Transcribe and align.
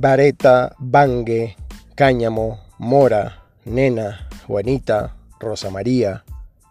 vareta, 0.00 0.76
bangue, 0.78 1.56
cáñamo, 1.96 2.60
mora, 2.78 3.42
nena, 3.64 4.28
Juanita, 4.46 5.16
Rosa 5.40 5.70
María, 5.70 6.24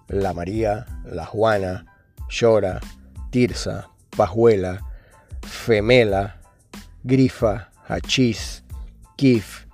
la 0.08 0.34
María, 0.34 0.86
la 1.04 1.26
Juana, 1.26 1.86
Llora, 2.30 2.80
Tirsa, 3.30 3.90
Pajuela, 4.16 4.82
Femela, 5.42 6.40
Grifa, 7.04 7.70
Hachís, 7.90 8.64
Kif, 9.18 9.66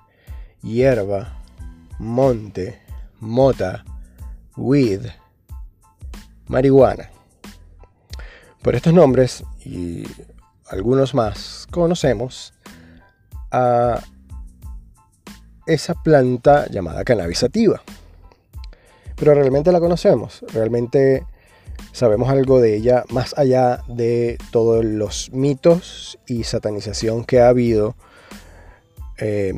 Hierba, 0.60 1.40
Monte, 2.00 2.82
Mota, 3.20 3.84
Weed, 4.56 5.06
Marihuana. 6.48 7.08
Por 8.62 8.74
estos 8.74 8.92
nombres 8.92 9.44
y 9.64 10.08
algunos 10.68 11.14
más 11.14 11.68
conocemos 11.70 12.53
a 13.54 14.02
esa 15.66 15.94
planta 15.94 16.66
llamada 16.70 17.04
cannabis 17.04 17.38
sativa. 17.38 17.82
Pero 19.16 19.32
realmente 19.32 19.70
la 19.70 19.78
conocemos, 19.78 20.44
realmente 20.52 21.24
sabemos 21.92 22.28
algo 22.28 22.60
de 22.60 22.74
ella 22.74 23.04
más 23.10 23.38
allá 23.38 23.82
de 23.86 24.38
todos 24.50 24.84
los 24.84 25.30
mitos 25.32 26.18
y 26.26 26.42
satanización 26.42 27.24
que 27.24 27.40
ha 27.40 27.48
habido, 27.48 27.94
eh, 29.18 29.54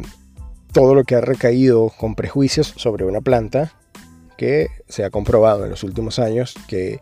todo 0.73 0.95
lo 0.95 1.05
que 1.05 1.15
ha 1.15 1.23
recaído 1.23 1.89
con 1.89 2.15
prejuicios 2.15 2.75
sobre 2.77 3.07
una 3.07 3.23
planta 3.23 3.73
que 4.37 4.69
se 4.89 5.05
ha 5.05 5.11
comprobado 5.11 5.65
en 5.65 5.71
los 5.71 5.83
últimos 5.83 6.19
años 6.19 6.55
que 6.69 7.01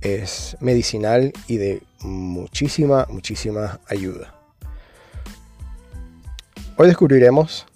es 0.00 0.56
medicinal 0.60 1.32
y 1.48 1.56
de 1.56 1.82
muchísima, 2.02 3.06
muchísima 3.10 3.80
ayuda. 3.88 4.43
Hoy 6.76 6.88
descubriremos 6.88 7.66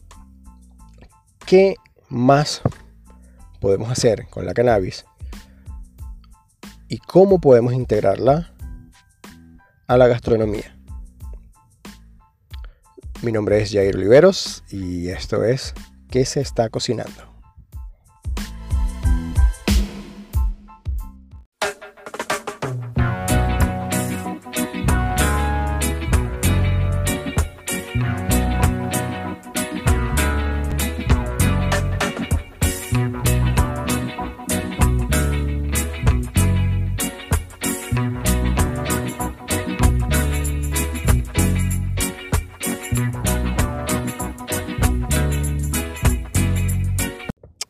qué 1.47 1.77
más 2.09 2.63
podemos 3.61 3.91
hacer 3.91 4.27
con 4.29 4.45
la 4.45 4.55
cannabis 4.55 5.05
y 6.89 6.99
cómo 6.99 7.41
podemos 7.41 7.75
integrarla 7.75 8.53
a 9.87 9.97
la 9.97 10.09
gastronomía. 10.09 10.77
Mi 13.23 13.31
nombre 13.31 13.63
es 13.63 13.71
Jair 13.71 13.95
Oliveros 13.95 14.65
y 14.69 15.11
esto 15.11 15.45
es 15.45 15.75
¿Qué 16.11 16.25
se 16.25 16.41
está 16.41 16.69
cocinando? 16.69 17.38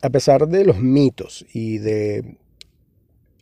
A 0.09 0.11
pesar 0.11 0.47
de 0.47 0.65
los 0.65 0.79
mitos 0.79 1.45
y 1.53 1.77
de 1.77 2.35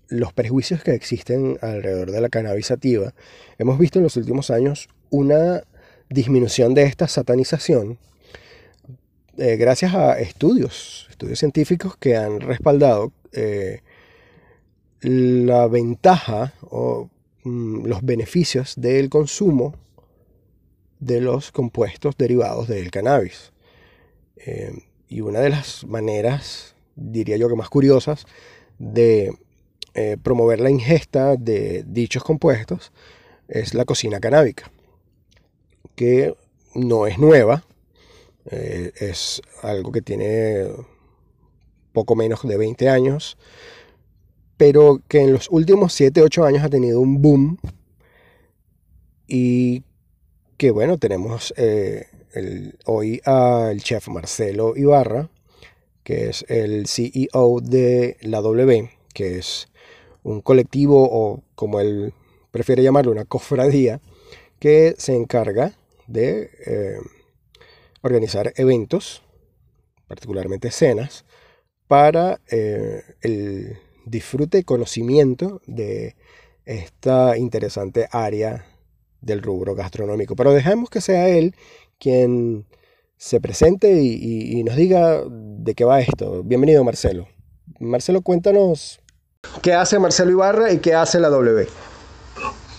los 0.10 0.34
prejuicios 0.34 0.84
que 0.84 0.92
existen 0.92 1.58
alrededor 1.62 2.12
de 2.12 2.20
la 2.20 2.28
cannabis 2.28 2.68
sativa, 2.68 3.14
hemos 3.58 3.80
visto 3.80 4.00
en 4.00 4.04
los 4.04 4.18
últimos 4.18 4.52
años 4.52 4.90
una 5.09 5.64
disminución 6.09 6.74
de 6.74 6.84
esta 6.84 7.08
satanización 7.08 7.98
eh, 9.38 9.56
gracias 9.56 9.96
a 9.96 10.19
estudios, 10.19 11.08
estudios 11.09 11.40
científicos 11.40 11.96
que 11.96 12.18
han 12.18 12.41
respaldado 12.41 13.14
eh, 13.31 13.81
la 15.00 15.68
ventaja 15.68 16.53
o 16.62 17.09
mm, 17.44 17.86
los 17.86 18.03
beneficios 18.03 18.74
del 18.75 19.09
consumo 19.09 19.74
de 21.00 21.22
los 21.22 21.52
compuestos 21.52 22.18
derivados 22.18 22.68
del 22.68 22.91
cannabis. 22.91 23.53
Eh, 24.38 24.87
y 25.09 25.22
una 25.22 25.40
de 25.40 25.50
las 25.50 25.85
maneras, 25.85 26.75
diría 26.95 27.38
yo 27.38 27.47
que 27.47 27.56
más 27.56 27.69
curiosas, 27.69 28.25
de 28.79 29.34
eh, 29.94 30.18
promover 30.22 30.59
la 30.59 30.69
ingesta 30.69 31.35
de 31.35 31.84
dichos 31.88 32.23
compuestos 32.23 32.91
es 33.47 33.73
la 33.73 33.85
cocina 33.85 34.19
canábica, 34.19 34.69
que 35.96 36.35
no 36.75 37.07
es 37.07 37.17
nueva, 37.17 37.63
eh, 38.51 38.91
es 39.00 39.41
algo 39.63 39.91
que 39.91 40.01
tiene 40.01 40.67
poco 41.94 42.16
menos 42.16 42.44
de 42.44 42.57
20 42.57 42.90
años, 42.90 43.38
pero 44.57 45.01
que 45.07 45.22
en 45.22 45.34
los 45.34 45.50
últimos 45.50 45.94
7, 45.94 46.22
8 46.22 46.46
años 46.46 46.63
ha 46.63 46.69
tenido 46.69 47.00
un 47.00 47.22
boom 47.22 47.57
y 49.28 49.84
que 50.57 50.72
bueno, 50.72 50.97
tenemos 50.97 51.53
eh, 51.57 52.07
hoy 52.86 53.22
al 53.26 53.82
chef 53.82 54.08
Marcelo 54.08 54.76
Ibarra, 54.76 55.30
que 56.04 56.30
es 56.30 56.46
el 56.48 56.88
CEO 56.88 57.60
de 57.62 58.18
la 58.22 58.42
W, 58.42 58.90
que 59.14 59.38
es 59.38 59.68
un 60.24 60.42
colectivo 60.42 61.08
o 61.10 61.42
como 61.56 61.80
él 61.80 62.14
prefiere 62.52 62.84
llamarlo, 62.84 63.12
una 63.12 63.26
cofradía, 63.26 64.02
que 64.60 64.96
se 64.98 65.16
encarga 65.16 65.74
de 66.08 66.50
eh, 66.66 66.98
organizar 68.02 68.54
eventos, 68.56 69.24
particularmente 70.08 70.72
cenas, 70.72 71.26
para 71.88 72.42
eh, 72.50 73.04
el 73.22 73.78
disfrute 74.06 74.59
y 74.59 74.64
conocimiento 74.64 75.62
de 75.68 76.16
esta 76.66 77.38
interesante 77.38 78.08
área 78.12 78.66
del 79.22 79.42
rubro 79.42 79.76
gastronómico. 79.76 80.36
Pero 80.36 80.54
dejemos 80.54 80.90
que 80.90 81.02
sea 81.02 81.30
él 81.30 81.56
quien 82.00 82.66
se 83.18 83.41
presente 83.41 83.91
y, 83.91 84.63
nos 84.63 84.75
diga 84.75 85.22
de 85.28 85.74
qué 85.75 85.84
va 85.84 86.00
esto. 86.00 86.44
Bienvenido 86.44 86.84
Marcelo. 86.84 87.28
Marcelo, 87.80 88.22
cuéntanos 88.22 89.00
qué 89.62 89.74
hace 89.74 90.00
Marcelo 90.00 90.31
Ibarra 90.31 90.72
y 90.72 90.80
qué 90.80 90.94
hace 90.94 91.19
la 91.19 91.30
W. 91.30 91.68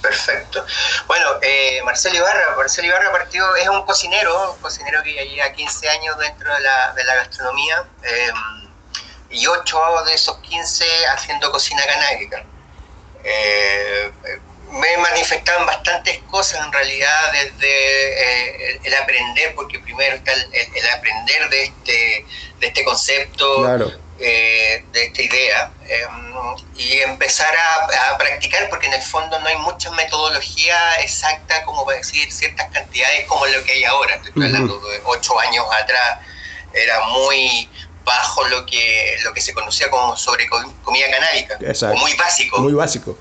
Perfecto. 0.01 0.65
Bueno, 1.07 1.27
eh, 1.43 1.81
Marcelo 1.85 2.17
Ibarra, 2.17 2.57
Marcelo 2.57 2.89
Ibarra 2.89 3.11
partió, 3.11 3.55
es 3.57 3.69
un 3.69 3.85
cocinero, 3.85 4.53
un 4.53 4.61
cocinero 4.61 5.03
que 5.03 5.15
ya 5.15 5.25
lleva 5.25 5.53
15 5.53 5.89
años 5.89 6.17
dentro 6.19 6.55
de 6.55 6.61
la, 6.61 6.93
de 6.95 7.05
la 7.05 7.17
gastronomía 7.17 7.85
em, 8.03 8.71
y 9.31 9.47
8 9.47 9.79
de 10.07 10.15
esos 10.15 10.39
15 10.39 10.85
haciendo 11.13 11.51
cocina 11.51 11.83
canábica. 11.85 12.45
Eh, 13.25 14.13
me 14.73 14.97
manifestaban 14.99 15.67
bastantes 15.67 16.19
cosas 16.31 16.65
en 16.65 16.73
realidad 16.73 17.33
desde 17.33 18.73
eh, 18.73 18.81
el, 18.85 18.95
aprender, 18.95 19.55
porque 19.55 19.79
primero 19.79 20.17
está 20.17 20.33
el, 20.33 20.89
aprender 20.95 21.49
de 21.51 21.65
este, 21.65 22.27
de 22.61 22.67
este 22.67 22.85
concepto, 22.85 23.95
eh, 24.21 24.85
de 24.93 25.05
esta 25.05 25.23
idea, 25.23 25.73
em, 25.89 26.35
y 26.77 26.99
empezar 26.99 27.55
a, 27.57 28.19
practicar, 28.19 28.69
porque 28.69 28.87
en 28.87 28.95
el 28.95 29.03
fondo 29.03 29.39
no 29.41 29.47
hay 29.47 29.57
mucha 29.57 29.91
metodología 29.93 30.77
exacta 31.01 31.65
como 31.65 31.85
para 31.85 31.99
decir 31.99 32.31
ciertas 32.33 32.69
cantidades 32.71 33.27
como 33.27 33.47
lo 33.47 33.63
que 33.65 33.73
hay 33.73 33.85
ahora. 33.85 34.17
Estoy 34.17 34.45
hablando 34.45 34.79
de 34.81 35.01
ocho 35.05 35.39
años 35.39 35.65
atrás, 35.81 36.19
era 36.73 37.01
muy 37.09 37.69
bajo 38.05 38.45
lo 38.49 38.67
que, 38.67 39.19
lo 39.23 39.33
que 39.33 39.41
se 39.41 39.53
conocía 39.55 39.91
como 39.91 40.17
sobre 40.17 40.49
comida 40.49 41.11
canábica, 41.11 41.59
o 41.93 41.97
muy 41.97 42.15
básico. 42.15 42.59
Muy 42.59 42.73
básico. 42.73 43.19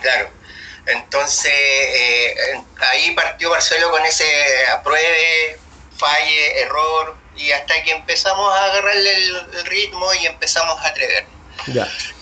Claro. 0.00 0.43
Entonces, 0.86 1.52
eh, 1.52 2.62
ahí 2.92 3.12
partió 3.12 3.50
Marcelo 3.50 3.90
con 3.90 4.04
ese 4.04 4.24
apruebe, 4.72 5.58
falle, 5.96 6.60
error, 6.60 7.16
y 7.36 7.50
hasta 7.52 7.82
que 7.82 7.92
empezamos 7.92 8.52
a 8.54 8.64
agarrarle 8.64 9.14
el, 9.14 9.64
ritmo 9.66 10.12
y 10.14 10.26
empezamos 10.26 10.78
a 10.80 10.88
atrevernos. 10.88 11.32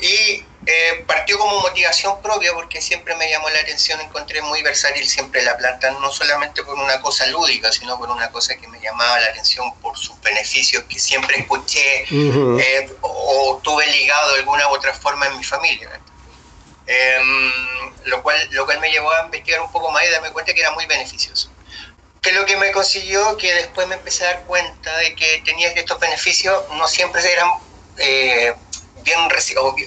Y 0.00 0.44
eh, 0.64 1.05
partió 1.09 1.38
como 1.38 1.61
motivación 1.61 2.23
propia 2.23 2.53
porque 2.53 2.81
siempre 2.81 3.17
me 3.17 3.29
llamó 3.29 3.50
la 3.50 3.61
atención, 3.61 4.00
encontré 4.00 4.41
muy 4.43 4.62
versátil 4.62 5.08
siempre 5.08 5.43
la 5.43 5.56
planta, 5.56 5.91
no 5.91 6.12
solamente 6.12 6.62
por 6.62 6.76
una 6.76 7.00
cosa 7.00 7.26
lúdica, 7.26 7.73
sino 7.73 7.99
por 7.99 8.08
una 8.08 8.31
cosa 8.31 8.55
que 8.55 8.69
me 8.69 8.79
llamaba 8.81 9.19
la 9.19 9.26
atención 9.26 9.75
por 9.81 9.99
sus 9.99 10.20
beneficios 10.20 10.85
que 10.85 11.00
siempre 11.00 11.41
escuché 11.41 12.05
eh, 12.11 12.93
o, 13.00 13.61
tuve 13.62 13.87
ligado 13.88 14.35
de 14.35 14.38
alguna 14.41 14.69
u 14.69 14.75
otra 14.75 14.94
forma 14.94 15.26
en 15.26 15.38
mi 15.38 15.44
familia. 15.44 16.00
Em, 16.87 17.52
lo, 18.05 18.23
cual, 18.23 18.37
lo 18.50 18.64
cual 18.64 18.81
me 18.81 18.90
llevó 18.90 19.12
a 19.12 19.25
investigar 19.25 19.61
un 19.61 19.70
poco 19.70 19.90
más 19.90 20.05
y 20.05 20.11
darme 20.11 20.31
cuenta 20.31 20.52
que 20.52 20.61
era 20.61 20.70
muy 20.73 20.87
beneficioso. 20.87 21.50
Que 22.20 22.32
lo 22.32 22.44
que 22.44 22.56
me 22.56 22.70
consiguió 22.73 23.37
que 23.37 23.52
después 23.55 23.87
me 23.88 23.96
empecé 23.96 24.25
a 24.25 24.34
dar 24.34 24.43
cuenta 24.44 24.96
de 24.99 25.14
que 25.14 25.43
tenía 25.44 25.73
que 25.75 25.81
estos 25.81 25.99
beneficios 25.99 26.62
no 26.70 26.87
siempre 26.87 27.20
eran 27.31 27.49
eh, 27.99 28.55
bien, 29.02 29.19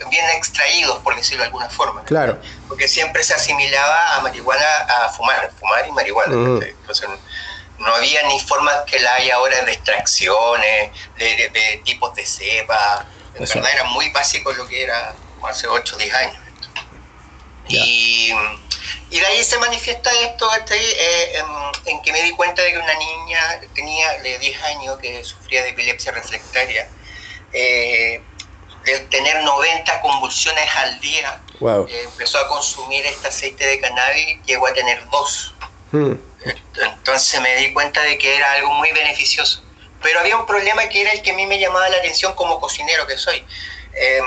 bien 0.09 0.25
extraídos, 0.35 0.99
por 0.99 1.15
decirlo 1.15 1.43
de 1.43 1.47
alguna 1.47 1.69
forma. 1.69 2.03
Claro. 2.03 2.39
Porque 2.67 2.87
siempre 2.87 3.23
se 3.23 3.33
asimilaba 3.33 4.15
a 4.15 4.21
marihuana, 4.21 4.77
a 4.79 5.09
fumar, 5.09 5.51
fumar 5.59 5.87
y 5.87 5.91
marihuana. 5.91 6.65
Entonces, 6.65 7.09
no 7.77 7.93
había 7.93 8.23
ni 8.27 8.39
formas 8.39 8.83
que 8.85 8.99
la 8.99 9.15
hay 9.15 9.29
ahora 9.31 9.61
de 9.63 9.73
extracciones, 9.73 10.91
de, 11.17 11.81
tipos 11.83 12.13
de 12.15 12.25
cepa. 12.25 13.05
En 13.35 13.45
verdad 13.45 13.71
era 13.73 13.83
muy 13.85 14.09
básico 14.11 14.51
lo 14.53 14.67
que 14.67 14.83
era 14.83 15.13
hace 15.47 15.67
8 15.67 15.95
o 15.95 15.99
10 15.99 16.13
años. 16.13 16.44
Y, 17.67 18.31
y, 19.09 19.19
de 19.19 19.25
ahí 19.25 19.43
se 19.43 19.57
manifiesta 19.57 20.11
esto 20.21 20.47
eh, 20.71 21.43
en, 21.85 22.01
que 22.01 22.11
me 22.11 22.21
di 22.21 22.31
cuenta 22.31 22.61
de 22.61 22.71
que 22.71 22.77
una 22.77 22.93
niña 22.93 23.61
tenía 23.73 24.21
de 24.21 24.37
10 24.37 24.63
años 24.63 24.99
que 24.99 25.23
sufría 25.23 25.63
de 25.63 25.69
epilepsia 25.69 26.11
reflectaria, 26.11 26.87
eh, 27.53 28.21
de 28.85 28.99
tener 29.09 29.43
90 29.43 30.01
convulsiones 30.01 30.69
al 30.75 30.99
día, 30.99 31.41
eh, 31.89 32.03
empezó 32.03 32.37
a 32.37 32.47
consumir 32.47 33.05
este 33.05 33.27
aceite 33.27 33.65
de 33.65 33.79
cannabis, 33.79 34.39
llegó 34.45 34.67
a 34.67 34.73
tener 34.73 35.03
dos. 35.09 35.55
Hmm. 35.91 36.13
Entonces 36.75 37.41
me 37.41 37.55
di 37.55 37.73
cuenta 37.73 38.01
de 38.03 38.17
que 38.17 38.35
era 38.35 38.51
algo 38.53 38.73
muy 38.73 38.91
beneficioso. 38.91 39.63
Pero 40.03 40.19
había 40.19 40.37
un 40.37 40.45
problema 40.45 40.87
que 40.87 41.01
era 41.01 41.11
el 41.13 41.23
que 41.23 41.31
a 41.31 41.33
mí 41.33 41.47
me 41.47 41.59
llamaba 41.59 41.89
la 41.89 41.97
atención 41.97 42.33
como 42.35 42.59
cocinero 42.59 43.07
que 43.07 43.17
soy. 43.17 43.43
Em, 43.93 44.25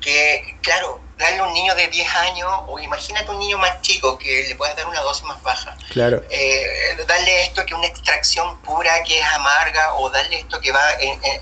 que, 0.00 0.56
claro, 0.62 1.00
darle 1.18 1.38
a 1.38 1.44
un 1.44 1.54
niño 1.54 1.74
de 1.74 1.88
10 1.88 2.14
años, 2.14 2.48
o 2.66 2.78
imagínate 2.78 3.30
un 3.30 3.38
niño 3.38 3.58
más 3.58 3.80
chico 3.80 4.18
que 4.18 4.46
le 4.48 4.54
puedas 4.54 4.76
dar 4.76 4.86
una 4.86 5.00
dosis 5.00 5.24
más 5.24 5.42
baja. 5.42 5.76
Claro. 5.90 6.22
Eh, 6.30 6.96
darle 7.06 7.44
esto 7.44 7.64
que 7.64 7.72
es 7.72 7.78
una 7.78 7.86
extracción 7.86 8.58
pura 8.58 9.02
que 9.04 9.18
es 9.18 9.24
amarga, 9.24 9.94
o 9.94 10.10
darle 10.10 10.40
esto 10.40 10.60
que 10.60 10.72
va 10.72 10.82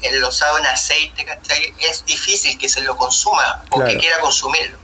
enlosado 0.02 0.58
en, 0.58 0.66
aceite, 0.66 1.26
es 1.80 2.04
difícil 2.04 2.56
que 2.58 2.68
se 2.68 2.80
lo 2.82 2.96
consuma 2.96 3.64
o 3.70 3.82
que 3.84 3.96
quiera 3.98 4.18
consumirlo. 4.20 4.78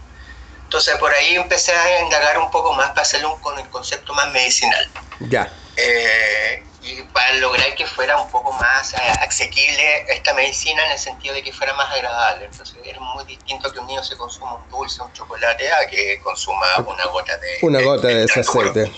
Entonces 0.64 0.96
por 0.98 1.12
ahí 1.12 1.34
empecé 1.34 1.72
a 1.72 2.00
indagar 2.00 2.38
un 2.38 2.50
poco 2.50 2.72
más 2.74 2.90
para 2.90 3.02
hacerlo 3.02 3.36
con 3.40 3.58
el 3.58 3.68
concepto 3.70 4.12
más 4.14 4.30
medicinal. 4.30 4.88
Ya. 5.20 5.50
Eh, 5.76 6.62
y 6.82 7.02
para 7.12 7.34
lograr 7.34 7.74
que 7.74 7.86
fuera 7.86 8.20
un 8.20 8.30
poco 8.30 8.52
más 8.52 8.94
eh, 8.94 8.96
asequible 9.20 10.04
esta 10.08 10.32
medicina 10.34 10.84
en 10.86 10.92
el 10.92 10.98
sentido 10.98 11.34
de 11.34 11.42
que 11.42 11.52
fuera 11.52 11.74
más 11.74 11.92
agradable. 11.94 12.46
Entonces 12.46 12.76
es 12.82 12.98
muy 12.98 13.24
distinto 13.24 13.70
que 13.72 13.78
un 13.78 13.86
niño 13.86 14.02
se 14.02 14.16
consuma 14.16 14.54
un 14.54 14.70
dulce, 14.70 15.02
un 15.02 15.12
chocolate, 15.12 15.70
a 15.70 15.86
que 15.86 16.18
consuma 16.20 16.66
una 16.78 17.04
gota 17.06 17.36
de... 17.36 17.58
Una 17.62 17.82
gota 17.82 18.08
de, 18.08 18.24
ese 18.24 18.40
aceite. 18.40 18.90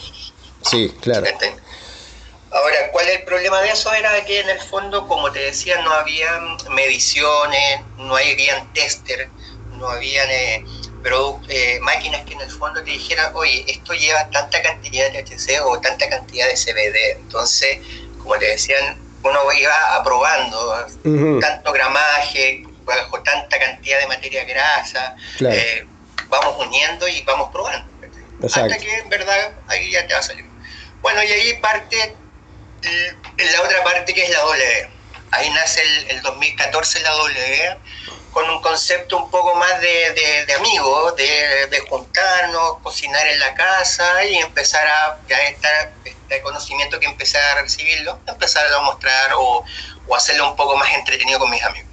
Sí, 0.62 0.94
claro. 1.00 1.26
Ahora, 2.52 2.90
¿cuál 2.92 3.08
es 3.08 3.16
el 3.20 3.24
problema 3.24 3.62
de 3.62 3.70
eso? 3.70 3.92
Era 3.92 4.24
que 4.24 4.40
en 4.40 4.50
el 4.50 4.60
fondo, 4.60 5.08
como 5.08 5.32
te 5.32 5.40
decía, 5.40 5.80
no 5.80 5.90
había 5.92 6.38
mediciones, 6.70 7.80
no 7.96 8.14
habían 8.14 8.72
tester, 8.74 9.28
no 9.72 9.88
habían... 9.88 10.30
Eh, 10.30 10.64
pero 11.02 11.40
eh, 11.48 11.78
máquinas 11.80 12.24
que 12.24 12.34
en 12.34 12.40
el 12.40 12.50
fondo 12.50 12.82
te 12.82 12.90
dijeran, 12.90 13.32
oye, 13.34 13.64
esto 13.66 13.92
lleva 13.94 14.28
tanta 14.30 14.62
cantidad 14.62 15.10
de 15.10 15.22
THC 15.22 15.60
o 15.64 15.80
tanta 15.80 16.08
cantidad 16.08 16.46
de 16.48 16.54
CBD. 16.54 17.18
Entonces, 17.20 17.78
como 18.18 18.38
te 18.38 18.46
decían, 18.46 18.98
uno 19.24 19.52
iba 19.52 19.96
aprobando 19.96 20.86
tanto 21.40 21.72
gramaje, 21.72 22.64
bajo 22.84 23.20
tanta 23.22 23.58
cantidad 23.58 23.98
de 24.00 24.06
materia 24.06 24.44
grasa, 24.44 25.16
eh, 25.40 25.86
vamos 26.28 26.66
uniendo 26.66 27.08
y 27.08 27.22
vamos 27.22 27.50
probando. 27.52 27.90
Hasta 28.44 28.76
que 28.76 28.94
en 28.98 29.08
verdad 29.08 29.52
ahí 29.68 29.90
ya 29.90 30.06
te 30.06 30.14
va 30.14 30.20
a 30.20 30.22
salir. 30.22 30.44
Bueno, 31.00 31.22
y 31.22 31.30
ahí 31.30 31.54
parte 31.60 32.16
la 32.82 33.62
otra 33.62 33.84
parte 33.84 34.12
que 34.12 34.24
es 34.24 34.30
la 34.30 34.40
W. 34.40 34.88
Ahí 35.30 35.48
nace 35.50 35.80
el, 35.82 36.10
el 36.10 36.22
2014 36.22 37.00
la 37.00 37.10
W 37.10 37.78
con 38.32 38.48
un 38.48 38.62
concepto 38.62 39.18
un 39.18 39.30
poco 39.30 39.54
más 39.54 39.80
de, 39.80 40.44
de, 40.46 40.54
amigos, 40.54 41.14
de, 41.16 41.84
juntarnos, 41.88 42.78
cocinar 42.82 43.26
en 43.26 43.38
la 43.38 43.54
casa 43.54 44.24
y 44.24 44.36
empezar 44.36 44.86
a, 44.86 45.18
ya 45.28 45.38
este 45.38 46.42
conocimiento 46.42 46.98
que 46.98 47.06
empecé 47.06 47.38
a 47.38 47.56
recibirlo, 47.56 48.18
empezar 48.26 48.72
a 48.72 48.80
mostrar 48.80 49.32
o, 49.34 49.64
o 50.06 50.16
hacerlo 50.16 50.50
un 50.50 50.56
poco 50.56 50.76
más 50.76 50.92
entretenido 50.94 51.38
con 51.38 51.50
mis 51.50 51.62
amigos. 51.62 51.90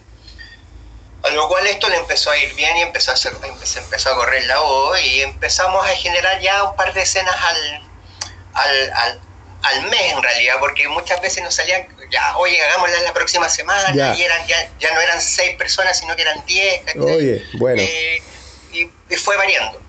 A 1.23 1.29
lo 1.31 1.49
cual 1.49 1.67
esto 1.67 1.89
le 1.89 1.97
empezó 1.97 2.31
a 2.31 2.37
ir 2.37 2.53
bien 2.55 2.77
y 2.77 2.81
empezó 2.83 3.11
a, 3.11 3.15
hacer, 3.15 3.33
empezó 3.75 4.09
a 4.09 4.15
correr 4.15 4.45
la 4.45 4.59
voz 4.59 5.01
y 5.01 5.21
empezamos 5.21 5.85
a 5.85 5.89
generar 5.89 6.39
ya 6.39 6.63
un 6.63 6.75
par 6.77 6.93
de 6.93 7.01
escenas 7.01 7.35
al, 7.35 7.89
al, 8.53 8.93
al, 8.93 9.21
al 9.63 9.81
mes 9.89 10.13
en 10.13 10.23
realidad, 10.23 10.55
porque 10.61 10.87
muchas 10.87 11.21
veces 11.21 11.43
nos 11.43 11.53
salían 11.53 11.87
ya, 12.09 12.37
oye, 12.37 12.61
hagámosla 12.61 13.01
la 13.01 13.13
próxima 13.13 13.49
semana, 13.49 13.91
y 14.15 14.21
eran, 14.21 14.47
ya, 14.47 14.69
ya, 14.79 14.93
no 14.93 15.01
eran 15.01 15.21
seis 15.21 15.55
personas, 15.55 15.99
sino 15.99 16.15
que 16.15 16.23
eran 16.23 16.43
diez. 16.45 16.81
Oye, 16.95 17.45
bueno. 17.53 17.81
Eh, 17.81 18.21
y, 18.71 19.15
fue 19.15 19.37
variando. 19.37 19.81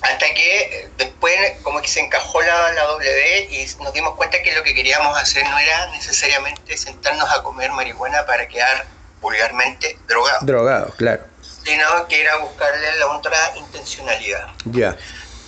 Hasta 0.00 0.32
que 0.32 0.60
eh, 0.60 0.88
después 0.96 1.34
como 1.62 1.82
que 1.82 1.88
se 1.88 2.00
encajó 2.00 2.40
la, 2.40 2.72
la 2.72 2.84
W 2.84 3.48
y 3.50 3.66
nos 3.82 3.92
dimos 3.92 4.14
cuenta 4.14 4.40
que 4.42 4.52
lo 4.52 4.62
que 4.62 4.72
queríamos 4.72 5.16
hacer 5.18 5.44
no 5.48 5.58
era 5.58 5.88
necesariamente 5.88 6.76
sentarnos 6.76 7.28
a 7.30 7.42
comer 7.42 7.72
marihuana 7.72 8.24
para 8.24 8.46
quedar 8.46 8.86
vulgarmente 9.20 9.98
drogados. 10.06 10.46
Drogados, 10.46 10.94
claro. 10.94 11.24
Sino 11.64 12.06
que 12.06 12.20
era 12.20 12.36
buscarle 12.36 12.96
la 12.96 13.08
otra 13.08 13.52
intencionalidad. 13.56 14.46
Ya. 14.66 14.96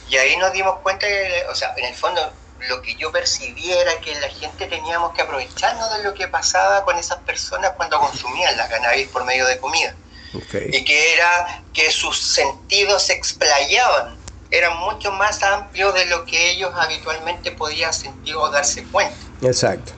Y 0.08 0.16
ahí 0.16 0.36
nos 0.36 0.52
dimos 0.52 0.80
cuenta 0.80 1.06
que, 1.06 1.44
o 1.48 1.54
sea, 1.54 1.72
en 1.76 1.84
el 1.84 1.94
fondo 1.94 2.32
lo 2.68 2.82
que 2.82 2.94
yo 2.96 3.10
percibiera 3.10 3.98
que 4.00 4.14
la 4.20 4.28
gente 4.28 4.66
teníamos 4.66 5.14
que 5.14 5.22
aprovecharnos 5.22 5.96
de 5.96 6.04
lo 6.04 6.14
que 6.14 6.28
pasaba 6.28 6.84
con 6.84 6.96
esas 6.96 7.18
personas 7.18 7.72
cuando 7.76 7.98
consumían 7.98 8.56
la 8.56 8.68
cannabis 8.68 9.08
por 9.08 9.24
medio 9.24 9.46
de 9.46 9.58
comida. 9.58 9.94
Y 10.32 10.84
que 10.84 11.14
era 11.14 11.62
que 11.72 11.90
sus 11.90 12.16
sentidos 12.18 13.02
se 13.02 13.14
explayaban, 13.14 14.16
eran 14.50 14.76
mucho 14.78 15.10
más 15.12 15.42
amplios 15.42 15.92
de 15.94 16.06
lo 16.06 16.24
que 16.24 16.50
ellos 16.50 16.72
habitualmente 16.76 17.50
podían 17.52 17.92
sentir 17.92 18.36
o 18.36 18.48
darse 18.48 18.84
cuenta. 18.84 19.16
Exacto. 19.42 19.92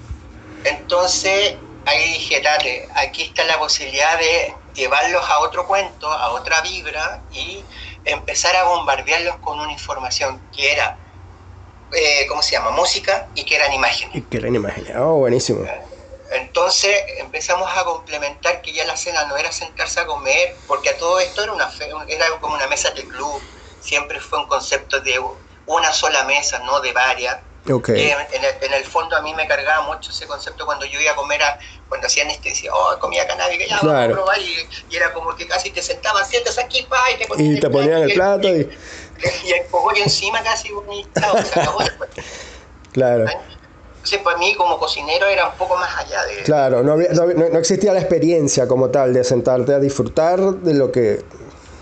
Entonces, 0.65 1.57
ahí 1.85 2.13
dije, 2.15 2.41
dale, 2.41 2.89
aquí 2.95 3.25
está 3.25 3.45
la 3.45 3.59
posibilidad 3.59 4.19
de 4.19 4.55
llevarlos 4.75 5.23
a 5.29 5.41
otro 5.41 5.67
cuento, 5.67 6.11
a 6.11 6.31
otra 6.31 6.61
vibra 6.63 7.23
y 7.33 7.63
empezar 8.05 8.57
a 8.57 8.65
bombardearlos 8.65 9.37
con 9.37 9.61
una 9.61 9.73
información 9.73 10.41
que 10.55 10.73
era 10.73 10.97
eh, 11.93 12.27
¿cómo 12.29 12.43
se 12.43 12.53
llama? 12.53 12.71
Música 12.71 13.31
y 13.35 13.45
que 13.45 13.57
eran 13.57 13.73
imágenes. 13.73 14.15
Y 14.15 14.23
que 14.23 14.39
eran 14.39 14.55
imágenes, 14.55 14.93
oh, 14.97 15.17
buenísimo. 15.17 15.67
Entonces 16.31 16.97
empezamos 17.19 17.69
a 17.77 17.85
complementar 17.85 18.63
que 18.63 18.73
ya 18.73 18.85
la 18.87 18.97
cena 18.97 19.25
no 19.27 19.37
era 19.37 19.53
sentarse 19.53 20.01
a 20.01 20.07
comer, 20.07 20.63
porque 20.67 20.91
a 20.91 20.97
todo 20.97 21.21
esto 21.21 21.43
era, 21.43 21.53
una 21.53 21.71
era 22.09 22.27
como 22.41 22.55
una 22.55 22.67
mesa 22.69 22.91
de 22.93 23.07
club, 23.07 23.47
siempre 23.79 24.19
fue 24.19 24.39
un 24.39 24.47
concepto 24.47 25.01
de 25.01 25.21
una 25.67 25.93
sola 25.93 26.25
mesa, 26.25 26.59
no 26.61 26.81
de 26.81 26.93
varias. 26.93 27.39
Okay. 27.71 28.11
En, 28.11 28.73
el, 28.75 28.85
fondo 28.85 29.15
a 29.15 29.23
mí 29.23 29.33
me 29.35 29.47
cargaba 29.47 29.87
mucho 29.87 30.11
ese 30.11 30.27
concepto 30.27 30.67
cuando 30.67 30.85
yo 30.85 31.01
iba 31.01 31.13
a 31.13 31.15
comer, 31.15 31.41
a, 31.43 31.61
cuando 31.89 32.09
hacían 32.09 32.29
este, 32.29 32.49
decía, 32.49 32.73
oh, 32.75 32.99
comía 32.99 33.25
que 33.25 33.69
ya 33.69 33.79
vamos 33.81 33.95
a 33.95 34.09
probar, 34.09 34.39
y, 34.41 34.97
era 34.97 35.13
como 35.13 35.37
que 35.37 35.47
casi 35.47 35.71
te 35.71 35.81
sentaban, 35.81 36.27
sientas 36.27 36.59
aquí, 36.59 36.83
pa, 36.89 36.99
y 37.15 37.19
te 37.19 37.27
ponían, 37.29 37.57
y 37.57 37.61
te 37.61 37.71
ponían 37.71 38.03
el 38.03 38.15
plato. 38.15 38.49
Y, 38.49 38.69
y 39.45 39.53
el 39.53 39.67
cogollo 39.71 40.03
encima 40.03 40.43
casi 40.43 40.73
bonito, 40.73 41.21
Claro. 42.93 43.27
Entonces, 44.03 44.19
para 44.25 44.37
mí 44.37 44.55
como 44.57 44.79
cocinero 44.79 45.27
era 45.27 45.49
un 45.49 45.57
poco 45.57 45.77
más 45.77 45.97
allá 45.97 46.25
de... 46.25 46.43
Claro, 46.43 46.83
no, 46.83 46.97
no, 46.97 47.59
existía 47.59 47.93
la 47.93 48.01
experiencia 48.01 48.67
como 48.67 48.91
tal 48.91 49.15
de 49.15 49.23
sentarte 49.23 49.75
a 49.75 49.79
disfrutar 49.79 50.41
de 50.41 50.75
lo 50.75 50.91
que... 50.91 51.23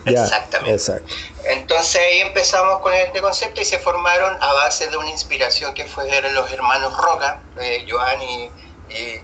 Exactamente. 0.07 0.75
Exacto. 0.75 1.15
Entonces 1.45 2.01
ahí 2.01 2.21
empezamos 2.21 2.81
con 2.81 2.93
este 2.95 3.21
concepto 3.21 3.61
y 3.61 3.65
se 3.65 3.79
formaron 3.79 4.37
a 4.41 4.53
base 4.55 4.89
de 4.89 4.97
una 4.97 5.11
inspiración 5.11 5.75
que 5.75 5.85
fueron 5.85 6.35
los 6.35 6.51
hermanos 6.53 6.97
Roca, 6.97 7.43
eh, 7.61 7.87
Joan 7.89 8.23
y 8.23 8.51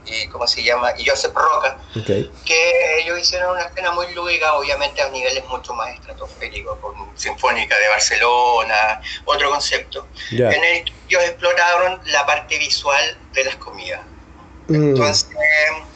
y, 0.04 0.28
¿cómo 0.28 0.46
se 0.46 0.62
llama? 0.62 0.92
Y 0.96 1.06
Joseph 1.06 1.34
Roca, 1.34 1.78
que 2.44 3.00
ellos 3.00 3.18
hicieron 3.18 3.52
una 3.52 3.62
escena 3.62 3.90
muy 3.92 4.12
lúdica, 4.14 4.54
obviamente 4.54 5.02
a 5.02 5.08
niveles 5.08 5.44
mucho 5.46 5.74
más 5.74 5.94
estratosféricos, 5.94 6.78
con 6.78 6.94
Sinfónica 7.16 7.76
de 7.78 7.88
Barcelona, 7.88 9.00
otro 9.24 9.50
concepto, 9.50 10.06
en 10.30 10.64
el 10.64 10.84
que 10.84 10.92
ellos 11.08 11.22
exploraron 11.24 12.00
la 12.06 12.24
parte 12.26 12.58
visual 12.58 13.18
de 13.32 13.44
las 13.44 13.56
comidas. 13.56 14.00
Mm. 14.68 14.74
Entonces, 14.90 15.28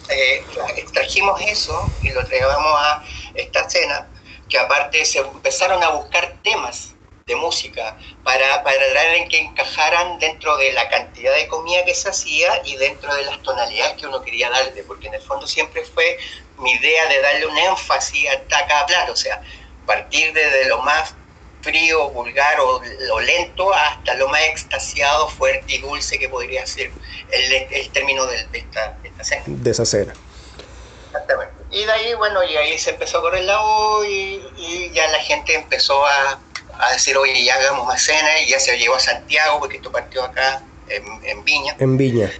eh, 0.08 0.44
extrajimos 0.76 1.40
eso 1.40 1.90
y 2.02 2.10
lo 2.10 2.22
llevamos 2.22 2.72
a 2.76 3.04
esta 3.34 3.60
escena, 3.60 4.08
que 4.50 4.58
aparte 4.58 5.04
se 5.04 5.20
empezaron 5.20 5.82
a 5.82 5.90
buscar 5.90 6.36
temas 6.42 6.94
de 7.26 7.36
música 7.36 7.96
para, 8.24 8.62
para 8.64 9.16
en 9.16 9.28
que 9.28 9.38
encajaran 9.38 10.18
dentro 10.18 10.56
de 10.56 10.72
la 10.72 10.88
cantidad 10.88 11.34
de 11.34 11.46
comida 11.46 11.84
que 11.84 11.94
se 11.94 12.08
hacía 12.08 12.60
y 12.64 12.76
dentro 12.76 13.14
de 13.14 13.22
las 13.22 13.40
tonalidades 13.42 13.96
que 13.96 14.06
uno 14.06 14.20
quería 14.20 14.50
darle, 14.50 14.82
porque 14.82 15.06
en 15.06 15.14
el 15.14 15.22
fondo 15.22 15.46
siempre 15.46 15.84
fue 15.84 16.18
mi 16.58 16.72
idea 16.72 17.06
de 17.06 17.22
darle 17.22 17.46
un 17.46 17.56
énfasis 17.56 18.28
a 18.30 18.66
cada 18.66 18.84
plato, 18.86 19.12
o 19.12 19.16
sea, 19.16 19.40
partir 19.86 20.32
desde 20.32 20.66
lo 20.66 20.82
más 20.82 21.14
frío, 21.62 22.10
vulgar 22.10 22.58
o 22.60 22.80
lo 23.00 23.20
lento 23.20 23.72
hasta 23.72 24.14
lo 24.14 24.28
más 24.28 24.42
extasiado, 24.42 25.28
fuerte 25.28 25.74
y 25.74 25.78
dulce 25.78 26.18
que 26.18 26.28
podría 26.28 26.66
ser 26.66 26.90
el, 27.30 27.52
el 27.70 27.90
término 27.90 28.26
de, 28.26 28.46
esta, 28.52 28.96
cena. 29.22 29.42
De 29.46 29.70
esa 29.70 29.84
cena. 29.84 30.14
Y 31.72 31.84
de 31.84 31.92
ahí, 31.92 32.14
bueno, 32.14 32.42
y 32.42 32.56
ahí 32.56 32.78
se 32.78 32.90
empezó 32.90 33.18
a 33.18 33.22
correr 33.22 33.44
la 33.44 33.60
voz 33.60 34.06
y, 34.06 34.42
y 34.56 34.90
ya 34.92 35.06
la 35.08 35.20
gente 35.20 35.54
empezó 35.54 36.04
a, 36.04 36.40
a 36.80 36.92
decir, 36.92 37.16
oye, 37.16 37.44
ya 37.44 37.54
hagamos 37.54 37.86
más 37.86 38.02
cena, 38.02 38.40
y 38.40 38.50
ya 38.50 38.58
se 38.58 38.76
llevó 38.78 38.96
a 38.96 39.00
Santiago, 39.00 39.60
porque 39.60 39.76
esto 39.76 39.92
partió 39.92 40.24
acá 40.24 40.62
en, 40.88 41.44
Viña. 41.44 41.76
En 41.78 41.96
Viña. 41.96 42.30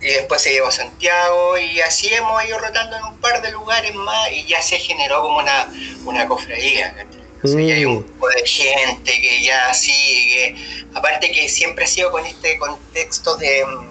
y 0.00 0.06
después 0.06 0.42
se 0.42 0.52
llevó 0.52 0.68
a 0.68 0.72
Santiago 0.72 1.58
y 1.58 1.80
así 1.80 2.12
hemos 2.14 2.44
ido 2.44 2.58
rotando 2.58 2.96
en 2.96 3.04
un 3.04 3.18
par 3.18 3.42
de 3.42 3.50
lugares 3.52 3.94
más 3.94 4.30
y 4.32 4.46
ya 4.46 4.62
se 4.62 4.78
generó 4.78 5.22
como 5.22 5.38
una, 5.38 5.68
una 6.04 6.26
cofradía. 6.26 6.94
Ya 7.42 7.74
hay 7.74 7.84
un 7.86 7.94
mm. 7.94 8.04
grupo 8.04 8.28
de 8.28 8.46
gente 8.46 9.12
que 9.20 9.42
ya 9.42 9.72
sigue, 9.72 10.56
aparte 10.94 11.32
que 11.32 11.48
siempre 11.48 11.84
ha 11.84 11.88
sido 11.88 12.10
con 12.10 12.24
este 12.26 12.58
contexto 12.58 13.36
de, 13.36 13.64
mm, 13.64 13.89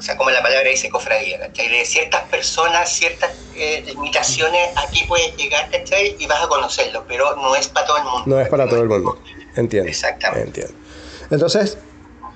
o 0.00 0.02
sea, 0.02 0.16
como 0.16 0.30
la 0.30 0.42
palabra 0.42 0.68
dice 0.68 0.88
cofradía, 0.88 1.38
¿cachai? 1.38 1.68
De 1.68 1.84
ciertas 1.84 2.22
personas, 2.24 2.90
ciertas 2.90 3.30
eh, 3.54 3.84
limitaciones, 3.86 4.70
aquí 4.76 5.04
puedes 5.06 5.36
llegar, 5.36 5.70
¿cachai? 5.70 6.16
Y 6.18 6.26
vas 6.26 6.42
a 6.42 6.48
conocerlo, 6.48 7.04
pero 7.06 7.36
no 7.36 7.54
es 7.54 7.68
para 7.68 7.86
todo 7.86 7.98
el 7.98 8.04
mundo. 8.04 8.22
No 8.26 8.40
es 8.40 8.48
para 8.48 8.68
todo 8.68 8.82
el 8.82 8.88
mundo, 8.88 9.22
entiendo. 9.56 9.88
Exactamente. 9.88 10.62
Entiendo. 10.62 10.74
Entonces, 11.30 11.78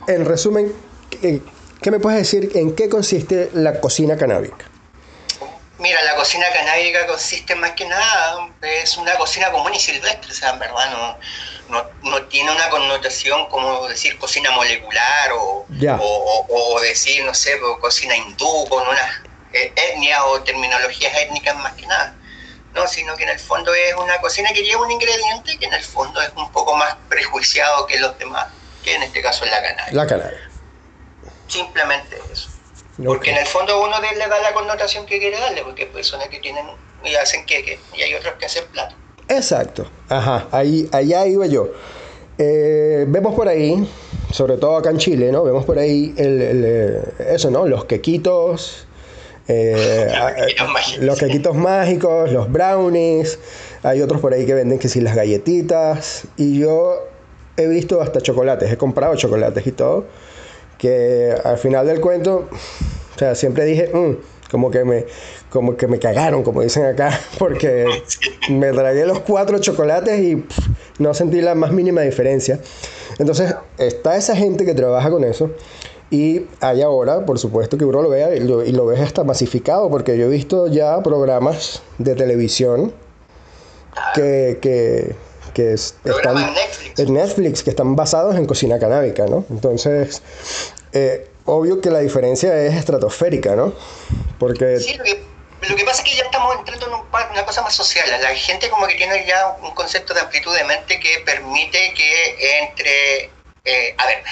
en 0.06 0.24
resumen, 0.24 0.72
¿Qué 1.84 1.90
me 1.90 2.00
puedes 2.00 2.18
decir 2.18 2.50
en 2.54 2.74
qué 2.74 2.88
consiste 2.88 3.50
la 3.52 3.78
cocina 3.80 4.16
canábica? 4.16 4.64
Mira, 5.84 6.02
la 6.02 6.14
cocina 6.14 6.46
canábica 6.50 7.06
consiste 7.06 7.54
más 7.54 7.72
que 7.72 7.84
nada, 7.84 8.48
es 8.62 8.96
una 8.96 9.16
cocina 9.16 9.50
común 9.50 9.74
y 9.74 9.78
silvestre, 9.78 10.32
o 10.32 10.34
sea, 10.34 10.52
en 10.52 10.58
verdad 10.58 11.18
no, 11.68 11.90
no, 12.00 12.22
tiene 12.22 12.50
una 12.52 12.70
connotación 12.70 13.46
como 13.50 13.86
decir 13.86 14.16
cocina 14.16 14.50
molecular 14.52 15.32
o, 15.34 15.66
o, 15.68 16.80
decir, 16.80 17.22
no 17.26 17.34
sé, 17.34 17.60
cocina 17.82 18.16
hindú 18.16 18.66
con 18.70 18.88
unas 18.88 19.10
eh, 19.52 19.74
etnias 19.76 20.22
o 20.24 20.40
terminologías 20.42 21.14
étnicas 21.18 21.54
más 21.56 21.74
que 21.74 21.86
nada. 21.86 22.14
No, 22.72 22.86
sino 22.86 23.14
que 23.14 23.24
en 23.24 23.28
el 23.28 23.38
fondo 23.38 23.74
es 23.74 23.94
una 23.96 24.18
cocina 24.22 24.54
que 24.54 24.62
lleva 24.62 24.86
un 24.86 24.90
ingrediente 24.90 25.58
que 25.58 25.66
en 25.66 25.74
el 25.74 25.84
fondo 25.84 26.18
es 26.22 26.30
un 26.34 26.50
poco 26.50 26.74
más 26.76 26.96
prejuiciado 27.10 27.86
que 27.86 27.98
los 27.98 28.18
demás, 28.18 28.46
que 28.82 28.94
en 28.94 29.02
este 29.02 29.20
caso 29.20 29.44
es 29.44 29.50
la 29.50 29.60
canábica. 29.60 29.92
La 29.92 30.06
canábica. 30.06 30.50
Simplemente 31.46 32.18
eso. 32.32 32.53
Porque 33.02 33.30
en 33.30 33.38
el 33.38 33.46
fondo 33.46 33.82
uno 33.82 33.96
le 34.00 34.28
da 34.28 34.40
la 34.40 34.52
connotación 34.52 35.04
que 35.06 35.18
quiere 35.18 35.38
darle, 35.38 35.62
porque 35.62 35.82
hay 35.82 35.88
personas 35.88 36.28
que 36.28 36.38
tienen 36.38 36.64
y 37.04 37.14
hacen 37.16 37.44
queque 37.44 37.78
y 37.96 38.02
hay 38.02 38.14
otros 38.14 38.34
que 38.34 38.46
hacen 38.46 38.64
plato. 38.72 38.94
Exacto, 39.28 39.86
ajá, 40.08 40.46
ahí, 40.52 40.88
allá 40.92 41.26
iba 41.26 41.46
yo. 41.46 41.68
Eh, 42.38 43.04
vemos 43.08 43.34
por 43.34 43.48
ahí, 43.48 43.88
sobre 44.32 44.56
todo 44.56 44.76
acá 44.76 44.90
en 44.90 44.98
Chile, 44.98 45.32
¿no? 45.32 45.44
Vemos 45.44 45.64
por 45.64 45.78
ahí 45.78 46.14
el, 46.16 46.40
eh, 46.40 47.02
eso, 47.30 47.50
¿no? 47.50 47.66
Los 47.66 47.84
quequitos, 47.84 48.86
eh, 49.48 50.12
los 51.00 51.18
quequitos 51.18 51.54
mágicos, 51.56 52.30
los 52.32 52.50
brownies, 52.50 53.38
hay 53.82 54.02
otros 54.02 54.20
por 54.20 54.34
ahí 54.34 54.46
que 54.46 54.54
venden 54.54 54.78
que 54.78 54.88
sí 54.88 55.00
las 55.00 55.16
galletitas, 55.16 56.24
y 56.36 56.60
yo 56.60 57.08
he 57.56 57.66
visto 57.66 58.00
hasta 58.00 58.20
chocolates, 58.20 58.70
he 58.70 58.76
comprado 58.76 59.16
chocolates 59.16 59.66
y 59.66 59.72
todo 59.72 60.06
que 60.84 61.34
al 61.42 61.56
final 61.56 61.86
del 61.86 61.98
cuento, 61.98 62.46
o 63.14 63.18
sea, 63.18 63.34
siempre 63.34 63.64
dije, 63.64 63.90
mm", 63.90 64.50
como 64.50 64.70
que 64.70 64.84
me 64.84 65.06
como 65.48 65.78
que 65.78 65.86
me 65.86 65.98
cagaron, 65.98 66.42
como 66.42 66.60
dicen 66.60 66.84
acá, 66.84 67.18
porque 67.38 67.86
me 68.50 68.70
tragué 68.70 69.06
los 69.06 69.20
cuatro 69.20 69.58
chocolates 69.60 70.20
y 70.20 70.44
no 70.98 71.14
sentí 71.14 71.40
la 71.40 71.54
más 71.54 71.72
mínima 71.72 72.02
diferencia. 72.02 72.60
Entonces, 73.18 73.54
está 73.78 74.18
esa 74.18 74.36
gente 74.36 74.66
que 74.66 74.74
trabaja 74.74 75.08
con 75.08 75.24
eso. 75.24 75.52
Y 76.10 76.42
hay 76.60 76.82
ahora, 76.82 77.24
por 77.24 77.38
supuesto, 77.38 77.78
que 77.78 77.86
uno 77.86 78.02
lo 78.02 78.10
vea 78.10 78.34
y 78.34 78.40
lo, 78.40 78.62
y 78.62 78.72
lo 78.72 78.84
ves 78.84 79.00
hasta 79.00 79.24
masificado, 79.24 79.88
porque 79.88 80.18
yo 80.18 80.26
he 80.26 80.28
visto 80.28 80.66
ya 80.66 81.02
programas 81.02 81.82
de 81.96 82.14
televisión 82.14 82.92
que, 84.14 84.58
que, 84.60 85.14
que 85.54 85.72
están 85.72 86.36
en 86.98 87.14
Netflix. 87.14 87.62
que 87.62 87.70
están 87.70 87.96
basados 87.96 88.36
en 88.36 88.44
cocina 88.44 88.78
canábica, 88.78 89.26
¿no? 89.26 89.44
Entonces, 89.50 90.22
eh, 90.94 91.28
obvio 91.44 91.80
que 91.80 91.90
la 91.90 91.98
diferencia 91.98 92.56
es 92.56 92.74
estratosférica, 92.74 93.56
¿no? 93.56 93.74
Porque... 94.38 94.78
Sí, 94.78 94.96
lo 94.96 95.76
que, 95.76 95.84
pasa 95.84 96.02
es 96.02 96.10
que 96.10 96.16
ya 96.16 96.24
estamos 96.24 96.56
entrando 96.56 96.86
en 96.86 97.30
una 97.32 97.44
cosa 97.44 97.62
más 97.62 97.74
social. 97.74 98.06
La 98.22 98.34
gente 98.34 98.68
como 98.70 98.86
que 98.86 98.94
tiene 98.94 99.26
ya 99.26 99.56
un 99.62 99.72
concepto 99.72 100.14
de 100.14 100.20
amplitud 100.20 100.54
de 100.54 100.64
mente 100.64 101.00
que 101.00 101.20
permite 101.24 101.92
que 101.94 102.58
entre... 102.60 103.30
Eh, 103.66 103.94
a 103.96 104.06
ver, 104.06 104.22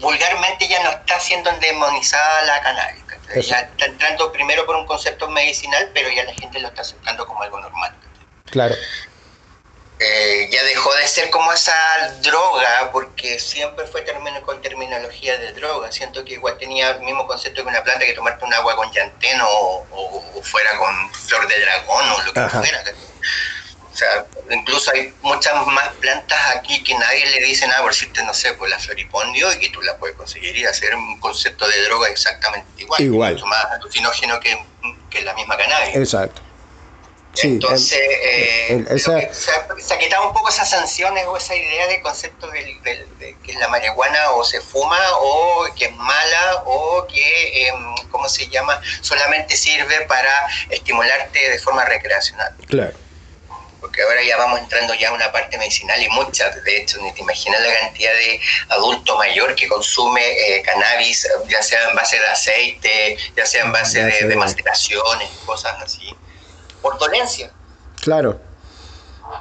vulgarmente 0.00 0.66
ya 0.66 0.82
no 0.82 0.90
está 0.90 1.20
siendo 1.20 1.50
demonizada 1.60 2.42
la 2.42 2.60
canábica. 2.60 3.18
Ya 3.36 3.60
está 3.60 3.86
entrando 3.86 4.32
primero 4.32 4.66
por 4.66 4.74
un 4.74 4.84
concepto 4.86 5.28
medicinal, 5.28 5.90
pero 5.94 6.10
ya 6.10 6.24
la 6.24 6.34
gente 6.34 6.58
lo 6.58 6.68
está 6.68 6.82
aceptando 6.82 7.24
como 7.24 7.42
algo 7.42 7.60
normal. 7.60 7.94
Claro. 8.46 8.74
Eh, 10.02 10.48
ya 10.50 10.64
dejó 10.64 10.94
de 10.94 11.06
ser 11.06 11.28
como 11.28 11.52
esa 11.52 11.74
droga, 12.22 12.90
porque 12.90 13.38
siempre 13.38 13.86
fue 13.86 14.00
término, 14.00 14.40
con 14.40 14.62
terminología 14.62 15.36
de 15.36 15.52
droga. 15.52 15.92
Siento 15.92 16.24
que 16.24 16.34
igual 16.34 16.56
tenía 16.56 16.92
el 16.92 17.02
mismo 17.02 17.26
concepto 17.26 17.62
que 17.62 17.68
una 17.68 17.84
planta 17.84 18.06
que 18.06 18.14
tomarte 18.14 18.42
un 18.46 18.54
agua 18.54 18.76
con 18.76 18.90
llanteno 18.92 19.46
o, 19.46 20.40
fuera 20.42 20.78
con 20.78 21.12
flor 21.12 21.46
de 21.46 21.60
dragón 21.60 22.08
o 22.12 22.22
lo 22.22 22.32
que 22.32 22.48
fuera. 22.48 22.82
O 23.92 23.94
sea, 23.94 24.24
incluso 24.48 24.90
hay 24.90 25.12
muchas 25.20 25.54
más 25.66 25.88
plantas 25.96 26.38
aquí 26.56 26.82
que 26.82 26.94
nadie 26.94 27.26
le 27.26 27.44
dice 27.44 27.66
nada, 27.66 27.82
por 27.82 27.90
decirte, 27.90 28.24
no 28.24 28.32
sé, 28.32 28.54
por 28.54 28.70
la 28.70 28.78
floripondio 28.78 29.52
y 29.52 29.58
que 29.58 29.68
tú 29.68 29.82
la 29.82 29.98
puedes 29.98 30.16
conseguir 30.16 30.56
y 30.56 30.64
hacer 30.64 30.94
un 30.94 31.20
concepto 31.20 31.68
de 31.68 31.82
droga 31.82 32.08
exactamente 32.08 32.66
igual. 32.78 33.02
Igual. 33.02 33.34
Mucho 33.34 33.44
más 33.44 33.66
alucinógeno 33.66 34.40
que, 34.40 34.64
que 35.10 35.20
la 35.20 35.34
misma 35.34 35.58
cannabis. 35.58 35.94
Exacto. 35.94 36.40
Entonces, 37.42 38.00
eh, 38.22 38.84
se, 38.98 39.94
ha 39.94 39.98
quitado 39.98 40.28
un 40.28 40.34
poco 40.34 40.48
esas 40.48 40.68
sanciones 40.68 41.24
o 41.26 41.36
esa 41.36 41.54
idea 41.54 41.86
de 41.86 42.00
concepto 42.02 42.48
de, 42.50 43.36
que 43.42 43.52
la 43.54 43.68
marihuana 43.68 44.32
o 44.32 44.44
se 44.44 44.60
fuma 44.60 44.98
o 45.18 45.66
que 45.76 45.86
es 45.86 45.96
mala 45.96 46.62
o 46.66 47.06
que, 47.06 47.68
em, 47.68 47.94
¿cómo 48.10 48.28
se 48.28 48.48
llama?, 48.48 48.80
solamente 49.00 49.56
sirve 49.56 50.02
para 50.06 50.48
estimularte 50.70 51.50
de 51.50 51.58
forma 51.60 51.84
recreacional. 51.84 52.54
Claro. 52.66 52.92
Porque 53.80 54.02
ahora 54.02 54.22
ya 54.22 54.36
vamos 54.36 54.58
entrando 54.58 54.92
ya 54.94 55.08
a 55.08 55.12
una 55.12 55.32
parte 55.32 55.56
medicinal 55.56 56.02
y 56.02 56.08
muchas, 56.10 56.62
de 56.64 56.76
hecho, 56.78 57.00
ni 57.00 57.12
te 57.12 57.22
imaginas 57.22 57.62
la 57.62 57.72
cantidad 57.80 58.12
de 58.12 58.40
adulto 58.68 59.16
mayor 59.16 59.54
que 59.54 59.68
consume 59.68 60.20
eh, 60.22 60.62
cannabis, 60.62 61.26
ya 61.48 61.62
sea 61.62 61.88
en 61.88 61.96
base 61.96 62.18
de 62.18 62.26
aceite, 62.26 63.16
ya 63.36 63.46
sea 63.46 63.62
en 63.62 63.72
base 63.72 64.04
de, 64.04 64.26
de 64.26 64.36
maceraciones, 64.36 65.30
cosas 65.46 65.80
así 65.80 66.14
por 66.80 66.98
dolencia. 66.98 67.50
Claro. 68.00 68.40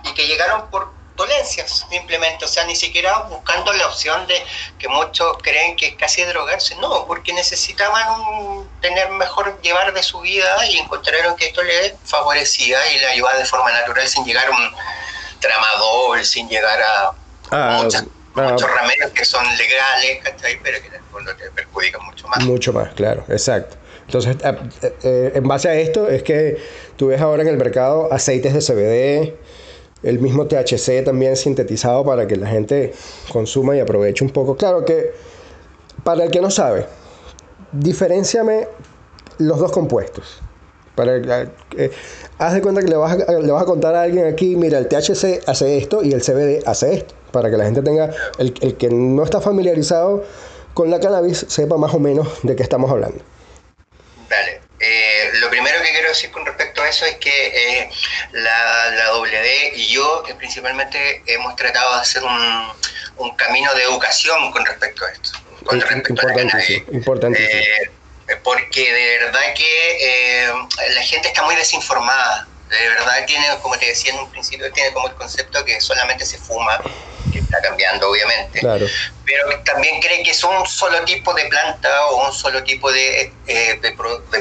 Y 0.03 0.13
que 0.13 0.27
llegaron 0.27 0.69
por 0.69 0.91
dolencias, 1.19 1.85
simplemente, 1.89 2.45
o 2.45 2.47
sea, 2.47 2.63
ni 2.65 2.75
siquiera 2.75 3.19
buscando 3.29 3.73
la 3.73 3.87
opción 3.87 4.25
de 4.27 4.41
que 4.79 4.87
muchos 4.87 5.37
creen 5.43 5.75
que 5.75 5.87
es 5.87 5.95
casi 5.95 6.23
drogarse, 6.23 6.75
no, 6.77 7.05
porque 7.07 7.33
necesitaban 7.33 8.67
tener 8.81 9.09
mejor 9.09 9.61
llevar 9.61 9.93
de 9.93 10.01
su 10.01 10.21
vida 10.21 10.65
y 10.67 10.77
encontraron 10.77 11.35
que 11.35 11.47
esto 11.47 11.61
les 11.61 11.93
favorecía 12.05 12.79
y 12.93 12.99
le 12.99 13.07
ayudaba 13.07 13.37
de 13.37 13.45
forma 13.45 13.71
natural 13.71 14.07
sin 14.07 14.25
llegar 14.25 14.47
a 14.47 14.51
un 14.51 14.71
tramador, 15.41 16.25
sin 16.25 16.47
llegar 16.47 16.81
a 16.81 17.07
ah, 17.51 17.81
ah. 17.81 18.41
muchos 18.41 18.71
remedios 18.71 19.11
que 19.11 19.25
son 19.25 19.45
legales, 19.57 20.19
pero 20.63 20.81
que 20.81 20.87
en 20.87 20.93
el 20.93 21.03
fondo 21.11 21.35
te 21.35 21.51
perjudican 21.51 22.05
mucho 22.05 22.27
más. 22.29 22.39
Mucho 22.45 22.71
más, 22.71 22.93
claro, 22.93 23.25
exacto. 23.27 23.75
Entonces, 24.05 24.37
eh, 24.41 24.93
eh, 25.03 25.31
en 25.35 25.47
base 25.47 25.69
a 25.69 25.75
esto 25.75 26.09
es 26.09 26.23
que 26.23 26.57
tú 26.99 27.07
ves 27.07 27.21
ahora 27.21 27.43
en 27.43 27.47
el 27.47 27.57
mercado 27.57 28.11
aceites 28.11 28.53
de 28.53 28.59
CBD, 28.59 29.33
el 30.03 30.19
mismo 30.19 30.47
THC 30.47 31.05
también 31.05 31.37
sintetizado 31.37 32.03
para 32.03 32.27
que 32.27 32.35
la 32.35 32.47
gente 32.47 32.93
consuma 33.31 33.73
y 33.77 33.79
aproveche 33.79 34.25
un 34.25 34.31
poco. 34.31 34.57
Claro 34.57 34.83
que, 34.83 35.13
para 36.03 36.25
el 36.25 36.31
que 36.31 36.41
no 36.41 36.51
sabe, 36.51 36.87
diferenciame 37.71 38.67
los 39.37 39.59
dos 39.59 39.71
compuestos. 39.71 40.41
Para, 40.95 41.15
eh, 41.77 41.91
haz 42.37 42.53
de 42.53 42.61
cuenta 42.61 42.81
que 42.81 42.89
le 42.89 42.97
vas, 42.97 43.13
a, 43.13 43.65
contar 43.65 43.95
a 43.95 44.01
alguien 44.01 44.27
aquí, 44.27 44.57
mira, 44.57 44.77
el 44.77 44.89
THC 44.89 45.47
hace 45.47 45.77
esto 45.77 46.03
y 46.03 46.11
el 46.11 46.21
CBD 46.21 46.67
hace 46.67 46.95
esto, 46.95 47.15
para 47.31 47.49
que 47.49 47.55
la 47.55 47.63
gente 47.63 47.81
tenga, 47.81 48.09
el, 48.39 48.53
el 48.59 48.75
que 48.75 48.89
no 48.89 49.23
está 49.23 49.39
familiarizado 49.39 50.25
con 50.73 50.91
la 50.91 50.99
cannabis, 50.99 51.45
sepa 51.47 51.77
más 51.77 51.93
o 51.93 51.99
menos 51.99 52.27
de 52.43 52.57
qué 52.57 52.63
estamos 52.63 52.91
hablando. 52.91 53.23
Dale. 54.29 54.59
Eh, 54.79 55.29
lo 55.41 55.49
primero 55.49 55.77
que 55.81 55.91
quiero 55.91 56.07
decir 56.07 56.31
con 56.31 56.45
respecto 56.45 56.58
eso 56.89 57.05
es 57.05 57.15
que 57.15 57.29
eh, 57.79 57.89
la, 58.31 58.89
la, 58.91 59.13
WD 59.13 59.75
y 59.75 59.87
yo 59.87 60.23
eh, 60.27 60.35
principalmente 60.35 61.23
hemos 61.25 61.55
tratado 61.55 61.95
de 61.95 62.01
hacer 62.01 62.23
un, 62.23 62.71
un, 63.17 63.35
camino 63.35 63.73
de 63.75 63.83
educación 63.83 64.51
con 64.51 64.65
respecto 64.65 65.05
a 65.05 65.11
esto. 65.11 65.39
Con 65.65 65.79
respecto 65.79 66.09
importantísimo, 66.11 66.85
porque 68.43 68.93
de 68.93 69.19
verdad 69.19 69.53
que 69.55 70.51
la 70.93 71.01
gente 71.01 71.27
está 71.29 71.43
muy 71.43 71.55
desinformada. 71.55 72.47
De 72.69 72.89
verdad 72.89 73.25
tiene, 73.25 73.47
como 73.61 73.77
te 73.77 73.87
decía 73.87 74.13
en 74.13 74.19
un 74.19 74.29
principio, 74.29 74.71
tiene 74.71 74.93
como 74.93 75.07
el 75.07 75.15
concepto 75.15 75.65
que 75.65 75.81
solamente 75.81 76.25
se 76.25 76.37
fuma 76.37 76.79
que 77.31 77.39
está 77.39 77.61
cambiando 77.61 78.09
obviamente, 78.09 78.61
pero 78.61 79.59
también 79.63 79.99
cree 80.01 80.23
que 80.23 80.31
es 80.31 80.43
un 80.43 80.65
solo 80.65 81.03
tipo 81.05 81.33
de 81.33 81.45
planta 81.45 82.05
o 82.07 82.27
un 82.27 82.33
solo 82.33 82.63
tipo 82.63 82.91
de, 82.91 83.31
eh, 83.47 83.79
de, 83.81 83.91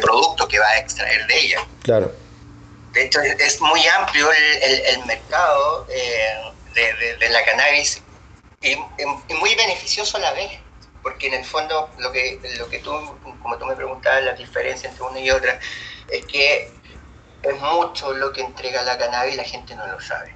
producto 0.01 0.49
que 0.49 0.59
va 0.59 0.69
a 0.69 0.79
extraer 0.79 1.27
de 1.27 1.39
ella. 1.39 1.67
Claro. 1.83 2.13
De 2.93 3.05
hecho, 3.05 3.21
es, 3.21 3.61
muy 3.61 3.87
amplio 3.87 4.31
el, 4.33 4.81
el, 4.87 5.05
mercado 5.05 5.87
eh, 5.91 6.53
de, 6.75 7.17
de, 7.17 7.29
la 7.29 7.45
cannabis 7.45 8.03
y, 8.63 8.73
y, 8.73 9.35
muy 9.35 9.55
beneficioso 9.55 10.17
a 10.17 10.21
la 10.21 10.33
vez, 10.33 10.51
porque 11.03 11.29
en 11.29 11.35
el 11.35 11.45
fondo 11.45 11.91
lo 11.99 12.11
que, 12.11 12.41
lo 12.59 12.69
que 12.69 12.79
tú, 12.79 12.91
como 13.43 13.59
tú 13.59 13.67
me 13.67 13.77
preguntabas, 13.77 14.25
la 14.25 14.33
diferencia 14.33 14.89
entre 14.89 15.05
una 15.05 15.21
y 15.21 15.31
otra, 15.31 15.61
es 16.09 16.25
que 16.27 16.71
es 17.43 17.61
mucho 17.61 18.13
lo 18.15 18.33
que 18.33 18.41
entrega 18.41 18.83
la 18.83 18.99
cannabis 18.99 19.35
y 19.35 19.37
la 19.37 19.45
gente 19.45 19.75
no 19.75 19.87
lo 19.87 20.01
sabe. 20.01 20.35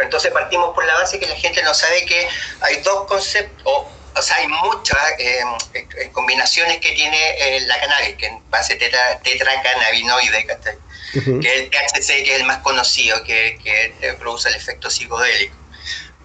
Entonces 0.00 0.32
partimos 0.32 0.74
por 0.74 0.84
la 0.84 0.94
base 0.94 1.18
que 1.18 1.26
la 1.26 1.36
gente 1.36 1.62
no 1.62 1.74
sabe 1.74 2.04
que 2.04 2.28
hay 2.60 2.80
dos 2.82 3.04
conceptos, 3.06 3.86
o, 4.16 4.22
sea, 4.22 4.36
hay 4.36 4.48
muchas 4.48 4.98
em, 5.18 5.48
eh, 5.74 6.10
combinaciones 6.12 6.78
que 6.78 6.92
tiene 6.92 7.18
eh, 7.38 7.60
la 7.62 7.80
cannabis, 7.80 8.16
que 8.16 8.26
en 8.26 8.50
base 8.50 8.76
tetra, 8.76 9.18
tetracannabinoide, 9.20 10.46
que 10.46 10.52
es 10.52 11.56
el 11.56 11.70
THC, 11.70 12.24
que 12.24 12.34
es 12.34 12.40
el 12.40 12.44
más 12.44 12.58
conocido, 12.58 13.22
que, 13.24 13.58
que 13.62 14.12
produce 14.14 14.48
el 14.48 14.56
efecto 14.56 14.90
psicodélico. 14.90 15.56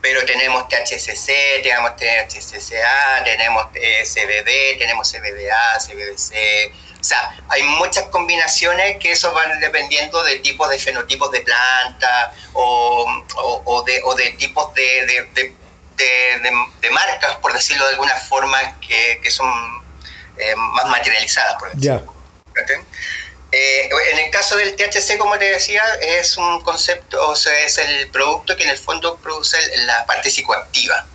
Pero 0.01 0.23
tenemos 0.25 0.67
THCC, 0.69 1.61
tenemos 1.61 1.95
THCCA, 1.97 3.23
tenemos 3.25 3.67
eh, 3.75 4.03
CBD, 4.05 4.79
tenemos 4.79 5.11
CBDA, 5.11 5.77
CBDC, 5.77 6.71
o 6.99 7.03
sea, 7.03 7.33
hay 7.47 7.63
muchas 7.63 8.05
combinaciones 8.07 8.97
que 8.97 9.11
eso 9.11 9.31
van 9.33 9.59
dependiendo 9.61 10.21
de 10.23 10.39
tipos 10.39 10.69
de 10.69 10.77
fenotipos 10.77 11.31
de 11.31 11.41
planta 11.41 12.33
o, 12.53 13.23
o, 13.65 13.83
de, 13.83 14.01
o 14.03 14.15
de, 14.15 14.31
tipos 14.31 14.73
de, 14.73 15.05
de, 15.05 15.23
de, 15.33 15.55
marcas, 16.91 17.35
por 17.37 17.53
decirlo 17.53 17.85
de 17.85 17.91
alguna 17.91 18.15
forma, 18.15 18.79
que, 18.79 19.19
que 19.21 19.31
son 19.31 19.49
eh, 20.37 20.55
más 20.55 20.85
materializadas, 20.87 21.55
por 21.59 21.71
decirlo. 21.73 22.13
Eh, 23.51 23.89
en 24.11 24.19
el 24.19 24.29
caso 24.29 24.55
del 24.57 24.75
THC, 24.75 25.17
como 25.17 25.37
te 25.39 25.45
decía, 25.45 25.81
es 26.01 26.37
un 26.37 26.61
concepto, 26.61 27.29
o 27.29 27.35
sea, 27.35 27.57
es 27.61 27.79
el 27.79 28.09
producto 28.09 28.55
que 28.55 28.63
en 28.63 28.69
el 28.69 28.77
fondo 28.77 29.17
produce 29.17 29.57
la 29.85 30.05
parte 30.05 30.29
psicoactiva, 30.29 31.07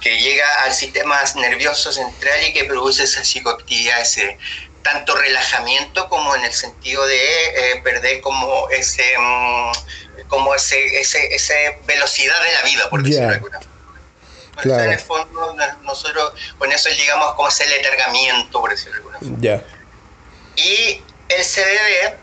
que 0.00 0.18
llega 0.18 0.46
al 0.64 0.74
sistema 0.74 1.22
nervioso 1.36 1.92
central 1.92 2.44
y 2.44 2.52
que 2.52 2.64
produce 2.64 3.04
esa 3.04 3.22
psicoactividad, 3.22 4.00
ese 4.00 4.36
tanto 4.82 5.16
relajamiento 5.16 6.08
como 6.08 6.34
en 6.34 6.44
el 6.44 6.52
sentido 6.52 7.06
de 7.06 7.16
eh, 7.16 7.80
perder 7.82 8.20
como 8.20 8.68
ese 8.70 9.04
mm, 9.18 9.72
como 10.28 10.54
ese, 10.54 11.00
ese, 11.00 11.34
ese, 11.34 11.78
velocidad 11.86 12.42
de 12.42 12.52
la 12.52 12.62
vida, 12.62 12.90
por 12.90 13.02
decirlo 13.02 13.28
de 13.28 13.34
alguna 13.34 13.60
forma. 13.60 13.75
Claro. 14.62 14.84
en 14.84 14.92
el 14.92 14.98
fondo, 14.98 15.54
nosotros 15.82 16.32
con 16.58 16.72
eso 16.72 16.88
llegamos 16.90 17.34
como 17.34 17.48
ese 17.48 17.66
letargamiento, 17.68 18.60
por 18.60 18.70
decirlo 18.70 18.92
de 18.92 18.98
alguna 18.98 19.18
forma. 19.18 19.62
Y 20.56 21.02
el 21.28 21.44
CBD, 21.44 22.16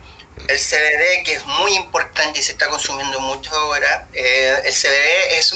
el 0.48 0.58
CBD 0.58 1.24
que 1.24 1.34
es 1.34 1.46
muy 1.46 1.74
importante 1.74 2.40
y 2.40 2.42
se 2.42 2.52
está 2.52 2.68
consumiendo 2.68 3.20
mucho 3.20 3.54
ahora, 3.54 4.08
eh, 4.12 4.60
el 4.64 4.72
CBD 4.72 5.38
es, 5.38 5.54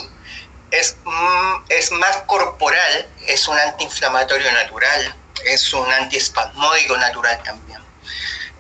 es, 0.71 0.97
mm, 1.05 1.65
es 1.69 1.91
más 1.93 2.19
corporal, 2.27 3.09
es 3.27 3.49
un 3.49 3.59
antiinflamatorio 3.59 4.53
natural, 4.53 5.15
es 5.45 5.73
un 5.73 5.91
antiespasmódico 5.93 6.97
natural 6.97 7.41
también, 7.43 7.81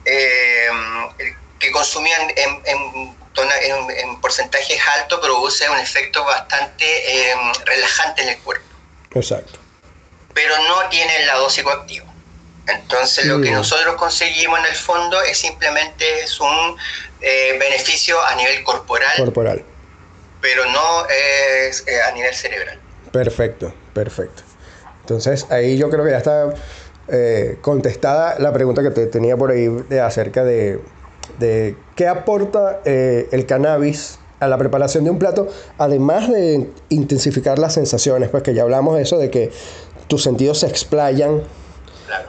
eh, 0.04 0.68
que 1.58 1.70
consumían 1.70 2.32
en, 2.36 2.62
en, 2.64 3.17
porcentajes 4.20 4.80
altos 5.00 5.20
produce 5.20 5.68
un 5.68 5.78
efecto 5.78 6.24
bastante 6.24 6.84
eh, 6.84 7.34
relajante 7.64 8.22
en 8.22 8.28
el 8.30 8.38
cuerpo. 8.38 8.66
Exacto. 9.14 9.58
Pero 10.34 10.54
no 10.68 10.88
tiene 10.88 11.16
el 11.16 11.26
lado 11.26 11.48
psicoactivo. 11.50 12.06
Entonces 12.68 13.24
lo 13.24 13.40
que 13.40 13.50
nosotros 13.50 13.96
conseguimos 13.96 14.58
en 14.60 14.66
el 14.66 14.74
fondo 14.74 15.22
es 15.22 15.38
simplemente 15.38 16.04
es 16.22 16.38
un 16.38 16.76
eh, 17.20 17.56
beneficio 17.58 18.22
a 18.22 18.34
nivel 18.34 18.62
corporal, 18.62 19.16
corporal, 19.16 19.64
pero 20.42 20.66
no 20.66 21.06
es 21.08 21.82
eh, 21.86 22.02
a 22.02 22.12
nivel 22.12 22.34
cerebral. 22.34 22.78
Perfecto, 23.10 23.74
perfecto. 23.94 24.42
Entonces 25.00 25.46
ahí 25.50 25.78
yo 25.78 25.88
creo 25.88 26.04
que 26.04 26.10
ya 26.10 26.18
está 26.18 26.52
eh, 27.08 27.56
contestada 27.62 28.38
la 28.38 28.52
pregunta 28.52 28.82
que 28.82 28.90
te 28.90 29.06
tenía 29.06 29.34
por 29.34 29.50
ahí 29.50 29.68
de, 29.88 30.00
acerca 30.02 30.44
de, 30.44 30.78
de, 31.38 31.76
qué 31.96 32.08
aporta 32.08 32.80
el 32.84 33.46
cannabis 33.46 34.18
a 34.40 34.48
la 34.48 34.56
preparación 34.56 35.04
de 35.04 35.10
un 35.10 35.18
plato, 35.18 35.48
además 35.78 36.30
de 36.30 36.70
intensificar 36.88 37.58
las 37.58 37.74
sensaciones, 37.74 38.28
pues 38.28 38.42
que 38.42 38.54
ya 38.54 38.62
hablamos 38.62 38.96
de 38.96 39.02
eso, 39.02 39.18
de 39.18 39.30
que 39.30 39.50
tus 40.06 40.22
sentidos 40.22 40.60
se 40.60 40.66
explayan 40.66 41.42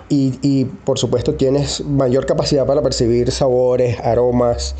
y, 0.10 0.40
y, 0.42 0.66
por 0.66 1.00
supuesto 1.00 1.36
tienes 1.36 1.82
mayor 1.82 2.26
capacidad 2.26 2.66
para 2.66 2.82
percibir 2.82 3.32
sabores, 3.32 4.00
aromas, 4.02 4.76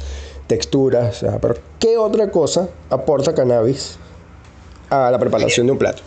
texturas. 0.48 1.24
Pero 1.42 1.56
¿qué 1.80 1.98
otra 1.98 2.30
cosa 2.32 2.68
aporta 2.90 3.34
cannabis 3.34 3.98
a 4.90 5.10
la 5.10 5.18
preparación 5.18 5.68
de 5.68 5.72
un 5.72 5.78
plato? 5.78 6.02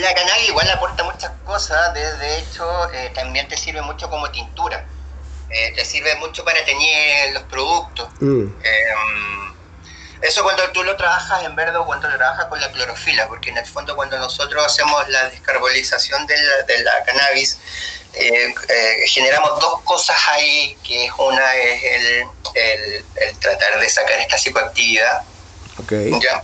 La 0.00 0.12
cannabis 0.12 0.48
igual 0.48 0.68
aporta 0.68 1.04
muchas 1.04 1.32
cosas. 1.46 1.94
De, 1.94 2.38
hecho, 2.38 2.64
eh, 2.92 3.10
también 3.14 3.48
te 3.48 3.56
sirve 3.56 3.80
mucho 3.80 4.10
como 4.10 4.30
tintura. 4.30 4.84
Eh, 5.50 5.72
te 5.74 5.84
sirve 5.84 6.14
mucho 6.16 6.44
para 6.44 6.64
teñir 6.64 7.32
los 7.32 7.42
productos. 7.44 8.08
Mm. 8.20 8.48
Em, 8.62 9.54
eso 10.20 10.42
cuando 10.42 10.68
tú 10.72 10.82
lo 10.82 10.96
trabajas 10.96 11.44
en 11.44 11.54
verde 11.54 11.76
o 11.78 11.86
cuando 11.86 12.08
lo 12.08 12.16
trabajas 12.16 12.46
con 12.46 12.60
la 12.60 12.70
clorofila, 12.72 13.28
porque 13.28 13.50
en 13.50 13.58
el 13.58 13.66
fondo 13.66 13.94
cuando 13.94 14.18
nosotros 14.18 14.64
hacemos 14.64 15.08
la 15.08 15.28
descarbolización 15.30 16.26
de 16.26 16.36
la, 16.36 16.62
de 16.62 16.82
la 16.82 17.04
cannabis, 17.04 17.58
eh, 18.14 18.54
eh, 18.68 19.06
generamos 19.06 19.60
dos 19.60 19.80
cosas 19.82 20.16
ahí, 20.28 20.76
que 20.82 21.06
es 21.06 21.12
una 21.16 21.54
es 21.54 21.82
el, 21.84 22.26
el, 22.54 23.38
tratar 23.38 23.78
de 23.78 23.88
sacar 23.88 24.18
esta 24.18 24.36
psicoactividad, 24.36 25.22
okay. 25.78 26.10
¿ya? 26.20 26.42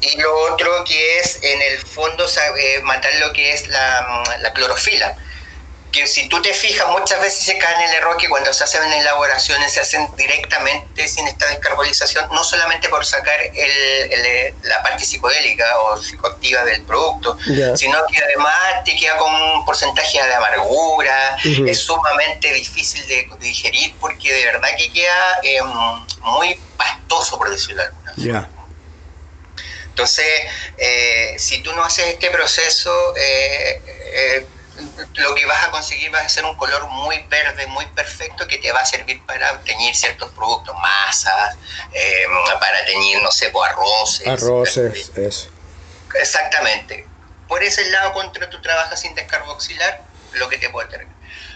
y 0.00 0.16
lo 0.18 0.36
otro 0.52 0.84
que 0.84 1.18
es 1.18 1.38
en 1.42 1.62
el 1.62 1.78
fondo 1.78 2.26
eh, 2.58 2.80
matar 2.82 3.14
lo 3.16 3.32
que 3.32 3.52
es 3.52 3.68
la, 3.68 4.24
la 4.40 4.52
clorofila 4.52 5.16
que 5.94 6.08
si 6.08 6.28
tú 6.28 6.42
te 6.42 6.52
fijas, 6.52 6.88
muchas 6.88 7.20
veces 7.20 7.44
se 7.44 7.56
cae 7.56 7.72
en 7.76 7.82
el 7.82 7.94
error 7.94 8.16
que 8.16 8.28
cuando 8.28 8.52
se 8.52 8.64
hacen 8.64 8.82
elaboraciones 8.92 9.72
se 9.72 9.80
hacen 9.80 10.08
directamente 10.16 11.06
sin 11.06 11.28
esta 11.28 11.46
descarbonización, 11.46 12.26
no 12.32 12.42
solamente 12.42 12.88
por 12.88 13.06
sacar 13.06 13.38
el, 13.54 14.54
la 14.62 14.82
parte 14.82 15.04
psicodélica 15.04 15.64
o 15.78 15.96
psicoactiva 15.96 16.64
del 16.64 16.82
producto, 16.82 17.38
sino 17.76 18.04
que 18.10 18.24
además 18.24 18.84
te 18.84 18.96
queda 18.96 19.16
con 19.18 19.32
un 19.32 19.64
porcentaje 19.64 20.20
de 20.20 20.34
amargura, 20.34 21.36
es 21.44 21.78
sumamente 21.78 22.52
difícil 22.52 23.06
de 23.06 23.28
digerir 23.38 23.94
porque 24.00 24.32
de 24.32 24.46
verdad 24.46 24.70
que 24.76 24.92
queda 24.92 25.38
em, 25.44 25.66
muy 26.22 26.58
pastoso, 26.76 27.38
por 27.38 27.50
decirlo 27.50 27.82
de 27.82 27.88
alguna 27.88 28.50
Entonces, 29.90 30.26
eh, 30.76 31.36
si 31.38 31.62
tú 31.62 31.72
no 31.72 31.84
haces 31.84 32.06
este 32.06 32.30
proceso, 32.30 33.14
eh, 33.16 33.80
eh, 34.16 34.46
lo 35.16 35.34
que 35.34 35.46
vas 35.46 35.68
a 35.68 35.70
conseguir 35.70 36.12
va 36.12 36.20
a 36.20 36.28
ser 36.28 36.44
un 36.44 36.56
color 36.56 36.88
muy 36.88 37.24
verde, 37.28 37.66
muy 37.68 37.86
perfecto, 37.86 38.46
que 38.46 38.58
te 38.58 38.72
va 38.72 38.80
a 38.80 38.84
servir 38.84 39.24
para 39.24 39.60
teñir 39.62 39.94
ciertos 39.94 40.30
productos, 40.32 40.74
masas, 40.80 41.56
eh, 41.92 42.24
para 42.58 42.84
teñir, 42.84 43.22
no 43.22 43.30
sé, 43.30 43.50
pues, 43.50 43.70
arroces. 43.70 44.26
Arroces, 44.26 45.12
eso. 45.16 45.48
Exactamente. 46.14 47.06
Por 47.48 47.62
ese 47.62 47.88
lado, 47.90 48.12
cuando 48.12 48.32
tú 48.48 48.60
trabajas 48.60 49.00
sin 49.00 49.14
descarboxilar, 49.14 50.02
lo 50.32 50.48
que 50.48 50.58
te 50.58 50.70
puede 50.70 50.88
tener. 50.88 51.06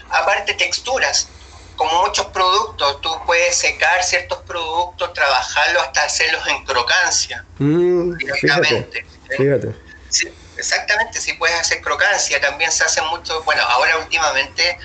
Aparte, 0.09 0.53
texturas. 0.53 1.29
Como 1.75 2.01
muchos 2.01 2.25
productos, 2.27 2.99
tú 3.01 3.09
puedes 3.25 3.55
secar 3.55 4.03
ciertos 4.03 4.39
productos, 4.39 5.13
trabajarlos 5.13 5.83
hasta 5.83 6.03
hacerlos 6.03 6.45
en 6.47 6.65
crocancia. 6.65 7.45
Mm, 7.57 8.17
directamente. 8.17 9.05
Fíjate. 9.37 9.73
Sí 10.09 10.29
Exactamente, 10.59 11.19
si 11.19 11.33
puedes 11.33 11.57
hacer 11.57 11.81
crocancia, 11.81 12.39
también 12.41 12.71
se 12.71 12.83
hace 12.83 13.01
mucho, 13.03 13.41
bueno, 13.43 13.63
ahora 13.63 13.97
últimamente 13.97 14.77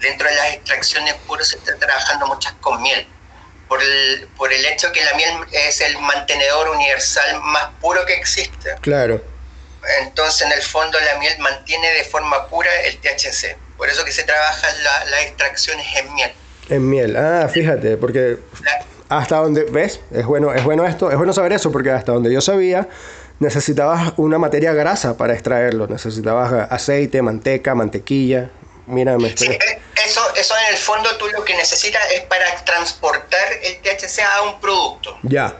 dentro 0.00 0.28
de 0.28 0.34
las 0.34 0.54
extracciones 0.54 1.14
puras 1.26 1.48
se 1.48 1.56
está 1.56 1.76
trabajando 1.78 2.26
muchas 2.26 2.52
con 2.60 2.82
miel, 2.82 3.06
por 3.68 3.82
el, 3.82 4.28
por 4.36 4.52
el 4.52 4.64
hecho 4.66 4.92
que 4.92 5.02
la 5.02 5.14
miel 5.14 5.32
es 5.52 5.80
el 5.80 5.98
mantenedor 5.98 6.68
universal 6.68 7.40
más 7.40 7.70
puro 7.80 8.04
que 8.04 8.14
existe. 8.14 8.74
Claro. 8.82 9.22
Entonces, 10.00 10.42
en 10.42 10.52
el 10.52 10.62
fondo, 10.62 10.98
la 11.00 11.18
miel 11.18 11.36
mantiene 11.38 11.90
de 11.94 12.04
forma 12.04 12.46
pura 12.48 12.70
el 12.82 12.98
THC. 12.98 13.56
Por 13.76 13.88
eso 13.88 14.04
que 14.04 14.12
se 14.12 14.22
trabajan 14.22 14.84
las 14.84 15.22
extracciones 15.22 15.86
en 15.96 16.14
miel. 16.14 16.32
En 16.68 16.88
miel, 16.88 17.16
ah, 17.16 17.48
fíjate, 17.48 17.96
porque 17.96 18.38
hasta 19.08 19.36
donde, 19.36 19.64
¿ves? 19.64 20.00
Es 20.12 20.24
bueno, 20.24 20.52
es 20.54 20.62
bueno 20.62 20.86
esto, 20.86 21.10
es 21.10 21.16
bueno 21.16 21.32
saber 21.32 21.52
eso, 21.52 21.72
porque 21.72 21.90
hasta 21.90 22.12
donde 22.12 22.32
yo 22.32 22.40
sabía, 22.40 22.88
necesitabas 23.42 24.14
una 24.16 24.38
materia 24.38 24.72
grasa 24.72 25.16
para 25.16 25.34
extraerlo, 25.34 25.86
necesitabas 25.86 26.70
aceite, 26.70 27.20
manteca, 27.20 27.74
mantequilla. 27.74 28.50
Mírame. 28.86 29.36
Sí, 29.36 29.46
eh, 29.46 29.82
eso, 30.04 30.20
eso 30.34 30.54
en 30.58 30.74
el 30.74 30.76
fondo 30.76 31.16
tú 31.16 31.28
lo 31.28 31.44
que 31.44 31.54
necesitas 31.54 32.02
es 32.12 32.22
para 32.22 32.46
transportar 32.64 33.52
el 33.62 33.80
THC 33.80 34.20
a 34.20 34.42
un 34.42 34.60
producto. 34.60 35.18
Ya. 35.22 35.56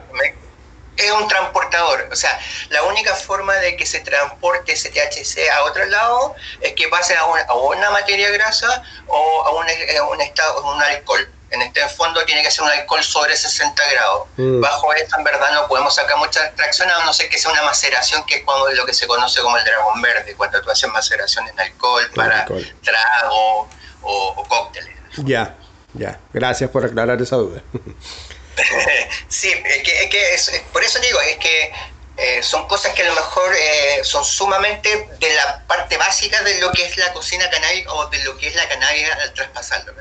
Es 0.97 1.11
un 1.11 1.27
transportador. 1.27 2.09
O 2.11 2.15
sea, 2.15 2.37
la 2.69 2.83
única 2.83 3.15
forma 3.15 3.55
de 3.55 3.77
que 3.77 3.85
se 3.85 4.01
transporte 4.01 4.73
ese 4.73 4.89
THC 4.89 5.49
a 5.49 5.63
otro 5.63 5.85
lado 5.85 6.35
es 6.61 6.73
que 6.73 6.87
pase 6.89 7.15
a 7.15 7.25
una, 7.25 7.89
materia 7.91 8.29
grasa 8.31 8.83
o 9.07 9.43
a 9.45 9.51
un, 9.55 9.65
a 9.67 10.03
un 10.09 10.21
estado, 10.21 10.59
a 10.59 10.75
un 10.75 10.83
alcohol 10.83 11.29
En 11.53 11.61
este 11.61 11.87
fondo 11.87 12.25
tiene 12.25 12.41
que 12.41 12.49
ser 12.49 12.63
un 12.63 12.71
alcohol 12.71 13.03
sobre 13.03 13.37
60 13.37 13.91
grados. 13.91 14.27
Mm. 14.37 14.59
Bajo 14.59 14.91
esto, 14.93 15.15
en 15.17 15.23
verdad, 15.23 15.51
no 15.53 15.67
podemos 15.67 15.93
sacar 15.93 16.17
mucha 16.17 16.47
extracción, 16.47 16.89
a 16.89 17.05
no 17.05 17.13
ser 17.13 17.29
que 17.29 17.37
sea 17.37 17.51
una 17.51 17.61
maceración, 17.61 18.25
que 18.25 18.37
es 18.37 18.43
como 18.43 18.69
lo 18.69 18.85
que 18.87 18.93
se 18.93 19.05
conoce 19.05 19.39
como 19.41 19.55
el 19.57 19.63
dragón 19.63 20.01
verde, 20.01 20.33
cuando 20.35 20.59
tú 20.61 20.71
haces 20.71 20.89
maceración 20.89 21.47
en 21.47 21.59
alcohol 21.59 22.09
para 22.15 22.45
trago 22.81 23.69
o, 24.01 24.45
cócteles. 24.49 24.95
Ya, 25.17 25.55
ya. 25.93 26.19
Gracias 26.33 26.71
por 26.71 26.85
aclarar 26.85 27.21
esa 27.21 27.35
duda. 27.35 27.61
sí, 29.27 29.51
es 29.51 29.83
que, 29.83 30.03
es 30.03 30.09
que 30.09 30.33
es, 30.33 30.63
por 30.71 30.83
eso 30.83 30.99
digo, 30.99 31.21
es 31.21 31.37
que 31.37 31.71
eh, 32.17 32.41
son 32.41 32.67
cosas 32.67 32.93
que 32.93 33.03
a 33.03 33.05
lo 33.05 33.13
mejor 33.13 33.53
eh, 33.55 34.03
son 34.03 34.25
sumamente 34.25 35.07
de 35.19 35.35
la 35.35 35.63
parte 35.67 35.97
básica 35.97 36.41
de 36.41 36.59
lo 36.59 36.71
que 36.71 36.85
es 36.85 36.97
la 36.97 37.13
cocina 37.13 37.49
canábica 37.49 37.91
o 37.93 38.07
de 38.09 38.23
lo 38.23 38.37
que 38.37 38.47
es 38.47 38.55
la 38.55 38.67
cannabis 38.67 39.09
al 39.11 39.33
traspasarlo. 39.33 39.93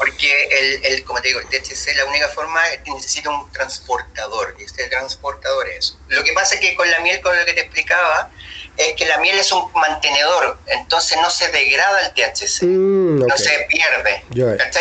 Porque, 0.00 0.48
el, 0.50 0.86
el, 0.86 1.04
como 1.04 1.20
te 1.20 1.28
digo, 1.28 1.40
el 1.40 1.46
THC 1.48 1.94
la 1.94 2.06
única 2.06 2.26
forma 2.28 2.66
es 2.68 2.78
que 2.78 2.90
necesita 2.90 3.28
un 3.28 3.52
transportador, 3.52 4.56
y 4.58 4.64
este 4.64 4.88
transportador 4.88 5.68
es 5.68 5.88
eso. 5.88 5.98
Lo 6.08 6.24
que 6.24 6.32
pasa 6.32 6.54
es 6.54 6.60
que 6.62 6.74
con 6.74 6.90
la 6.90 7.00
miel, 7.00 7.20
con 7.20 7.36
lo 7.36 7.44
que 7.44 7.52
te 7.52 7.60
explicaba, 7.60 8.30
es 8.78 8.94
que 8.94 9.04
la 9.04 9.18
miel 9.18 9.38
es 9.38 9.52
un 9.52 9.70
mantenedor, 9.74 10.58
entonces 10.68 11.18
no 11.20 11.28
se 11.28 11.48
degrada 11.48 12.00
el 12.00 12.14
THC, 12.14 12.62
mm, 12.62 13.26
no 13.26 13.36
se 13.36 13.66
pierde. 13.68 14.24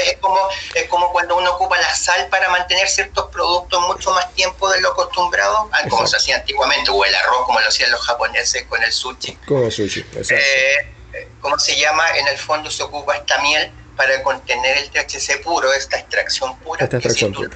Es, 0.05 0.17
como, 0.21 0.39
es 0.73 0.87
como 0.87 1.11
cuando 1.11 1.35
uno 1.35 1.51
ocupa 1.51 1.77
la 1.77 1.93
sal 1.93 2.29
para 2.29 2.47
mantener 2.47 2.87
ciertos 2.87 3.29
productos 3.29 3.81
mucho 3.87 4.11
más 4.11 4.33
tiempo 4.35 4.69
de 4.69 4.79
lo 4.79 4.93
acostumbrado, 4.93 5.69
como 5.89 6.07
se 6.07 6.15
hacía 6.15 6.37
antiguamente, 6.37 6.91
o 6.91 7.03
el 7.03 7.13
arroz, 7.13 7.45
como 7.45 7.59
lo 7.59 7.67
hacían 7.67 7.91
los 7.91 7.99
japoneses 8.07 8.63
con 8.69 8.81
el 8.81 8.93
sushi. 8.93 9.35
Con 9.45 9.65
el 9.65 9.71
sushi, 9.73 9.99
exacto. 9.99 10.35
Eh, 10.35 11.27
¿Cómo 11.41 11.59
se 11.59 11.75
llama? 11.75 12.09
En 12.15 12.25
el 12.29 12.37
fondo 12.37 12.71
se 12.71 12.83
ocupa 12.83 13.17
esta 13.17 13.37
miel 13.39 13.69
para 13.99 14.23
contener 14.23 14.77
el 14.77 14.89
THC 14.91 15.43
puro, 15.43 15.73
esta 15.73 15.99
extracción 15.99 16.57
pura. 16.59 16.85
Esta 16.85 16.95
extracción 16.95 17.33
pura. 17.33 17.49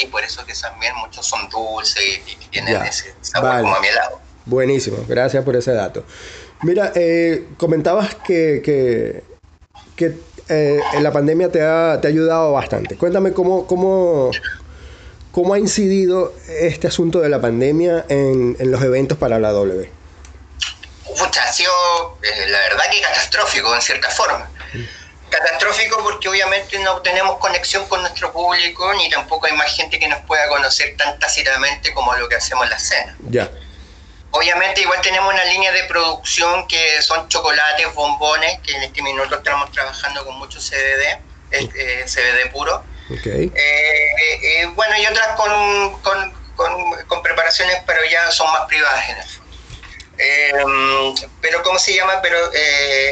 Y 0.00 0.06
por 0.06 0.24
eso 0.24 0.42
que 0.46 0.54
también 0.54 0.96
muchos 0.96 1.26
son 1.26 1.46
dulces 1.50 2.02
y, 2.26 2.36
tienen 2.46 2.82
ese 2.84 3.14
sabor 3.20 3.60
como 3.60 3.78
mielado. 3.80 4.18
Buenísimo, 4.46 5.04
gracias 5.06 5.44
por 5.44 5.56
ese 5.56 5.72
dato. 5.72 6.02
Mira, 6.62 6.90
eh, 6.94 7.48
comentabas 7.58 8.14
que, 8.14 8.62
que, 8.64 9.24
que 9.94 10.16
eh, 10.48 10.80
la 11.02 11.12
pandemia 11.12 11.52
te 11.52 11.60
ha, 11.60 12.00
te 12.00 12.08
ha, 12.08 12.10
ayudado 12.10 12.52
bastante. 12.52 12.96
Cuéntame 12.96 13.34
cómo, 13.34 13.66
cómo, 13.66 14.30
cómo 15.32 15.52
ha 15.52 15.58
incidido 15.58 16.32
este 16.48 16.86
asunto 16.86 17.20
de 17.20 17.28
la 17.28 17.42
pandemia 17.42 18.06
en, 18.08 18.56
en 18.58 18.70
los 18.70 18.82
eventos 18.82 19.18
para 19.18 19.38
la 19.38 19.50
W. 19.50 19.86
ha 21.06 21.52
sido, 21.52 21.72
eh, 22.22 22.46
la 22.48 22.58
verdad 22.70 22.84
que 22.90 23.02
catastrófico 23.02 23.74
en 23.74 23.82
cierta 23.82 24.08
forma. 24.08 24.48
Catastrófico 25.34 26.02
porque 26.04 26.28
obviamente 26.28 26.78
no 26.78 27.02
tenemos 27.02 27.38
conexión 27.38 27.86
con 27.88 28.00
nuestro 28.02 28.32
público 28.32 28.92
ni 28.94 29.10
tampoco 29.10 29.46
hay 29.46 29.52
más 29.54 29.74
gente 29.74 29.98
que 29.98 30.06
nos 30.06 30.20
pueda 30.22 30.46
conocer 30.48 30.96
tan 30.96 31.18
tácitamente 31.18 31.92
como 31.92 32.14
lo 32.14 32.28
que 32.28 32.36
hacemos 32.36 32.64
en 32.64 32.70
la 32.70 32.78
cena. 32.78 33.16
Ya. 33.30 33.50
Obviamente 34.30 34.80
igual 34.80 35.00
tenemos 35.00 35.32
una 35.32 35.44
línea 35.44 35.72
de 35.72 35.84
producción 35.84 36.68
que 36.68 37.02
son 37.02 37.28
chocolates, 37.28 37.92
bombones, 37.94 38.60
que 38.60 38.76
en 38.76 38.82
este 38.82 39.02
minuto 39.02 39.36
estamos 39.36 39.70
trabajando 39.72 40.24
con 40.24 40.36
mucho 40.38 40.60
CBD, 40.60 41.18
eh, 41.52 42.04
CBD 42.06 42.50
puro. 42.52 42.84
Okay. 43.18 43.52
Eh, 43.54 44.10
eh, 44.42 44.66
bueno, 44.74 44.96
y 44.96 45.06
otras 45.06 45.36
con, 45.36 46.00
con, 46.02 46.32
con, 47.06 47.22
preparaciones, 47.22 47.76
pero 47.86 48.00
ya 48.10 48.30
son 48.30 48.50
más 48.52 48.66
privadas 48.66 49.08
en 49.08 49.16
el 49.16 49.24
fondo. 49.24 51.14
pero 51.40 51.62
¿cómo 51.62 51.78
se 51.78 51.94
llama? 51.94 52.20
Pero 52.22 52.38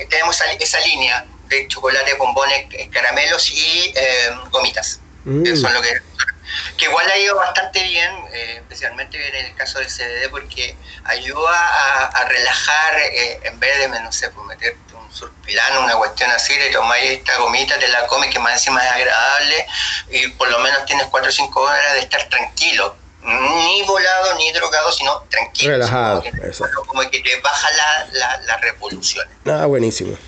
tenemos 0.09 0.41
esa, 0.61 0.81
línea 0.81 1.25
de 1.53 1.69
chocolates, 1.69 2.19
bombones, 2.19 2.67
caramelos 2.91 3.51
y 3.51 3.95
gomitas. 4.51 5.01
Mm. 5.25 5.47
Eso 5.47 5.69
es 5.69 5.75
lo 5.75 5.83
que 5.83 6.03
que 6.77 6.87
igual 6.87 7.09
ha 7.11 7.19
ido 7.19 7.37
bastante 7.37 7.83
bien, 7.85 8.11
eh, 8.33 8.57
especialmente 8.59 9.17
en 9.17 9.47
el 9.47 9.55
caso 9.55 9.79
del 9.79 9.89
CDD, 9.89 10.31
porque 10.31 10.77
ayuda 11.05 12.09
a, 12.09 12.25
relajar, 12.25 12.99
eh, 12.99 13.41
en 13.45 13.59
vez 13.59 13.79
de, 13.79 13.89
no 13.89 14.13
sé, 14.13 14.31
pues 14.31 14.47
meterte 14.47 14.95
un 14.95 15.13
surpilano, 15.13 15.81
una 15.83 15.97
cuestión 15.97 16.31
así, 16.31 16.55
le 16.57 16.71
tomáis 16.71 17.11
esta 17.11 17.37
gomita, 17.39 17.79
te 17.79 17.89
la 17.89 18.07
comes, 18.07 18.31
que 18.31 18.39
más 18.39 18.55
encima 18.55 18.85
es 18.85 18.93
agradable, 18.93 19.67
y 20.11 20.29
por 20.29 20.51
lo 20.51 20.59
menos 20.61 20.85
tienes 20.87 21.07
4 21.07 21.29
o 21.29 21.33
5 21.33 21.61
horas 21.61 21.95
de 21.95 22.01
estar 22.01 22.29
tranquilo. 22.29 22.97
Ni 23.25 23.85
volado 23.85 24.35
ni 24.35 24.51
drogado, 24.51 24.91
sino 24.91 25.21
tranquilo. 25.31 25.75
Relajado. 25.75 26.25
Como 26.87 27.09
que, 27.09 27.21
te 27.21 27.41
baja 27.41 27.69
la, 27.71 28.07
la, 28.11 28.41
las 28.41 28.61
revoluciones. 28.61 29.33
Ah, 29.47 29.67
buenísimo. 29.67 30.19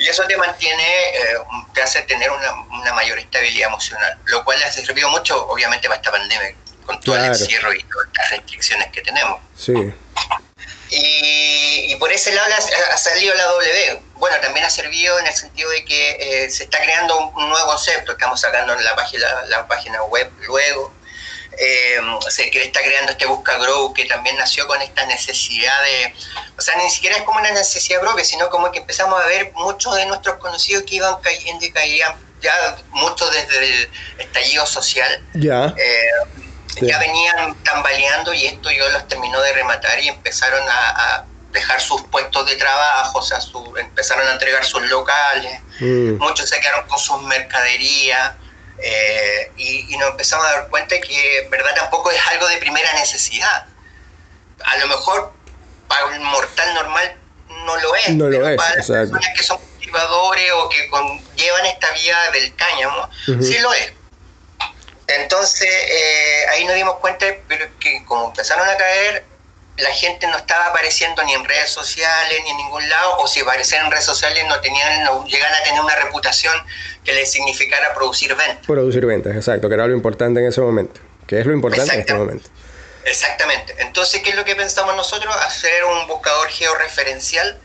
Y 0.00 0.08
eso 0.08 0.26
te 0.26 0.36
mantiene, 0.36 0.82
eh, 0.82 1.36
te 1.74 1.82
hace 1.82 2.02
tener 2.02 2.30
una, 2.30 2.52
una, 2.70 2.92
mayor 2.94 3.18
estabilidad 3.18 3.68
emocional, 3.68 4.18
lo 4.24 4.42
cual 4.44 4.58
le 4.58 4.64
ha 4.64 4.72
servido 4.72 5.10
mucho, 5.10 5.46
obviamente, 5.46 5.88
para 5.88 6.00
esta 6.00 6.10
pandemia, 6.10 6.54
con 6.86 6.98
todo 7.00 7.16
el 7.16 7.26
encierro 7.26 7.72
y 7.74 7.82
todas 7.84 8.08
las 8.14 8.30
restricciones 8.30 8.88
que 8.88 9.02
tenemos. 9.02 9.40
Sí. 9.56 9.74
Y, 10.90 11.92
y, 11.92 11.96
por 11.96 12.10
ese 12.10 12.32
lado 12.32 12.52
ha, 12.92 12.96
salido 12.96 13.34
la 13.34 13.44
W. 13.44 14.02
Bueno, 14.14 14.36
también 14.40 14.66
ha 14.66 14.70
servido 14.70 15.18
en 15.20 15.26
el 15.26 15.34
sentido 15.34 15.70
de 15.70 15.84
que 15.84 16.16
eh, 16.18 16.50
se 16.50 16.64
está 16.64 16.78
creando 16.82 17.16
un, 17.16 17.48
nuevo 17.48 17.66
concepto, 17.66 18.12
estamos 18.12 18.40
sacando 18.40 18.72
en 18.72 18.82
la 18.82 18.96
página, 18.96 19.42
la 19.46 19.68
página 19.68 20.02
web 20.04 20.30
luego, 20.40 20.92
eh, 21.58 22.00
se 22.28 22.48
está 22.48 22.80
creando 22.80 23.12
este 23.12 23.26
Busca 23.26 23.58
Grow 23.58 23.92
que 23.92 24.04
también 24.06 24.36
nació 24.36 24.66
con 24.66 24.80
esta 24.80 25.04
necesidad 25.06 25.82
de, 25.82 26.14
o 26.56 26.60
sea, 26.60 26.76
ni 26.76 26.88
siquiera 26.90 27.16
es 27.16 27.22
como 27.22 27.38
una 27.38 27.50
necesidad 27.50 28.00
propia, 28.00 28.24
sino 28.24 28.48
como 28.50 28.70
que 28.70 28.78
empezamos 28.78 29.20
a 29.20 29.26
ver 29.26 29.52
muchos 29.54 29.94
de 29.96 30.06
nuestros 30.06 30.36
conocidos 30.36 30.84
que 30.84 30.96
iban 30.96 31.20
cayendo 31.20 31.64
y 31.64 31.70
caían 31.70 32.14
ya 32.40 32.76
muchos 32.90 33.30
desde 33.32 33.58
el 33.58 33.90
estallido 34.18 34.64
social. 34.66 35.22
Ya. 35.34 35.74
Eh, 35.76 36.40
ya 36.82 36.98
venían 36.98 37.54
tambaleando 37.64 38.32
y 38.32 38.46
esto 38.46 38.70
yo 38.70 38.88
los 38.90 39.06
terminó 39.08 39.40
de 39.42 39.52
rematar 39.52 40.00
y 40.00 40.08
empezaron 40.08 40.62
a, 40.68 41.24
dejar 41.52 41.80
sus 41.80 42.00
puestos 42.02 42.46
de 42.46 42.54
trabajo, 42.54 43.18
o 43.18 43.22
sea, 43.22 43.40
su, 43.40 43.74
empezaron 43.76 44.24
a 44.28 44.34
entregar 44.34 44.64
sus 44.64 44.88
locales, 44.88 45.60
mm. 45.80 46.12
muchos 46.18 46.48
se 46.48 46.60
quedaron 46.60 46.86
con 46.86 46.96
sus 46.96 47.20
mercaderías, 47.22 48.34
eh, 48.82 49.52
y, 49.56 49.96
nos 49.96 50.10
empezamos 50.10 50.46
a 50.46 50.52
dar 50.52 50.68
cuenta 50.68 50.98
que 51.00 51.38
en 51.40 51.50
verdad 51.50 51.74
tampoco 51.76 52.10
es 52.10 52.20
algo 52.28 52.48
de 52.48 52.56
primera 52.58 52.92
necesidad. 52.94 53.66
A 54.64 54.78
lo 54.78 54.86
mejor 54.86 55.32
para 55.88 56.06
un 56.06 56.22
mortal 56.22 56.74
normal 56.74 57.16
no 57.48 57.76
lo 57.76 57.94
es, 57.96 58.10
no 58.10 58.26
pero 58.30 58.50
lo 58.50 58.56
para 58.56 58.76
las 58.76 58.86
personas 58.86 59.28
que 59.36 59.42
son 59.42 59.58
cultivadores 59.58 60.52
o 60.52 60.68
que 60.68 60.88
llevan 61.36 61.66
esta 61.66 61.90
vía 61.92 62.16
del 62.32 62.54
cáñamo, 62.54 63.10
sí 63.24 63.58
lo 63.58 63.72
es. 63.74 63.92
Entonces 65.08 65.68
eh, 65.68 66.46
ahí 66.50 66.64
nos 66.64 66.76
dimos 66.76 66.96
cuenta 66.96 67.26
pero 67.48 67.66
que 67.80 68.04
como 68.04 68.28
empezaron 68.28 68.68
a 68.68 68.76
caer, 68.76 69.24
la 69.80 69.92
gente 69.92 70.26
no 70.26 70.36
estaba 70.36 70.66
apareciendo 70.66 71.22
ni 71.24 71.34
en 71.34 71.44
redes 71.44 71.70
sociales 71.70 72.40
ni 72.44 72.50
en 72.50 72.56
ningún 72.56 72.88
lado, 72.88 73.18
o 73.18 73.26
si 73.26 73.40
aparecían 73.40 73.86
en 73.86 73.92
redes 73.92 74.04
sociales 74.04 74.44
no 74.48 74.60
tenían, 74.60 75.04
no 75.04 75.24
llegan 75.26 75.52
a 75.52 75.62
tener 75.62 75.80
una 75.80 75.94
reputación 75.96 76.54
que 77.04 77.12
les 77.12 77.30
significara 77.30 77.94
producir 77.94 78.34
ventas. 78.34 78.66
Producir 78.66 79.06
ventas, 79.06 79.34
exacto, 79.34 79.68
que 79.68 79.74
era 79.74 79.86
lo 79.86 79.94
importante 79.94 80.40
en 80.40 80.46
ese 80.46 80.60
momento, 80.60 81.00
que 81.26 81.40
es 81.40 81.46
lo 81.46 81.52
importante 81.52 81.94
en 81.94 82.00
este 82.00 82.14
momento. 82.14 82.48
Exactamente. 83.04 83.74
Entonces, 83.78 84.22
¿qué 84.22 84.30
es 84.30 84.36
lo 84.36 84.44
que 84.44 84.54
pensamos 84.54 84.94
nosotros? 84.94 85.34
Hacer 85.36 85.84
un 85.84 86.06
buscador 86.06 86.48
georreferencial 86.48 87.58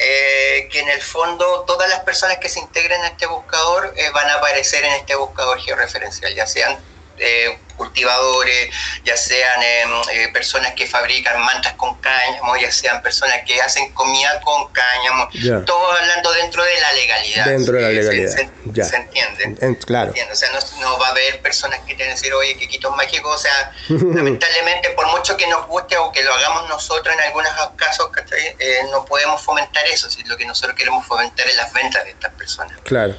eh, 0.00 0.68
que 0.70 0.78
en 0.78 0.88
el 0.88 1.02
fondo 1.02 1.64
todas 1.66 1.90
las 1.90 2.00
personas 2.00 2.38
que 2.38 2.48
se 2.48 2.60
integren 2.60 3.02
a 3.02 3.08
este 3.08 3.26
buscador 3.26 3.92
eh, 3.96 4.10
van 4.10 4.28
a 4.28 4.34
aparecer 4.34 4.84
en 4.84 4.92
este 4.92 5.16
buscador 5.16 5.58
georreferencial, 5.58 6.32
ya 6.36 6.46
sean 6.46 6.78
eh, 7.18 7.58
cultivadores, 7.78 8.74
ya 9.04 9.16
sean 9.16 9.62
em, 9.62 9.90
eh, 10.12 10.28
personas 10.32 10.74
que 10.74 10.86
fabrican 10.86 11.40
mantas 11.40 11.72
con 11.74 11.94
cáñamo, 12.00 12.56
ya 12.58 12.70
sean 12.70 13.00
personas 13.00 13.38
que 13.46 13.58
hacen 13.60 13.90
comida 13.94 14.40
con 14.42 14.70
cáñamo, 14.72 15.28
todo 15.64 15.92
hablando 15.92 16.32
dentro 16.32 16.62
de 16.62 16.80
la 16.80 16.92
legalidad. 16.92 17.46
Dentro 17.46 17.76
de 17.76 17.82
la 17.82 17.88
legalidad. 17.88 18.36
Se, 18.36 18.96
entiende. 18.96 19.78
claro. 19.86 20.12
O 20.30 20.34
sea, 20.34 20.50
no, 20.80 20.98
va 20.98 21.08
a 21.08 21.10
haber 21.10 21.40
personas 21.40 21.80
que 21.80 21.94
tengan 21.94 22.08
que 22.08 22.14
decir, 22.14 22.34
oye, 22.34 22.56
que 22.58 22.68
quito 22.68 22.90
mágico. 22.90 23.30
O 23.30 23.38
sea, 23.38 23.72
lamentablemente, 23.88 24.90
por 24.90 25.06
mucho 25.08 25.36
que 25.36 25.46
nos 25.46 25.66
guste 25.66 25.96
o 25.96 26.12
que 26.12 26.22
lo 26.22 26.34
hagamos 26.34 26.68
nosotros 26.68 27.14
en 27.14 27.20
algunos 27.20 27.52
casos, 27.76 28.10
eh, 28.58 28.80
no 28.90 29.04
podemos 29.04 29.40
fomentar 29.40 29.86
eso. 29.86 30.10
Si 30.10 30.22
lo 30.24 30.36
que 30.36 30.44
nosotros 30.44 30.76
queremos 30.76 31.06
fomentar 31.06 31.46
es 31.46 31.56
las 31.56 31.72
ventas 31.72 32.04
de 32.04 32.10
estas 32.10 32.32
personas. 32.34 32.76
Claro. 32.84 33.16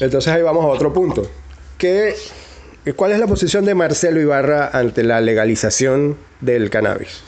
Entonces 0.00 0.32
ahí 0.32 0.42
vamos 0.42 0.64
a 0.64 0.68
otro 0.68 0.92
punto. 0.92 1.30
Que 1.78 2.16
¿Cuál 2.96 3.12
es 3.12 3.18
la 3.20 3.28
posición 3.28 3.64
de 3.64 3.74
Marcelo 3.74 4.20
Ibarra 4.20 4.70
ante 4.72 5.04
la 5.04 5.20
legalización 5.20 6.18
del 6.40 6.68
cannabis? 6.68 7.20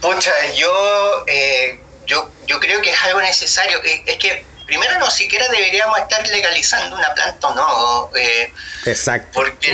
Pucha, 0.00 0.32
yo, 0.56 1.24
eh, 1.28 1.78
yo, 2.06 2.30
yo 2.46 2.58
creo 2.58 2.82
que 2.82 2.90
es 2.90 3.02
algo 3.04 3.20
necesario. 3.20 3.78
Eh, 3.84 4.02
es 4.06 4.16
que 4.18 4.44
primero 4.66 4.98
no 4.98 5.08
siquiera 5.08 5.46
deberíamos 5.48 5.98
estar 6.00 6.26
legalizando 6.26 6.96
una 6.96 7.14
planta 7.14 7.46
o 7.48 7.54
no. 7.54 8.10
Eh, 8.16 8.52
Exacto. 8.86 9.30
Porque, 9.34 9.72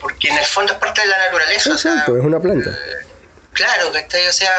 porque 0.00 0.28
en 0.28 0.38
el 0.38 0.46
fondo 0.46 0.72
es 0.72 0.78
parte 0.78 1.02
de 1.02 1.08
la 1.08 1.18
naturaleza. 1.18 1.70
Exacto, 1.72 2.16
es 2.16 2.24
una 2.24 2.40
planta. 2.40 2.70
Claro, 3.52 3.92
que 3.92 4.28
o 4.28 4.32
sea, 4.32 4.50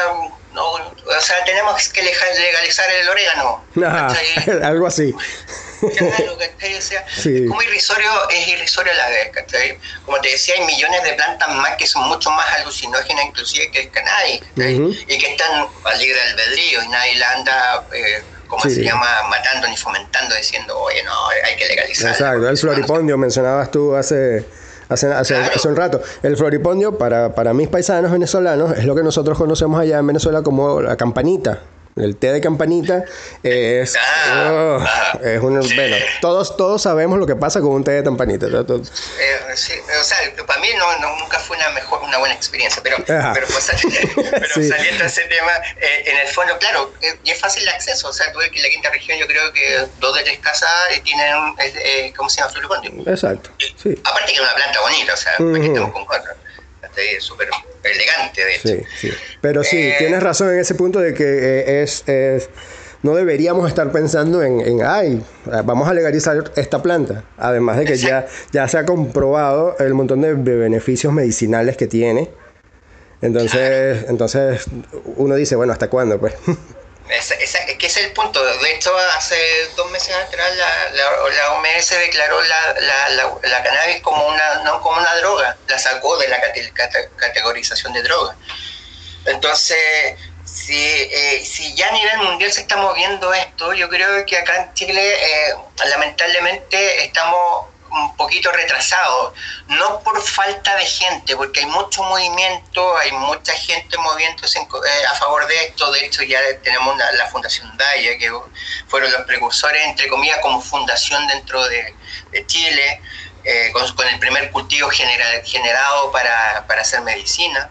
no, 0.52 0.72
o 0.72 1.20
sea, 1.20 1.44
tenemos 1.44 1.88
que 1.88 2.02
legalizar 2.02 2.90
el 2.90 3.08
orégano. 3.08 3.64
algo 4.64 4.86
así. 4.86 5.14
Claro, 5.96 6.38
¿cachai? 6.38 6.76
O 6.76 6.82
sea, 6.82 7.04
es 7.16 7.48
como 7.48 7.62
irrisorio, 7.62 8.28
es 8.30 8.48
irrisorio 8.48 8.92
a 8.92 8.96
la 8.96 9.08
vez, 9.08 9.30
¿cachai? 9.32 9.78
Como 10.04 10.20
te 10.20 10.30
decía, 10.30 10.54
hay 10.56 10.64
millones 10.64 11.02
de 11.04 11.14
plantas 11.14 11.48
más 11.48 11.76
que 11.76 11.86
son 11.86 12.08
mucho 12.08 12.30
más 12.30 12.46
alucinógenas 12.60 13.24
inclusive 13.26 13.70
que 13.70 13.80
el 13.80 13.90
cannabis, 13.90 14.42
Y 14.56 15.18
que 15.18 15.32
están 15.32 15.66
a 15.84 15.94
libre 15.94 16.20
albedrío 16.20 16.82
y 16.82 16.88
nadie 16.88 17.16
la 17.16 17.32
anda... 17.32 17.86
Eh, 17.92 18.22
como 18.52 18.64
se 18.64 18.84
llama, 18.84 19.08
matando 19.30 19.66
ni 19.66 19.78
fomentando, 19.78 20.34
diciendo, 20.34 20.78
oye, 20.78 21.02
no, 21.04 21.28
hay 21.42 21.56
que 21.56 21.66
legalizar. 21.68 22.10
Exacto, 22.10 22.50
el 22.50 22.58
floripondio 22.58 23.16
mencionabas 23.16 23.70
tú 23.70 23.96
hace, 23.96 24.44
hace, 24.92 25.06
hace, 25.12 25.36
hace, 25.36 25.68
un 25.68 25.76
rato. 25.76 26.00
El 26.22 26.36
floripondio, 26.36 26.98
para, 26.98 27.34
para 27.34 27.52
mis 27.54 27.68
paisanos 27.68 28.10
venezolanos, 28.10 28.76
es 28.76 28.84
lo 28.84 28.94
que 28.94 29.02
nosotros 29.02 29.36
conocemos 29.38 29.80
allá 29.80 29.98
en 29.98 30.06
Venezuela 30.06 30.42
como 30.42 30.80
la 30.80 30.96
campanita. 30.96 31.60
El 31.94 32.16
té 32.16 32.32
de 32.32 32.40
campanita 32.40 33.04
es, 33.42 33.96
ah, 33.96 34.50
oh, 34.50 34.78
ah. 34.80 35.18
es 35.22 35.42
un, 35.42 35.60
bueno, 35.74 35.96
todos, 36.22 36.56
todos 36.56 36.80
sabemos 36.80 37.18
lo 37.18 37.26
que 37.26 37.36
pasa 37.36 37.60
con 37.60 37.70
un 37.70 37.84
té 37.84 37.90
de 37.90 38.02
campanita. 38.02 38.46
Eh, 38.46 39.40
sí, 39.54 39.74
o 40.00 40.02
sea, 40.02 40.16
para 40.46 40.58
mí 40.60 40.68
no, 40.78 41.18
nunca 41.18 41.38
fue 41.38 41.58
una 41.58 41.68
mejor, 41.70 42.02
una 42.02 42.16
buena 42.16 42.34
experiencia, 42.34 42.82
pero, 42.82 42.96
pero, 43.04 43.46
pues, 43.46 43.64
saliendo 44.68 45.02
de 45.02 45.06
ese 45.06 45.24
tema, 45.24 45.52
eh, 45.82 46.04
en 46.06 46.16
el 46.20 46.28
fondo, 46.28 46.56
claro, 46.58 46.94
eh, 47.02 47.18
y 47.24 47.30
es 47.30 47.38
fácil 47.38 47.62
el 47.64 47.68
acceso, 47.68 48.08
o 48.08 48.12
sea, 48.12 48.32
tú 48.32 48.38
que 48.38 48.58
en 48.58 48.62
la 48.62 48.70
quinta 48.70 48.90
región 48.90 49.18
yo 49.18 49.26
creo 49.26 49.52
que 49.52 49.86
dos 50.00 50.16
de 50.16 50.22
tres 50.22 50.38
casas 50.38 50.70
tienen, 51.04 51.34
¿cómo 52.16 52.30
se 52.30 52.40
llama? 52.40 52.52
Floripondio. 52.52 53.12
Exacto, 53.12 53.50
sí. 53.76 54.00
Aparte 54.02 54.32
que 54.32 54.38
es 54.38 54.40
una 54.40 54.54
planta 54.54 54.80
bonita, 54.80 55.12
o 55.12 55.16
sea, 55.16 55.32
aquí 55.34 55.66
estamos 55.66 55.92
con 55.92 56.06
cuatro 56.06 56.32
súper 57.20 57.48
elegante, 57.82 58.44
de 58.44 58.54
hecho. 58.54 58.68
Sí, 58.68 59.08
sí. 59.08 59.14
Pero 59.40 59.64
sí, 59.64 59.78
eh, 59.78 59.94
tienes 59.98 60.22
razón 60.22 60.50
en 60.50 60.58
ese 60.58 60.74
punto 60.74 61.00
de 61.00 61.14
que 61.14 61.24
eh, 61.24 61.82
es, 61.82 62.06
es, 62.08 62.48
no 63.02 63.14
deberíamos 63.14 63.68
estar 63.68 63.90
pensando 63.90 64.42
en, 64.42 64.60
en, 64.60 64.82
ay, 64.82 65.22
vamos 65.64 65.88
a 65.88 65.94
legalizar 65.94 66.52
esta 66.56 66.82
planta. 66.82 67.24
Además 67.36 67.78
de 67.78 67.84
que 67.84 67.96
ya, 67.96 68.26
ya 68.52 68.68
se 68.68 68.78
ha 68.78 68.84
comprobado 68.84 69.76
el 69.78 69.94
montón 69.94 70.20
de 70.20 70.34
beneficios 70.34 71.12
medicinales 71.12 71.76
que 71.76 71.86
tiene. 71.86 72.30
Entonces, 73.20 74.04
entonces 74.08 74.64
uno 75.16 75.36
dice, 75.36 75.56
bueno, 75.56 75.72
¿hasta 75.72 75.88
cuándo? 75.88 76.18
Pues. 76.18 76.34
Que 77.08 77.86
es 77.86 77.96
el 77.96 78.12
punto. 78.12 78.42
De 78.44 78.72
hecho, 78.72 78.96
hace 79.16 79.36
dos 79.76 79.90
meses 79.90 80.14
atrás 80.14 80.50
la, 80.56 81.52
OMS 81.52 81.90
declaró 81.90 82.40
la, 82.42 82.80
la, 83.42 83.62
cannabis 83.62 84.00
como 84.02 84.26
una, 84.26 84.54
no 84.64 84.80
como 84.80 84.98
una 84.98 85.14
droga, 85.16 85.56
la 85.68 85.78
sacó 85.78 86.16
de 86.18 86.28
la 86.28 86.40
categorización 87.16 87.92
de 87.92 88.02
droga. 88.02 88.36
Entonces, 89.26 89.78
si, 90.44 90.76
eh, 90.76 91.44
si 91.44 91.74
ya 91.74 91.88
a 91.88 91.92
nivel 91.92 92.18
mundial 92.18 92.52
se 92.52 92.62
está 92.62 92.76
moviendo 92.76 93.32
esto, 93.32 93.72
yo 93.72 93.88
creo 93.88 94.24
que 94.26 94.38
acá 94.38 94.62
en 94.62 94.74
Chile 94.74 95.14
eh, 95.14 95.54
lamentablemente 95.86 97.04
estamos 97.04 97.66
un 97.92 98.16
poquito 98.16 98.50
retrasado, 98.52 99.34
no 99.68 100.00
por 100.00 100.20
falta 100.22 100.74
de 100.76 100.86
gente, 100.86 101.36
porque 101.36 101.60
hay 101.60 101.66
mucho 101.66 102.02
movimiento, 102.02 102.96
hay 102.96 103.12
mucha 103.12 103.52
gente 103.52 103.96
moviéndose 103.98 104.58
eh, 104.58 105.06
a 105.10 105.14
favor 105.16 105.46
de 105.46 105.66
esto, 105.66 105.90
de 105.92 106.06
hecho 106.06 106.22
ya 106.22 106.40
tenemos 106.62 106.96
la 106.96 107.26
Fundación 107.28 107.76
Daya, 107.76 108.16
que 108.18 108.32
fueron 108.88 109.12
los 109.12 109.22
precursores, 109.22 109.84
entre 109.84 110.08
comillas, 110.08 110.38
como 110.38 110.60
fundación 110.60 111.26
dentro 111.26 111.62
de, 111.68 111.94
Chile, 112.46 113.00
eh, 113.44 113.70
con, 113.72 114.08
el 114.08 114.18
primer 114.18 114.50
cultivo 114.50 114.88
generado 114.90 116.10
para, 116.12 116.64
para 116.66 116.80
hacer 116.80 117.02
medicina. 117.02 117.70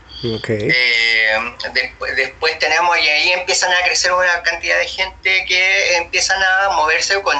Eh, 0.71 1.55
después, 1.73 2.15
después, 2.15 2.59
tenemos 2.59 2.97
y 2.99 3.07
ahí 3.07 3.31
empiezan 3.31 3.71
a 3.73 3.83
crecer 3.83 4.11
una 4.11 4.41
cantidad 4.43 4.77
de 4.77 4.87
gente 4.87 5.45
que 5.45 5.97
empiezan 5.97 6.41
a 6.41 6.69
moverse 6.69 7.21
con 7.21 7.37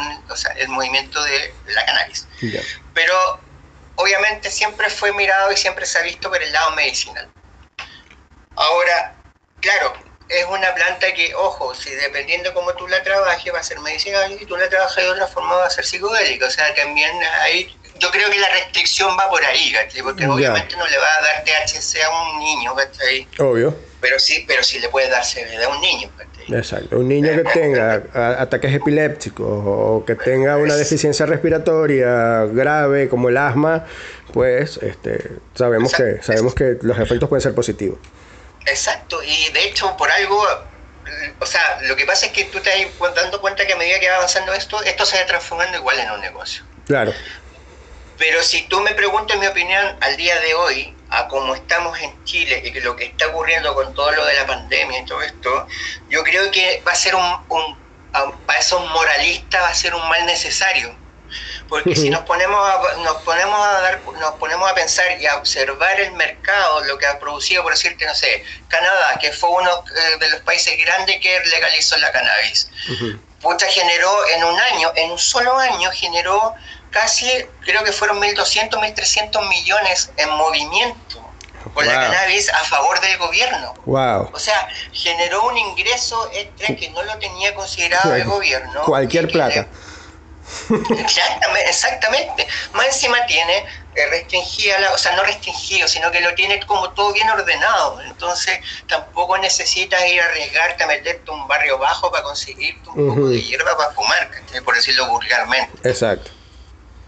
el 0.58 0.67
movimiento 0.70 1.24
de 1.24 1.54
la 1.67 1.86
cannabis. 1.86 2.28
Pero 2.94 3.39
obviamente 3.96 4.50
siempre 4.50 4.89
fue 4.89 5.13
mirado 5.13 5.52
y 5.52 5.58
siempre 5.58 5.86
se 5.86 6.00
ha 6.00 6.02
visto 6.02 6.30
por 6.30 6.41
el 6.41 6.52
lado 6.52 6.72
medicinal. 6.72 7.30
Ahora, 8.56 9.15
claro, 9.60 9.94
es 10.32 10.46
una 10.46 10.74
planta 10.74 11.13
que, 11.13 11.36
ojo, 11.36 11.76
si 11.76 11.89
dependiendo 11.91 12.54
cómo 12.54 12.74
tú 12.74 12.88
la 12.88 13.04
trabajes 13.04 13.54
va 13.54 13.60
a 13.60 13.63
ser 13.63 13.80
medicinal 13.80 14.32
y 14.39 14.46
tú 14.46 14.56
la 14.56 14.70
trabajas 14.70 14.96
de 14.96 15.10
otra 15.10 15.28
forma 15.28 15.56
va 15.56 15.65
a 15.65 15.70
ser 15.70 15.86
psicodélica. 15.86 16.48
O 16.48 16.50
sea, 16.50 16.74
también 16.74 17.12
ahí 17.41 17.76
yo 18.02 18.10
creo 18.10 18.30
que 18.32 18.40
la 18.40 18.50
restricción 18.50 19.16
va 19.18 19.30
por 19.30 19.46
ahí, 19.46 19.72
¿cachai? 19.72 20.02
Porque 20.02 20.26
obviamente 20.26 20.76
no 20.76 20.88
le 20.88 20.98
va 20.98 21.06
a 21.06 21.22
dar 21.22 21.44
THC 21.44 22.04
a 22.04 22.10
un 22.10 22.40
niño, 22.40 22.76
¿cachai? 22.76 23.28
Obvio. 23.38 23.78
Pero 24.02 24.18
sí, 24.18 24.44
pero 24.48 24.64
sí 24.64 24.80
le 24.80 24.90
puede 24.90 25.08
dar 25.08 25.24
CBD 25.24 25.64
a 25.64 25.70
un 25.70 25.80
niño, 25.80 26.10
¿cachai? 26.18 26.58
Exacto. 26.58 26.98
Un 26.98 27.08
niño 27.08 27.32
que 27.36 27.44
tenga 27.44 28.04
ataques 28.42 28.74
epilépticos 28.74 29.48
o 29.48 30.04
que 30.06 30.16
tenga 30.16 30.58
una 30.58 30.76
deficiencia 30.76 31.28
respiratoria 31.28 32.46
grave 32.48 33.08
como 33.08 33.30
el 33.30 33.38
asma, 33.38 33.86
pues 34.34 34.78
este, 34.82 35.34
sabemos, 35.54 35.94
que, 35.94 36.24
sabemos 36.24 36.56
que 36.56 36.78
los 36.82 36.98
efectos 36.98 37.30
pueden 37.30 37.42
ser 37.42 37.54
positivos. 37.54 38.00
Exacto, 38.66 39.22
y 39.24 39.52
de 39.54 39.66
hecho 39.66 39.96
por 39.96 40.10
algo 40.12 40.44
o 41.40 41.46
sea, 41.46 41.80
lo 41.84 41.96
que 41.96 42.06
pasa 42.06 42.28
es 42.28 42.32
que 42.32 42.46
tú 42.46 42.60
te 42.60 42.70
estás 42.82 43.16
dando 43.16 43.42
cuenta 43.42 43.66
que 43.66 43.74
a 43.74 43.76
medida 43.76 44.00
que 44.00 44.10
va 44.10 44.18
avanzando 44.18 44.54
esto, 44.54 44.82
esto 44.84 45.06
se 45.06 45.20
va 45.20 45.26
transformando 45.26 45.78
igual 45.78 46.00
en 46.00 46.12
un 46.12 46.22
negocio. 46.22 46.64
Claro. 46.86 47.14
Pero 48.22 48.44
si 48.44 48.62
tú 48.68 48.80
me 48.82 48.94
preguntas 48.94 49.36
mi 49.40 49.48
opinión 49.48 49.98
al 50.00 50.16
día 50.16 50.40
de 50.42 50.54
hoy, 50.54 50.96
a 51.10 51.28
cómo 51.28 51.56
estamos 51.56 52.00
en 52.02 52.24
Chile 52.24 52.62
y 52.64 52.80
lo 52.82 52.96
que 52.96 53.06
está 53.06 53.26
ocurriendo 53.26 53.74
con 53.74 53.96
todo 53.96 54.12
lo 54.12 54.24
de 54.24 54.36
la 54.36 54.46
pandemia 54.46 55.00
y 55.00 55.06
todo 55.06 55.24
esto, 55.24 55.68
yo 56.08 56.22
creo 56.24 56.52
que 56.52 56.84
va 56.88 56.92
a 56.92 56.96
ser 56.96 57.16
un, 57.16 57.24
para 58.46 58.60
esos 58.60 58.80
moralistas 58.92 59.64
va 59.64 59.70
a 59.70 59.74
ser 59.74 59.96
un 59.96 60.08
mal 60.08 60.24
necesario. 60.28 60.96
Porque 61.67 61.96
si 61.96 62.10
nos 62.10 62.22
ponemos 62.22 62.60
a, 62.70 62.98
nos 62.98 63.17
ponemos 63.24 63.60
a 63.60 63.82
dar, 63.82 64.02
nos 64.20 64.32
ponemos 64.36 64.70
a 64.70 64.74
pensar 64.74 65.20
y 65.20 65.26
a 65.26 65.38
observar 65.38 66.00
el 66.00 66.12
mercado, 66.13 66.84
lo 66.86 66.98
que 66.98 67.06
ha 67.06 67.20
producido, 67.20 67.63
por 67.63 67.74
decirte, 67.74 68.06
no 68.06 68.15
sé, 68.15 68.44
Canadá, 68.67 69.17
que 69.20 69.32
fue 69.32 69.50
uno 69.50 69.84
eh, 69.96 70.17
de 70.20 70.30
los 70.30 70.41
países 70.41 70.78
grandes 70.78 71.20
que 71.22 71.39
legalizó 71.50 71.98
la 71.98 72.12
cannabis. 72.12 72.70
Pucha, 73.41 73.67
generó 73.67 74.28
en 74.28 74.44
un 74.44 74.60
año, 74.60 74.91
en 74.96 75.12
un 75.12 75.20
solo 75.20 75.58
año 75.58 75.89
generó 75.94 76.54
casi, 76.91 77.28
creo 77.62 77.84
que 77.84 77.91
fueron 77.91 78.22
1.200, 78.22 78.70
1.300 78.70 79.50
millones 79.50 80.12
en 80.17 80.30
movimiento 80.30 81.32
con 81.74 81.86
la 81.86 81.94
cannabis 81.94 82.50
a 82.50 82.63
favor 82.65 83.00
del 83.02 83.17
gobierno. 83.17 83.74
Wow. 83.86 84.30
O 84.34 84.39
sea, 84.39 84.67
generó 84.91 85.44
un 85.44 85.58
ingreso 85.58 86.30
extra 86.34 86.76
que 86.76 86.89
no 86.89 87.04
lo 87.04 87.17
tenía 87.17 87.54
considerado 87.54 88.13
el 88.15 88.26
gobierno. 88.26 88.84
Cualquier 88.84 89.32
plata. 89.32 89.67
Exactamente, 90.98 91.70
exactamente. 91.70 92.48
Más 92.74 92.88
encima 92.88 93.26
tiene 93.26 93.66
eh, 93.96 94.06
restringida, 94.10 94.80
la, 94.80 94.94
o 94.94 94.98
sea, 94.98 95.16
no 95.16 95.24
restringido, 95.24 95.88
sino 95.88 96.12
que 96.12 96.22
lo 96.22 96.34
tiene 96.36 96.60
como 96.66 96.92
todo 96.92 97.14
bien 97.14 97.30
ordenado. 97.30 98.02
Entonces, 98.02 98.60
tampoco 98.88 99.38
necesitas 99.38 100.06
ir 100.08 100.22
a 100.22 100.26
arriesgarte 100.26 100.84
a 100.84 100.88
meterte 100.88 101.32
un 101.32 101.48
barrio 101.48 101.78
bajo 101.78 102.12
para 102.12 102.24
conseguirte 102.24 102.90
un 102.90 103.10
poco 103.10 103.30
de 103.30 103.42
hierba 103.42 103.76
para 103.78 103.92
fumar, 103.92 104.30
por 104.64 104.76
decirlo 104.76 105.08
vulgarmente. 105.08 105.90
Exacto. 105.90 106.32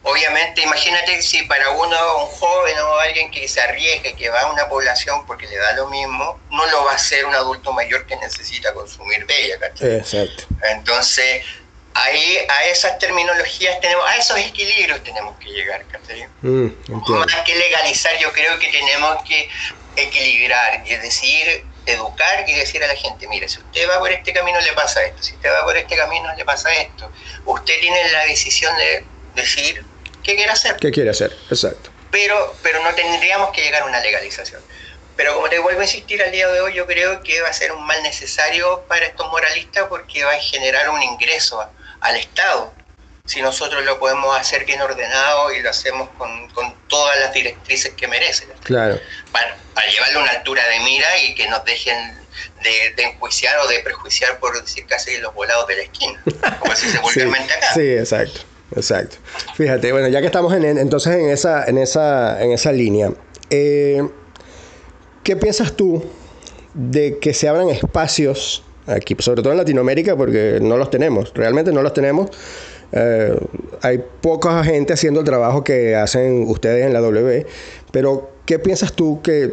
Obviamente, 0.06 0.62
imagínate 0.62 1.21
si 1.21 1.43
para 1.43 1.69
uno, 1.69 2.17
un 2.17 2.25
joven 2.25 2.77
o 2.77 2.97
alguien 2.97 3.32
que 3.32 3.47
se 3.47 3.62
arriesgue, 3.62 4.13
que 4.15 4.29
va 4.29 4.41
a 4.41 4.51
una 4.51 4.67
población 4.67 5.25
porque 5.25 5.47
le 5.47 5.56
da 5.56 5.71
lo 5.73 5.88
mismo, 5.88 6.38
no 6.51 6.65
lo 6.65 6.84
va 6.84 6.91
a 6.91 6.95
hacer 6.95 7.25
un 7.25 7.34
adulto 7.34 7.71
mayor 7.71 8.06
que 8.06 8.17
necesita 8.17 8.73
consumir 8.73 9.25
bella, 9.25 9.58
¿cachai? 9.60 9.95
Exacto. 9.95 10.43
Entonces, 10.63 11.45
ahí 11.93 12.38
a 12.49 12.65
esas 12.65 12.97
terminologías 12.99 13.79
tenemos, 13.79 14.06
a 14.08 14.17
esos 14.17 14.38
equilibrios 14.38 15.03
tenemos 15.03 15.38
que 15.39 15.49
llegar, 15.49 15.86
¿cachai? 15.88 16.27
Mm, 16.41 16.69
Más 17.10 17.36
que 17.45 17.56
legalizar, 17.56 18.17
yo 18.17 18.32
creo 18.32 18.58
que 18.60 18.67
tenemos 18.69 19.23
que 19.23 19.49
equilibrar, 19.95 20.84
y 20.86 20.93
es 20.93 21.01
decir, 21.01 21.65
educar 21.86 22.45
y 22.47 22.53
decir 22.53 22.84
a 22.84 22.88
la 22.88 22.95
gente, 22.95 23.27
mire, 23.27 23.47
si 23.47 23.60
usted 23.60 23.89
va 23.89 23.99
por 23.99 24.12
este 24.12 24.34
camino 24.34 24.60
le 24.62 24.73
pasa 24.73 25.03
esto, 25.03 25.21
si 25.21 25.34
usted 25.34 25.51
va 25.51 25.63
por 25.63 25.75
este 25.77 25.95
camino 25.95 26.34
le 26.36 26.45
pasa 26.45 26.73
esto, 26.73 27.12
usted 27.45 27.79
tiene 27.79 28.12
la 28.12 28.25
decisión 28.25 28.75
de 28.77 29.06
decir 29.36 29.86
qué 30.23 30.36
quiere 30.36 30.51
hacer. 30.51 30.77
¿Qué 30.77 30.91
quiere 30.91 31.10
hacer? 31.10 31.36
Exacto. 31.49 31.91
Pero, 32.12 32.56
pero 32.62 32.82
no 32.82 32.93
tendríamos 32.93 33.51
que 33.51 33.62
llegar 33.62 33.84
a 33.84 33.86
una 33.86 33.99
legalización. 33.99 34.62
Pero 35.15 35.36
como 35.36 35.49
te 35.49 35.60
vuelvo 35.60 35.82
a 35.82 35.84
insistir 35.84 36.23
al 36.23 36.32
día 36.32 36.47
de 36.47 36.62
hoy, 36.62 36.73
yo 36.73 36.88
creo 36.88 37.21
que 37.21 37.41
va 37.41 37.49
a 37.49 37.53
ser 37.53 37.71
un 37.71 37.86
mal 37.86 38.01
necesario 38.01 38.84
para 38.88 39.06
estos 39.06 39.29
moralistas 39.29 39.86
porque 39.88 40.23
va 40.23 40.32
a 40.32 40.39
generar 40.39 40.89
un 40.89 41.03
ingreso 41.03 41.63
al 42.03 42.17
Estado. 42.17 42.73
Si 43.25 43.41
nosotros 43.41 43.83
lo 43.85 43.99
podemos 43.99 44.37
hacer 44.37 44.65
bien 44.65 44.81
ordenado 44.81 45.53
y 45.53 45.61
lo 45.61 45.69
hacemos 45.69 46.09
con, 46.17 46.49
con 46.49 46.75
todas 46.87 47.17
las 47.21 47.33
directrices 47.33 47.93
que 47.93 48.07
merecen. 48.07 48.49
Claro. 48.63 48.99
Para, 49.31 49.57
para 49.73 49.87
llevarle 49.87 50.17
una 50.17 50.31
altura 50.31 50.61
de 50.67 50.79
mira 50.81 51.07
y 51.19 51.33
que 51.33 51.47
nos 51.47 51.63
dejen 51.63 52.17
de, 52.61 52.93
de, 52.95 53.03
enjuiciar 53.03 53.57
o 53.59 53.67
de 53.67 53.79
prejuiciar 53.79 54.39
por 54.39 54.61
decir 54.61 54.85
casi 54.85 55.17
los 55.17 55.33
volados 55.33 55.67
de 55.67 55.77
la 55.77 55.83
esquina, 55.83 56.21
como 56.59 56.75
se 56.75 56.87
dice 56.87 56.99
vulgarmente 57.01 57.53
acá. 57.53 57.73
Sí, 57.73 57.93
exacto. 57.93 58.41
Exacto. 58.75 59.17
Fíjate, 59.55 59.91
bueno, 59.91 60.07
ya 60.07 60.19
que 60.19 60.25
estamos 60.25 60.53
en, 60.53 60.65
entonces 60.65 61.15
en 61.15 61.29
esa, 61.29 61.65
en 61.65 61.77
esa, 61.77 62.41
en 62.41 62.51
esa 62.51 62.71
línea, 62.71 63.11
eh, 63.49 64.01
¿qué 65.23 65.35
piensas 65.35 65.75
tú 65.75 66.03
de 66.73 67.19
que 67.19 67.33
se 67.33 67.47
abran 67.47 67.69
espacios 67.69 68.63
aquí, 68.88 69.15
sobre 69.19 69.41
todo 69.41 69.54
en 69.54 69.60
Latinoamérica, 69.60 70.15
porque 70.15 70.60
no 70.62 70.78
los 70.78 70.89
tenemos, 70.89 71.32
realmente 71.34 71.72
no 71.72 71.82
los 71.82 71.93
tenemos, 71.93 72.30
Eh, 72.96 73.36
hay 73.82 74.04
poca 74.22 74.63
gente 74.63 74.93
haciendo 74.93 75.22
el 75.22 75.26
trabajo 75.26 75.63
que 75.63 75.96
hacen 75.96 76.46
ustedes 76.48 76.86
en 76.86 76.93
la 76.93 77.00
W, 77.00 77.43
pero 77.91 78.30
¿qué 78.46 78.60
piensas 78.60 78.93
tú 78.93 79.19
que 79.24 79.52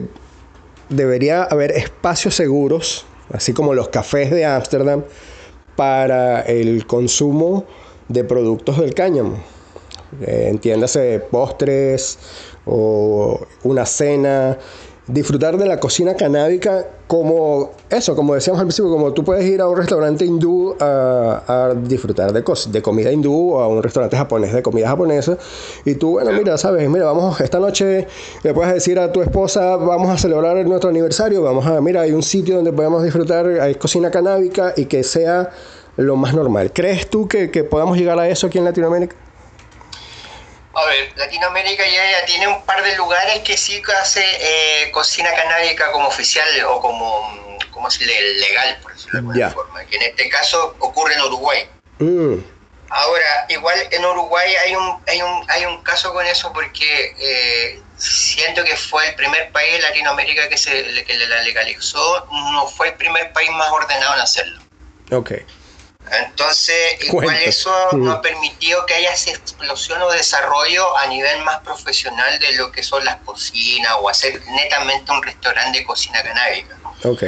debería 0.90 1.44
haber 1.44 1.70
espacios 1.70 2.34
seguros, 2.34 3.06
así 3.32 3.54
como 3.54 3.72
los 3.72 3.88
cafés 3.88 4.30
de 4.30 4.44
Ámsterdam, 4.44 5.04
para 5.74 6.42
el 6.42 6.84
consumo 6.86 7.64
de 8.08 8.24
productos 8.24 8.78
del 8.78 8.92
cáñamo? 8.92 9.42
Eh, 10.20 10.48
entiéndase 10.50 11.20
postres 11.30 12.18
o 12.66 13.40
una 13.62 13.86
cena 13.86 14.58
disfrutar 15.12 15.56
de 15.56 15.66
la 15.66 15.80
cocina 15.80 16.14
canábica 16.14 16.86
como 17.06 17.70
eso, 17.88 18.14
como 18.14 18.34
decíamos 18.34 18.60
al 18.60 18.66
principio, 18.66 18.90
como 18.90 19.12
tú 19.12 19.24
puedes 19.24 19.44
ir 19.44 19.60
a 19.60 19.68
un 19.68 19.76
restaurante 19.76 20.24
hindú 20.24 20.76
a, 20.78 21.74
disfrutar 21.82 22.32
de, 22.32 22.44
de 22.70 22.82
comida 22.82 23.10
hindú 23.10 23.54
o 23.54 23.60
a 23.60 23.68
un 23.68 23.82
restaurante 23.82 24.16
japonés 24.16 24.52
de 24.52 24.62
comida 24.62 24.88
japonesa 24.88 25.36
y 25.84 25.94
tú, 25.94 26.12
bueno, 26.12 26.32
mira, 26.32 26.56
sabes, 26.56 26.88
mira, 26.88 27.06
vamos, 27.06 27.40
esta 27.40 27.58
noche 27.58 28.06
le 28.42 28.54
puedes 28.54 28.72
decir 28.72 28.98
a 28.98 29.10
tu 29.10 29.22
esposa, 29.22 29.76
vamos 29.76 30.10
a 30.10 30.18
celebrar 30.18 30.64
nuestro 30.66 30.90
aniversario, 30.90 31.42
vamos 31.42 31.66
a, 31.66 31.80
mira, 31.80 32.02
hay 32.02 32.12
un 32.12 32.22
sitio 32.22 32.56
donde 32.56 32.72
podemos 32.72 33.02
disfrutar, 33.02 33.46
hay 33.46 33.74
cocina 33.74 34.10
canábica 34.10 34.74
y 34.76 34.86
que 34.86 35.02
sea 35.02 35.50
lo 35.96 36.16
más 36.16 36.34
normal. 36.34 36.72
¿Crees 36.72 37.10
tú 37.10 37.26
que, 37.26 37.50
que 37.50 37.64
podamos 37.64 37.98
llegar 37.98 38.18
a 38.18 38.28
eso 38.28 38.46
aquí 38.46 38.58
en 38.58 38.64
Latinoamérica? 38.64 39.16
A 40.80 40.86
ver, 40.86 41.12
Latinoamérica 41.16 41.84
ya, 41.86 42.24
tiene 42.24 42.48
un 42.48 42.64
par 42.64 42.82
de 42.82 42.96
lugares 42.96 43.40
que 43.40 43.56
sí 43.56 43.82
hace 44.00 44.22
eh, 44.22 44.90
cocina 44.92 45.30
canábica 45.34 45.92
como 45.92 46.08
oficial 46.08 46.48
o 46.68 46.80
como, 46.80 47.58
como 47.70 47.88
legal, 48.00 48.78
por 48.82 48.92
decirlo 48.92 49.12
de 49.12 49.18
alguna 49.18 49.50
forma. 49.50 49.84
Que 49.84 49.96
en 49.96 50.02
este 50.02 50.28
caso 50.30 50.74
ocurre 50.78 51.14
en 51.14 51.20
Uruguay. 51.20 51.68
Mm. 51.98 52.36
Ahora, 52.88 53.46
igual 53.48 53.78
en 53.90 54.04
Uruguay 54.04 54.54
hay 54.64 54.74
un, 54.74 55.02
hay 55.06 55.22
un, 55.22 55.44
hay 55.48 55.64
un 55.66 55.82
caso 55.82 56.12
con 56.12 56.26
eso 56.26 56.52
porque 56.52 57.14
eh, 57.20 57.80
siento 57.98 58.64
que 58.64 58.76
fue 58.76 59.06
el 59.08 59.14
primer 59.14 59.52
país 59.52 59.74
en 59.74 59.82
Latinoamérica 59.82 60.48
que, 60.48 60.56
se, 60.56 61.04
que 61.04 61.14
la 61.18 61.42
legalizó, 61.42 62.26
no 62.30 62.66
fue 62.66 62.88
el 62.88 62.94
primer 62.94 63.32
país 63.32 63.50
más 63.50 63.68
ordenado 63.70 64.14
en 64.14 64.20
hacerlo. 64.20 64.60
Ok. 65.12 65.32
Entonces, 66.12 66.76
igual 67.04 67.36
eso 67.36 67.72
no 67.92 68.12
ha 68.12 68.20
permitido 68.20 68.84
que 68.86 68.94
haya 68.94 69.12
esa 69.12 69.30
explosión 69.30 70.02
o 70.02 70.10
desarrollo 70.10 70.96
a 70.96 71.06
nivel 71.06 71.42
más 71.42 71.60
profesional 71.60 72.38
de 72.40 72.52
lo 72.52 72.72
que 72.72 72.82
son 72.82 73.04
las 73.04 73.16
cocinas 73.18 73.92
o 74.00 74.08
hacer 74.08 74.42
netamente 74.46 75.12
un 75.12 75.22
restaurante 75.22 75.78
de 75.78 75.84
cocina 75.84 76.22
canábica. 76.22 76.76
Ok. 77.04 77.24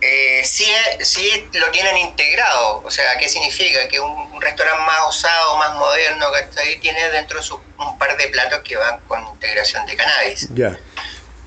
Eh, 0.00 0.42
sí, 0.44 0.64
sí 1.00 1.48
lo 1.54 1.70
tienen 1.72 1.96
integrado, 1.96 2.82
o 2.84 2.90
sea, 2.90 3.18
¿qué 3.18 3.28
significa? 3.28 3.88
Que 3.88 3.98
un, 3.98 4.40
restaurante 4.40 4.82
más 4.84 5.00
osado, 5.08 5.56
más 5.56 5.74
moderno, 5.74 6.26
ahí 6.56 6.78
tiene 6.78 7.10
dentro 7.10 7.40
de 7.40 7.46
un 7.78 7.98
par 7.98 8.16
de 8.16 8.28
platos 8.28 8.60
que 8.60 8.76
van 8.76 9.00
con 9.08 9.26
integración 9.26 9.84
de 9.86 9.96
cannabis. 9.96 10.48
Ya. 10.54 10.78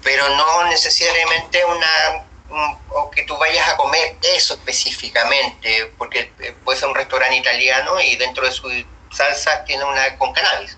Pero 0.03 0.27
no 0.29 0.65
necesariamente 0.65 1.63
una 1.63 2.25
o 2.89 3.09
que 3.11 3.23
tú 3.23 3.37
vayas 3.37 3.67
a 3.69 3.77
comer 3.77 4.15
eso 4.35 4.53
específicamente, 4.53 5.91
porque 5.97 6.31
eh, 6.39 6.55
puede 6.63 6.79
ser 6.79 6.89
un 6.89 6.95
restaurante 6.95 7.37
italiano 7.37 7.99
y 8.01 8.15
dentro 8.15 8.45
de 8.45 8.51
su 8.51 8.69
salsa 9.11 9.63
tiene 9.65 9.83
una 9.83 10.17
con 10.17 10.33
cannabis, 10.33 10.77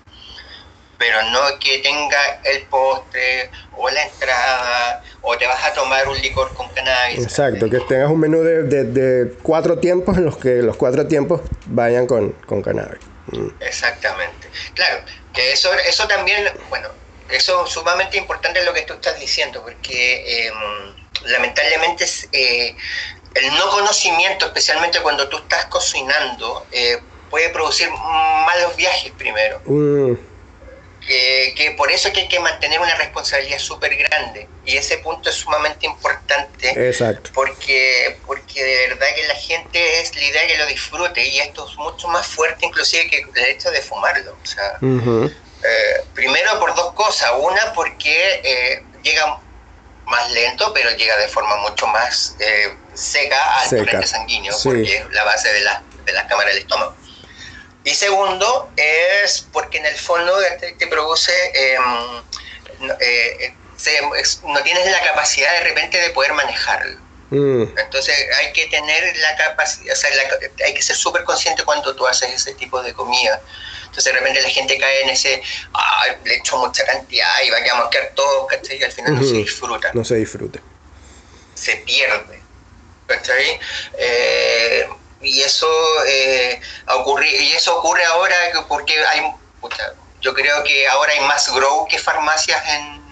pero 0.98 1.22
no 1.24 1.60
que 1.60 1.80
tenga 1.80 2.40
el 2.44 2.64
postre 2.68 3.50
o 3.76 3.90
la 3.90 4.04
entrada 4.04 5.04
o 5.22 5.38
te 5.38 5.48
vas 5.48 5.64
a 5.64 5.74
tomar 5.74 6.08
un 6.08 6.20
licor 6.22 6.54
con 6.54 6.70
cannabis. 6.70 7.24
Exacto, 7.24 7.70
que 7.70 7.80
tengas 7.82 8.10
un 8.10 8.20
menú 8.20 8.42
de, 8.42 8.64
de, 8.64 9.34
cuatro 9.42 9.80
tiempos 9.80 10.18
en 10.18 10.26
los 10.26 10.38
que 10.38 10.62
los 10.62 10.78
cuatro 10.78 11.08
tiempos 11.08 11.42
vayan 11.66 12.08
con, 12.08 12.32
con 12.46 12.62
cannabis. 12.62 13.02
Mm. 13.28 13.48
Exactamente. 13.62 14.50
Claro, 14.74 15.04
que 15.34 15.54
eso, 15.54 15.74
eso 15.74 16.08
también, 16.08 16.46
bueno, 16.70 16.90
eso 17.30 17.66
es 17.66 17.72
sumamente 17.72 18.18
importante 18.18 18.64
lo 18.64 18.74
que 18.74 18.84
tú 18.84 18.94
estás 18.94 19.20
diciendo, 19.20 19.62
porque... 19.62 20.48
Eh, 20.48 20.52
lamentablemente 21.26 22.06
eh, 22.32 22.76
el 23.36 23.48
no 23.56 23.70
conocimiento, 23.70 24.46
especialmente 24.48 25.00
cuando 25.02 25.28
tú 25.30 25.38
estás 25.38 25.66
cocinando, 25.66 26.66
eh, 26.72 27.00
puede 27.30 27.50
producir 27.50 27.90
malos 27.90 28.76
viajes 28.76 29.12
primero. 29.18 29.62
Mm. 29.66 30.14
Que, 31.06 31.76
por 31.76 31.92
eso 31.92 32.14
que 32.14 32.22
hay 32.22 32.28
que 32.30 32.40
mantener 32.40 32.80
una 32.80 32.96
responsabilidad 32.96 33.60
súper 33.60 33.94
grande. 33.98 34.48
Y 34.66 34.78
ese 34.78 35.00
punto 35.00 35.30
es 35.30 35.36
sumamente 35.36 35.86
importante. 35.86 36.70
Exacto. 36.88 37.32
Porque, 37.34 38.18
porque 38.26 38.64
de 38.64 38.88
verdad 38.88 39.08
que 39.14 39.28
la 39.28 39.36
gente 39.36 40.00
es 40.00 40.16
la 40.16 40.24
idea 40.24 40.48
que 40.48 40.58
lo 40.58 40.66
disfrute. 40.66 41.28
Y 41.28 41.40
esto 41.40 41.68
es 41.70 41.76
mucho 41.76 42.08
más 42.08 42.26
fuerte 42.26 42.66
inclusive 42.66 43.10
que 43.10 43.26
el 43.36 43.46
hecho 43.48 43.70
de 43.72 43.82
fumarlo. 43.82 44.38
O 44.42 44.46
sea, 44.46 44.78
eh, 45.64 46.04
primero 46.14 46.60
por 46.60 46.76
dos 46.76 46.94
cosas. 46.94 47.32
Una, 47.38 47.74
porque 47.74 48.84
llega 49.02 49.40
más 50.06 50.32
lento, 50.32 50.74
pero 50.74 50.92
llega 50.92 51.18
de 51.18 51.28
forma 51.28 51.56
mucho 51.58 51.88
más 51.88 52.36
eh, 52.40 52.76
seca 52.94 53.60
al 53.60 53.70
torrente 53.70 54.08
sanguíneo, 54.08 54.56
porque 54.64 54.98
es 54.98 55.10
la 55.12 55.24
base 55.24 55.52
de, 55.52 55.62
la, 55.62 55.82
de 56.06 56.14
las 56.14 56.26
cámaras 56.26 56.54
del 56.54 56.64
estómago. 56.64 56.96
Y 57.84 57.94
segundo, 57.94 58.72
es 58.78 59.48
porque 59.52 59.78
en 59.78 59.86
el 59.86 59.96
fondo 59.96 60.38
te, 60.60 60.88
produce, 60.88 61.34
em, 61.54 62.24
eh, 63.00 63.56
no 64.44 64.64
tienes 64.64 64.90
la 64.90 65.02
capacidad 65.02 65.52
de 65.54 65.60
repente 65.62 66.00
de 66.00 66.10
poder 66.12 66.34
manejarlo. 66.34 67.03
Mm. 67.34 67.78
Entonces 67.80 68.16
hay 68.38 68.54
que 68.54 68.68
tener 68.68 69.18
la 69.18 69.36
capacidad, 69.36 69.94
o 69.94 69.96
sea, 69.96 70.10
hay 70.66 70.74
que 70.74 70.82
ser 70.82 70.96
súper 70.96 71.24
consciente 71.24 71.64
cuando 71.64 71.96
tú 71.96 72.06
haces 72.06 72.32
ese 72.32 72.54
tipo 72.54 72.82
de 72.84 72.94
comida. 72.94 73.42
Entonces 73.86 74.14
de 74.14 74.20
repente 74.20 74.42
la 74.42 74.50
gente 74.50 74.78
cae 74.78 75.02
en 75.02 75.10
ese, 75.10 75.42
ay, 75.74 76.12
le 76.26 76.36
echo 76.36 76.58
mucha 76.58 76.86
cantidad 76.86 77.28
y 77.44 77.50
va 77.50 77.58
a 77.58 77.90
quedar 77.90 78.12
todo, 78.16 78.46
¿cachai? 78.46 78.78
Y 78.78 78.84
al 78.84 78.92
final 78.92 79.16
no 79.16 79.24
se 79.24 79.34
disfruta. 79.34 79.92
No 79.94 80.06
se 80.06 80.16
disfruta. 80.16 80.60
Se 81.56 81.78
pierde, 81.78 82.40
¿cachai? 83.08 83.60
Eh, 83.98 84.88
y 85.22 85.42
eso 85.42 85.68
eh, 86.06 86.62
ocurre, 86.90 87.30
y 87.30 87.54
eso 87.54 87.78
ocurre 87.78 88.04
ahora 88.06 88.36
porque 88.68 88.94
hay, 89.06 89.22
yo 90.22 90.34
creo 90.36 90.64
que 90.64 90.88
ahora 90.88 91.14
hay 91.14 91.22
más 91.22 91.52
grow 91.52 91.88
que 91.88 91.98
farmacias 91.98 92.62
en, 92.70 93.03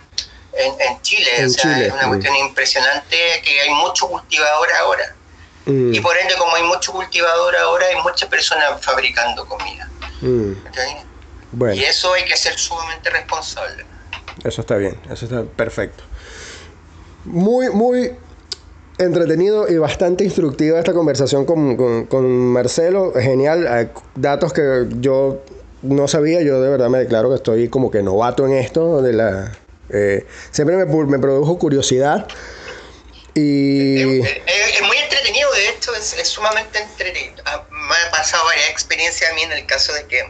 en, 0.54 1.02
Chile. 1.02 1.46
o 1.46 1.50
sea, 1.50 1.82
es 1.82 1.94
una 1.94 2.08
mm. 2.08 2.10
cuestión 2.10 2.36
impresionante 2.36 3.18
que 3.44 3.62
hay 3.62 3.70
mucho 3.70 4.08
cultivador 4.08 4.68
ahora. 4.80 5.16
Mm. 5.66 5.94
Y 5.94 6.00
por 6.00 6.18
ende, 6.18 6.36
como 6.38 6.56
hay 6.56 6.64
mucho 6.64 6.92
cultivador 6.92 7.56
ahora, 7.56 7.88
hay 7.88 8.02
muchas 8.02 8.28
personas 8.30 8.84
fabricando 8.84 9.46
comida. 9.46 9.90
Mm. 10.22 10.54
Y 11.74 11.84
eso 11.84 12.14
hay 12.14 12.26
que 12.26 12.36
ser 12.38 12.58
sumamente 12.58 13.10
responsable. 13.10 13.86
Eso 14.44 14.62
está 14.62 14.76
bien, 14.78 15.00
eso 15.10 15.26
está 15.26 15.44
perfecto. 15.44 16.04
Muy, 17.26 17.70
muy 17.70 18.16
entretenido 18.98 19.68
y 19.68 19.78
bastante 19.78 20.24
instructiva 20.24 20.80
esta 20.80 20.94
conversación 20.94 21.46
con, 21.46 22.06
con, 22.06 22.28
Marcelo. 22.48 23.14
Genial, 23.14 23.92
datos 24.16 24.54
que 24.54 24.88
yo 25.00 25.42
no 25.82 26.08
sabía, 26.08 26.42
yo 26.42 26.62
de 26.62 26.70
verdad 26.70 26.90
me 26.90 27.00
declaro 27.00 27.30
que 27.30 27.36
estoy 27.36 27.70
como 27.70 27.92
que 27.92 28.02
novato 28.02 28.46
en 28.46 28.54
esto. 28.54 29.02
De 29.02 29.14
la, 29.14 29.52
eh, 29.94 30.26
siempre 30.52 30.76
me, 30.78 30.86
me, 30.86 31.20
produjo 31.20 31.58
curiosidad. 31.58 32.28
Y... 33.34 34.20
Es, 34.22 34.82
muy 34.82 34.98
entretenido, 34.98 35.52
de 35.54 35.70
hecho, 35.70 35.94
es, 35.96 36.14
es 36.14 36.28
sumamente 36.28 36.80
entretenido. 36.80 37.42
Ah, 37.46 37.66
me 37.70 37.96
ha 38.08 38.12
pasado 38.12 38.44
varias 38.46 38.70
experiencias 38.70 39.32
a 39.32 39.34
mí 39.34 39.44
en 39.44 39.52
el 39.52 39.66
caso 39.66 39.94
de 39.94 40.06
que 40.06 40.24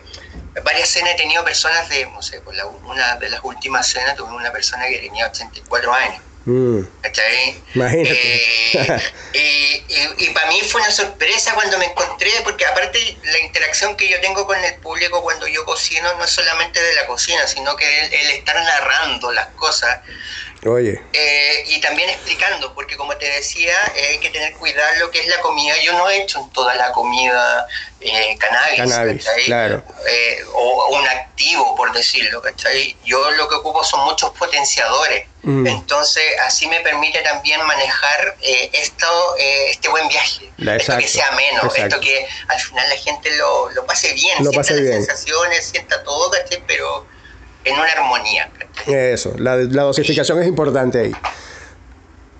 varias 0.63 0.89
cenas 0.89 1.13
he 1.13 1.17
tenido 1.17 1.43
personas 1.43 1.87
de, 1.89 2.05
no 2.05 2.21
sé, 2.21 2.41
pues 2.41 2.57
una 2.83 3.15
de 3.15 3.29
las 3.29 3.41
últimas 3.43 3.87
cenas 3.87 4.15
tuve 4.15 4.33
una 4.33 4.51
persona 4.51 4.87
que 4.87 4.99
tenía 4.99 5.27
84 5.27 5.93
años. 5.93 6.21
Mm. 6.45 6.81
Imagínate. 7.75 9.11
Eh, 9.33 9.85
y, 10.17 10.29
para 10.31 10.47
mí 10.47 10.61
fue 10.61 10.81
una 10.81 10.91
sorpresa 10.91 11.53
cuando 11.53 11.77
me 11.77 11.85
encontré, 11.85 12.31
porque 12.43 12.65
aparte 12.65 13.17
la 13.23 13.39
interacción 13.39 13.95
que 13.95 14.09
yo 14.09 14.19
tengo 14.19 14.45
con 14.45 14.61
el 14.61 14.75
público 14.75 15.21
cuando 15.21 15.47
yo 15.47 15.63
cocino 15.65 16.13
no 16.15 16.25
es 16.25 16.31
solamente 16.31 16.81
de 16.81 16.95
la 16.95 17.05
cocina, 17.07 17.47
sino 17.47 17.75
que 17.75 18.01
el, 18.01 18.13
el 18.13 18.29
estar 18.31 18.55
narrando 18.55 19.31
las 19.31 19.47
cosas 19.55 19.99
Oye. 20.65 21.01
Eh, 21.13 21.63
y 21.69 21.81
también 21.81 22.09
explicando, 22.09 22.73
porque 22.75 22.95
como 22.95 23.17
te 23.17 23.25
decía, 23.25 23.75
eh, 23.95 24.09
hay 24.11 24.19
que 24.19 24.29
tener 24.29 24.53
cuidado 24.53 24.93
lo 24.99 25.09
que 25.09 25.19
es 25.19 25.27
la 25.27 25.39
comida. 25.39 25.73
Yo 25.81 25.93
no 25.93 26.07
he 26.07 26.21
hecho 26.21 26.39
en 26.39 26.49
toda 26.51 26.75
la 26.75 26.91
comida 26.91 27.67
eh, 27.99 28.37
cannabis, 28.37 29.25
claro. 29.45 29.83
Eh, 30.07 30.43
o 30.53 30.97
un 30.97 31.07
activo, 31.07 31.75
por 31.75 31.91
decirlo. 31.93 32.41
¿cachai? 32.43 32.95
Yo 33.03 33.31
lo 33.31 33.49
que 33.49 33.55
ocupo 33.55 33.83
son 33.83 34.01
muchos 34.01 34.29
potenciadores. 34.37 35.25
Mm. 35.41 35.65
Entonces, 35.65 36.23
así 36.45 36.67
me 36.67 36.79
permite 36.81 37.21
también 37.21 37.59
manejar 37.65 38.35
esto, 38.41 39.35
este 39.39 39.89
buen 39.89 40.07
viaje. 40.09 40.51
esto 40.59 40.97
que 40.97 41.07
sea 41.07 41.31
menos, 41.31 41.75
esto 41.75 41.99
que 41.99 42.27
al 42.47 42.59
final 42.59 42.87
la 42.87 42.97
gente 42.97 43.35
lo, 43.37 43.71
lo 43.71 43.83
pase 43.87 44.13
bien, 44.13 44.43
lo 44.43 44.51
sienta 44.51 44.73
las 44.73 45.05
sensaciones, 45.05 45.65
sienta 45.65 46.03
todo, 46.03 46.29
¿cachai? 46.29 46.63
pero 46.67 47.07
en 47.65 47.75
una 47.75 47.91
armonía. 47.91 48.49
Eso, 48.87 49.33
la, 49.37 49.55
la 49.55 49.83
dosificación 49.83 50.41
es 50.41 50.47
importante 50.47 50.99
ahí. 50.99 51.15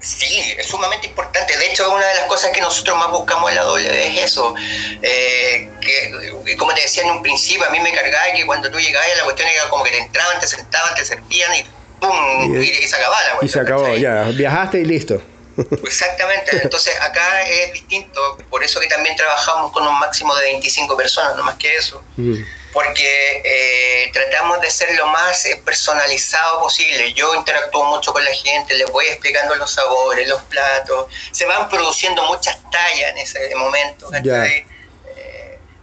Sí, 0.02 0.56
es 0.58 0.66
sumamente 0.66 1.08
importante. 1.08 1.56
De 1.56 1.68
hecho, 1.68 1.92
una 1.94 2.06
de 2.06 2.16
las 2.16 2.26
cosas 2.26 2.50
que 2.52 2.60
nosotros 2.60 2.98
más 2.98 3.12
buscamos 3.12 3.52
en 3.52 3.56
la 3.56 3.64
W 3.64 4.08
es 4.08 4.24
eso. 4.32 4.56
Eh, 5.02 5.70
que, 5.80 6.58
como 6.58 6.74
te 6.74 6.82
decía 6.82 7.04
en 7.04 7.12
un 7.12 7.22
principio, 7.22 7.68
a 7.68 7.70
mí 7.70 7.80
me 7.80 7.94
cargaba 7.94 8.34
que 8.36 8.44
cuando 8.46 8.72
tú 8.72 8.80
llegabas, 8.80 9.08
la 9.18 9.24
cuestión 9.26 9.48
era 9.48 9.70
como 9.70 9.84
que 9.84 9.92
te 9.92 10.00
entraban, 10.00 10.40
te 10.40 10.48
sentaban, 10.48 10.96
te 10.96 11.06
servían 11.06 11.54
y 11.54 11.64
¡pum! 12.00 12.60
Y, 12.60 12.88
se 12.88 12.96
acababa 12.96 13.22
la 13.22 13.46
Y 13.46 13.48
se 13.48 13.60
acabó, 13.60 13.96
ya. 13.96 14.24
Viajaste 14.24 14.80
y 14.80 14.86
listo. 14.86 15.22
Exactamente, 15.84 16.60
entonces 16.64 16.96
acá 17.02 17.42
es 17.44 17.74
distinto, 17.74 18.38
por 18.50 18.64
eso 18.64 18.80
que 18.80 18.88
también 18.88 19.16
trabajamos 19.16 19.72
con 19.72 19.86
un 19.86 20.00
máximo 20.00 20.36
de 20.36 20.46
25 20.46 20.96
personas, 20.96 21.36
no 21.36 21.44
más 21.44 21.56
que 21.56 21.76
eso, 21.76 22.04
mm. 22.18 22.36
porque 22.72 23.42
eh, 23.44 24.10
tratamos 24.14 24.62
de 24.62 24.70
ser 24.70 24.96
lo 24.96 25.08
más 25.08 25.46
eh, 25.46 25.62
personalizado 25.64 26.62
posible. 26.62 27.14
Yo 27.14 27.36
interactúo 27.36 27.84
mucho 27.86 28.14
con 28.14 28.24
la 28.24 28.34
gente, 28.34 28.74
les 28.76 28.90
voy 28.92 29.06
explicando 29.08 29.56
los 29.56 29.72
sabores, 29.72 30.28
los 30.28 30.42
platos, 30.44 31.08
se 31.32 31.46
van 31.46 31.70
produciendo 31.70 32.24
muchas 32.26 32.58
tallas 32.72 33.12
en 33.12 33.18
ese 33.18 33.56
momento. 33.56 34.10
Eh, 34.14 34.66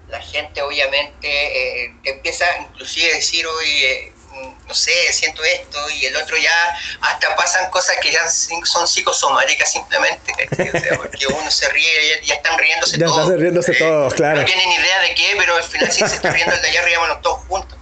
la 0.08 0.22
gente 0.22 0.62
obviamente 0.62 1.92
te 2.02 2.10
empieza 2.10 2.46
inclusive 2.60 3.12
a 3.12 3.16
decir, 3.16 3.46
hoy 3.46 4.12
no 4.66 4.74
sé, 4.74 4.92
siento 5.12 5.42
esto 5.42 5.78
y 5.90 6.06
el 6.06 6.16
otro 6.16 6.36
ya 6.36 6.76
hasta 7.00 7.34
pasan 7.36 7.70
cosas 7.70 7.96
que 8.02 8.12
ya 8.12 8.28
son 8.28 8.86
psicosomáticas 8.86 9.72
simplemente, 9.72 10.32
porque 10.96 11.26
uno 11.26 11.50
se 11.50 11.68
ríe, 11.70 12.22
ya, 12.24 12.34
están 12.34 12.58
riéndose 12.58 12.98
ya 12.98 13.06
todos. 13.06 13.16
Ya 13.16 13.22
están 13.22 13.40
riéndose 13.40 13.72
todos, 13.74 14.14
claro. 14.14 14.40
No 14.40 14.46
tienen 14.46 14.70
idea 14.70 15.00
de 15.02 15.14
qué, 15.14 15.34
pero 15.38 15.56
al 15.56 15.64
final 15.64 15.90
sí 15.90 16.06
se 16.06 16.16
está 16.16 16.30
riendo 16.30 16.54
el 16.54 16.62
de 16.62 16.68
allá 16.68 16.82
arriba, 16.82 17.20
todos 17.22 17.40
juntos, 17.48 17.78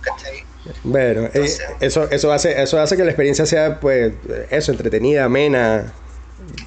Bueno, 0.84 1.28
eh, 1.34 1.58
eso, 1.80 2.08
eso, 2.10 2.32
hace, 2.32 2.62
eso 2.62 2.80
hace 2.80 2.96
que 2.96 3.04
la 3.04 3.10
experiencia 3.10 3.46
sea, 3.46 3.80
pues, 3.80 4.12
eso, 4.50 4.72
entretenida, 4.72 5.24
amena 5.24 5.92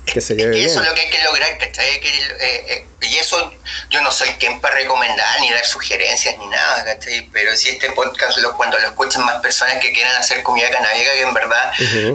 que 0.06 0.22
se 0.22 0.36
lleve 0.36 0.64
Eso 0.64 0.82
es 0.82 0.88
lo 0.88 0.94
que 0.94 1.02
hay 1.02 1.10
que 1.10 1.24
lograr, 1.24 1.58
¿cachai? 1.58 2.00
Que, 2.00 2.10
eh, 2.10 2.66
eh, 2.68 2.86
y 3.02 3.18
eso 3.18 3.52
yo 3.90 4.02
no 4.02 4.12
soy 4.12 4.30
quien 4.40 4.60
para 4.60 4.76
recomendar 4.76 5.40
ni 5.42 5.52
dar 5.52 5.66
sugerencias 5.66 6.38
ni 6.38 6.48
nada, 6.48 6.84
¿cachai? 6.84 7.30
Pero 7.32 7.56
si 7.56 7.70
este 7.70 7.92
podcast, 7.92 8.38
lo, 8.40 8.56
cuando 8.56 8.78
lo 8.80 8.88
escuchen 8.88 9.24
más 9.24 9.42
personas 9.42 9.78
que 9.78 9.92
quieran 9.94 10.16
hacer 10.16 10.44
comida 10.44 10.70
canábica, 10.70 11.12
que 11.14 11.22
en 11.22 11.34
verdad 11.34 11.72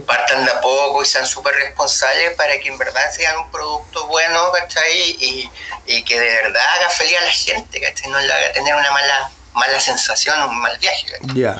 partan 0.06 0.44
de 0.44 0.50
a 0.50 0.60
poco 0.60 1.02
y 1.02 1.06
sean 1.06 1.26
súper 1.26 1.54
responsables 1.54 2.34
para 2.34 2.58
que 2.58 2.68
en 2.68 2.78
verdad 2.78 3.10
sean 3.12 3.38
un 3.38 3.50
producto 3.50 4.06
bueno, 4.08 4.52
¿cachai? 4.52 5.16
Y, 5.20 5.50
y 5.86 6.02
que 6.04 6.18
de 6.18 6.26
verdad 6.26 6.62
haga 6.76 6.90
feliz 6.90 7.16
a 7.18 7.24
la 7.24 7.32
gente, 7.32 7.80
¿cachai? 7.80 8.10
No 8.10 8.20
le 8.20 8.32
haga 8.32 8.52
tener 8.52 8.74
una 8.74 8.90
mala, 8.90 9.30
mala 9.54 9.80
sensación, 9.80 10.40
un 10.48 10.60
mal 10.60 10.76
viaje, 10.78 11.06
Ya. 11.34 11.58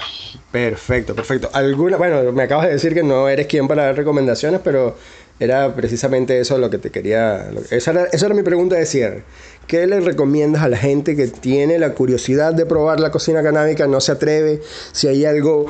Perfecto, 0.55 1.17
perfecto. 1.17 1.51
¿Alguna, 1.53 1.97
bueno, 1.97 2.31
me 2.31 2.45
acabas 2.45 2.67
de 2.67 2.75
decir 2.75 2.95
que 2.95 3.03
no 3.03 3.29
eres 3.29 3.49
quien 3.49 3.67
para 3.67 3.87
dar 3.87 3.97
recomendaciones, 3.97 4.61
pero 4.63 4.97
era 5.41 5.75
precisamente 5.75 6.41
eso 6.41 6.59
lo 6.59 6.71
que 6.71 6.79
te 6.79 6.91
quería... 6.91 7.51
Esa 7.71 7.91
era, 7.91 8.05
esa 8.13 8.27
era 8.27 8.35
mi 8.35 8.43
pregunta 8.43 8.77
de 8.77 8.87
cierre. 8.87 9.25
¿Qué 9.67 9.87
le 9.87 10.01
recomiendas 10.01 10.63
a 10.63 10.69
la 10.69 10.77
gente 10.77 11.17
que 11.17 11.27
tiene 11.27 11.79
la 11.79 11.95
curiosidad 11.95 12.53
de 12.53 12.67
probar 12.67 13.01
la 13.01 13.11
cocina 13.11 13.43
canábica, 13.43 13.87
no 13.87 14.01
se 14.01 14.13
atreve? 14.13 14.63
Si 14.93 15.09
hay 15.09 15.25
algo, 15.25 15.67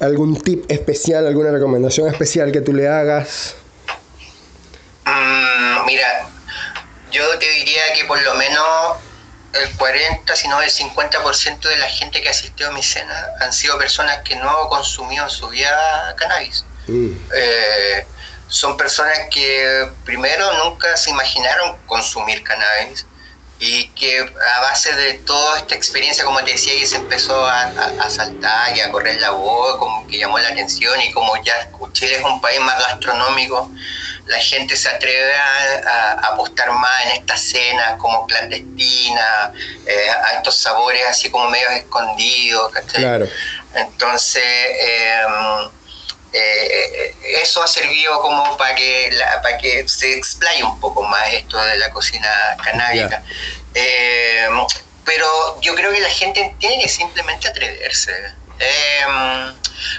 algún 0.00 0.40
tip 0.40 0.70
especial, 0.70 1.26
alguna 1.26 1.50
recomendación 1.50 2.08
especial 2.08 2.52
que 2.52 2.60
tú 2.60 2.72
le 2.72 2.86
hagas. 2.86 3.56
Mm, 5.06 5.86
mira, 5.86 6.28
yo 7.10 7.38
te 7.38 7.50
diría 7.50 7.82
que 7.96 8.04
por 8.04 8.22
lo 8.22 8.34
menos 8.34 8.64
el 9.54 9.76
40, 9.76 10.36
si 10.36 10.46
no 10.46 10.62
el 10.62 10.70
50% 10.70 11.68
de 11.68 11.76
la 11.78 11.88
gente 11.88 12.22
que 12.22 12.28
asistió 12.28 12.68
a 12.68 12.72
mi 12.72 12.82
cena 12.82 13.26
han 13.40 13.52
sido 13.52 13.76
personas 13.78 14.18
que 14.18 14.36
no 14.36 14.68
consumido 14.68 15.24
en 15.24 15.30
su 15.30 15.48
vida 15.48 16.14
cannabis. 16.16 16.64
Mm. 16.86 17.12
Eh, 17.34 18.06
son 18.50 18.76
personas 18.76 19.18
que 19.30 19.90
primero 20.04 20.52
nunca 20.64 20.96
se 20.96 21.10
imaginaron 21.10 21.76
consumir 21.86 22.42
cannabis 22.42 23.06
y 23.60 23.88
que 23.90 24.18
a 24.18 24.60
base 24.62 24.92
de 24.94 25.14
toda 25.18 25.58
esta 25.58 25.74
experiencia, 25.74 26.24
como 26.24 26.42
te 26.42 26.52
decía, 26.52 26.72
que 26.78 26.86
se 26.86 26.96
empezó 26.96 27.46
a, 27.46 27.70
saltar 28.08 28.76
y 28.76 28.80
a 28.80 28.90
correr 28.90 29.20
la 29.20 29.30
voz, 29.30 29.76
como 29.76 30.06
que 30.06 30.18
llamó 30.18 30.38
la 30.38 30.48
atención 30.48 31.00
y 31.00 31.12
como 31.12 31.36
ya 31.44 31.70
Chile 31.92 32.16
es 32.16 32.24
un 32.24 32.40
país 32.40 32.58
más 32.60 32.78
gastronómico, 32.78 33.70
la 34.26 34.38
gente 34.38 34.76
se 34.76 34.88
atreve 34.88 35.34
a, 35.36 36.12
apostar 36.32 36.72
más 36.72 37.04
en 37.04 37.10
estas 37.20 37.42
cenas 37.42 37.96
como 37.98 38.26
clandestinas, 38.26 39.52
eh, 39.86 40.10
a 40.10 40.38
estos 40.38 40.56
sabores 40.56 41.02
así 41.06 41.30
como 41.30 41.50
medio 41.50 41.68
escondidos. 41.68 42.72
Claro. 42.94 43.28
Entonces, 43.74 44.42
eh, 44.42 45.22
eh, 46.32 47.14
eso 47.42 47.62
ha 47.62 47.66
servido 47.66 48.20
como 48.20 48.56
para 48.56 48.74
que, 48.74 49.10
para 49.42 49.58
que 49.58 49.86
se 49.88 50.16
explaye 50.16 50.62
un 50.62 50.78
poco 50.78 51.02
más 51.02 51.32
esto 51.32 51.58
de 51.62 51.76
la 51.78 51.90
cocina 51.90 52.30
canábica. 52.62 53.22
Eh, 53.74 54.48
pero 55.04 55.60
yo 55.60 55.74
creo 55.74 55.92
que 55.92 56.00
la 56.00 56.10
gente 56.10 56.54
tiene 56.58 56.82
que 56.82 56.88
simplemente 56.88 57.48
atreverse. 57.48 58.12
Eh, 58.58 59.52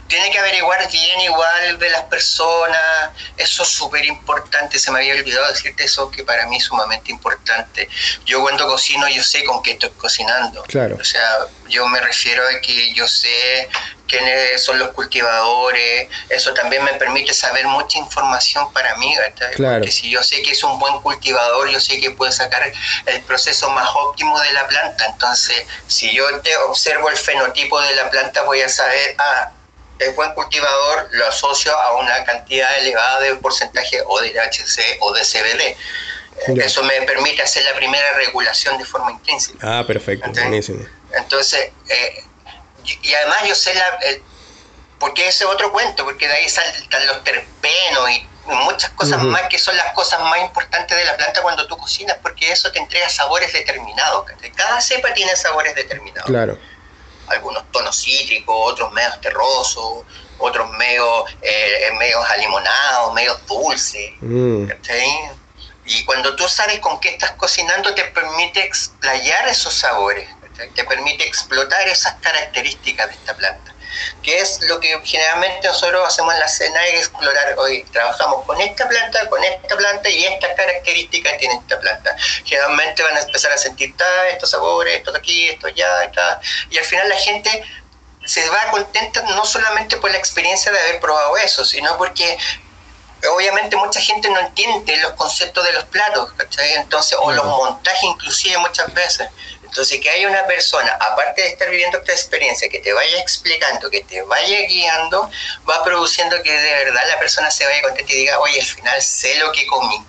tiene 0.07 0.29
que 0.29 0.37
averiguar 0.37 0.89
bien 0.91 1.21
igual 1.21 1.79
de 1.79 1.89
las 1.89 2.03
personas, 2.03 3.09
eso 3.37 3.63
es 3.63 3.69
súper 3.69 4.05
importante, 4.05 4.77
se 4.77 4.91
me 4.91 4.99
había 4.99 5.15
olvidado 5.15 5.47
decirte 5.51 5.85
eso 5.85 6.11
que 6.11 6.23
para 6.23 6.45
mí 6.45 6.57
es 6.57 6.65
sumamente 6.65 7.11
importante. 7.11 7.89
Yo 8.25 8.41
cuando 8.41 8.67
cocino 8.67 9.07
yo 9.09 9.23
sé 9.23 9.43
con 9.43 9.63
qué 9.63 9.71
estoy 9.71 9.89
cocinando. 9.91 10.63
Claro. 10.63 10.97
O 10.99 11.03
sea, 11.03 11.47
yo 11.67 11.87
me 11.87 11.99
refiero 11.99 12.43
a 12.47 12.61
que 12.61 12.93
yo 12.93 13.07
sé 13.07 13.67
quiénes 14.11 14.61
son 14.61 14.77
los 14.77 14.89
cultivadores, 14.89 16.09
eso 16.29 16.53
también 16.53 16.83
me 16.83 16.93
permite 16.93 17.33
saber 17.33 17.65
mucha 17.65 17.97
información 17.97 18.71
para 18.73 18.95
mí, 18.97 19.15
claro. 19.55 19.75
porque 19.75 19.91
si 19.91 20.11
yo 20.11 20.21
sé 20.21 20.41
que 20.41 20.51
es 20.51 20.63
un 20.63 20.77
buen 20.77 21.01
cultivador, 21.01 21.69
yo 21.69 21.79
sé 21.79 21.99
que 21.99 22.11
puede 22.11 22.33
sacar 22.33 22.71
el 23.05 23.21
proceso 23.21 23.69
más 23.69 23.89
óptimo 23.95 24.39
de 24.41 24.51
la 24.51 24.67
planta, 24.67 25.05
entonces 25.05 25.65
si 25.87 26.13
yo 26.13 26.41
te 26.41 26.55
observo 26.57 27.09
el 27.09 27.15
fenotipo 27.15 27.79
de 27.81 27.95
la 27.95 28.09
planta 28.09 28.43
voy 28.43 28.61
a 28.61 28.69
saber, 28.69 29.15
ah, 29.17 29.51
el 29.99 30.13
buen 30.13 30.33
cultivador 30.33 31.07
lo 31.11 31.27
asocio 31.27 31.71
a 31.77 31.95
una 31.97 32.23
cantidad 32.25 32.77
elevada 32.79 33.21
de 33.21 33.35
porcentaje 33.35 34.01
o 34.05 34.19
de 34.19 34.31
THC 34.31 34.97
o 34.99 35.13
de 35.13 35.21
CBD. 35.21 35.77
Eso 36.59 36.81
me 36.83 36.99
permite 37.03 37.43
hacer 37.43 37.63
la 37.65 37.75
primera 37.75 38.13
regulación 38.13 38.77
de 38.79 38.85
forma 38.85 39.11
intrínseca. 39.11 39.59
Ah, 39.61 39.85
perfecto, 39.85 40.31
buenísimo. 40.31 40.83
Entonces, 41.13 41.69
eh, 41.87 42.23
y 42.83 43.13
además 43.13 43.39
yo 43.47 43.55
sé 43.55 43.73
la... 43.73 43.99
porque 44.99 45.27
ese 45.27 45.45
otro 45.45 45.71
cuento, 45.71 46.03
porque 46.03 46.27
de 46.27 46.33
ahí 46.33 46.49
salen 46.49 46.73
los 47.07 47.23
terpenos 47.23 48.09
y 48.11 48.27
muchas 48.45 48.89
cosas 48.91 49.21
más 49.21 49.43
que 49.49 49.59
son 49.59 49.77
las 49.77 49.93
cosas 49.93 50.19
más 50.21 50.41
importantes 50.41 50.97
de 50.97 51.05
la 51.05 51.15
planta 51.15 51.41
cuando 51.41 51.67
tú 51.67 51.77
cocinas, 51.77 52.17
porque 52.21 52.51
eso 52.51 52.71
te 52.71 52.79
entrega 52.79 53.07
sabores 53.09 53.53
determinados. 53.53 54.25
Cada 54.55 54.81
cepa 54.81 55.13
tiene 55.13 55.35
sabores 55.35 55.75
determinados. 55.75 56.27
Claro 56.27 56.57
algunos 57.31 57.63
tonos 57.71 58.01
cítricos, 58.01 58.55
otros 58.73 58.91
medios 58.91 59.19
terrosos, 59.21 60.03
otros 60.37 60.69
medios, 60.71 61.25
eh, 61.41 61.91
medios 61.97 62.23
alimonados, 62.29 63.13
medios 63.13 63.45
dulces. 63.47 64.11
Mm. 64.21 64.69
Y 65.85 66.05
cuando 66.05 66.35
tú 66.35 66.47
sabes 66.47 66.79
con 66.79 66.99
qué 66.99 67.09
estás 67.09 67.31
cocinando, 67.31 67.93
te 67.95 68.03
permite 68.05 68.63
explayar 68.63 69.47
esos 69.47 69.73
sabores, 69.73 70.29
te 70.69 70.83
permite 70.83 71.27
explotar 71.27 71.87
esas 71.87 72.15
características 72.21 73.07
de 73.07 73.13
esta 73.13 73.35
planta 73.35 73.71
que 74.23 74.39
es 74.39 74.61
lo 74.61 74.79
que 74.79 74.99
generalmente 75.03 75.67
nosotros 75.67 76.07
hacemos 76.07 76.33
en 76.33 76.39
la 76.39 76.47
cena, 76.47 76.85
es 76.87 77.01
explorar, 77.01 77.55
hoy 77.57 77.83
trabajamos 77.91 78.45
con 78.45 78.59
esta 78.61 78.87
planta, 78.87 79.27
con 79.29 79.43
esta 79.43 79.75
planta 79.75 80.09
y 80.09 80.25
estas 80.25 80.55
características 80.55 81.37
tiene 81.37 81.55
esta 81.55 81.79
planta. 81.79 82.15
Generalmente 82.45 83.03
van 83.03 83.17
a 83.17 83.21
empezar 83.21 83.51
a 83.51 83.57
sentir 83.57 83.93
estos 84.31 84.51
sabores, 84.51 84.97
esto 84.97 85.11
de 85.11 85.19
aquí, 85.19 85.49
esto 85.49 85.67
allá, 85.67 86.03
está. 86.03 86.39
y 86.69 86.77
al 86.77 86.85
final 86.85 87.09
la 87.09 87.15
gente 87.17 87.63
se 88.25 88.47
va 88.49 88.69
contenta 88.69 89.21
no 89.23 89.45
solamente 89.45 89.97
por 89.97 90.11
la 90.11 90.17
experiencia 90.17 90.71
de 90.71 90.79
haber 90.79 90.99
probado 90.99 91.35
eso, 91.37 91.65
sino 91.65 91.97
porque 91.97 92.37
obviamente 93.29 93.75
mucha 93.75 93.99
gente 93.99 94.29
no 94.29 94.39
entiende 94.39 94.97
los 94.97 95.13
conceptos 95.13 95.63
de 95.65 95.73
los 95.73 95.83
platos, 95.85 96.31
¿cachai? 96.33 96.73
Entonces, 96.73 97.17
o 97.19 97.31
los 97.31 97.45
montajes 97.45 98.03
inclusive 98.03 98.57
muchas 98.59 98.93
veces. 98.93 99.29
Entonces, 99.71 100.01
que 100.01 100.09
haya 100.09 100.27
una 100.27 100.45
persona, 100.47 100.91
aparte 100.99 101.43
de 101.43 101.47
estar 101.47 101.69
viviendo 101.69 101.97
esta 101.97 102.11
experiencia, 102.11 102.67
que 102.67 102.79
te 102.79 102.91
vaya 102.91 103.21
explicando, 103.21 103.89
que 103.89 104.03
te 104.03 104.21
vaya 104.23 104.67
guiando, 104.67 105.31
va 105.67 105.81
produciendo 105.81 106.43
que 106.43 106.51
de 106.51 106.71
verdad 106.83 107.01
la 107.07 107.17
persona 107.17 107.49
se 107.49 107.65
vaya 107.65 107.81
contenta 107.81 108.11
y 108.11 108.17
diga, 108.17 108.37
oye, 108.39 108.59
al 108.59 108.65
final 108.65 109.01
sé 109.01 109.35
lo 109.35 109.49
que 109.53 109.65
comí, 109.67 110.03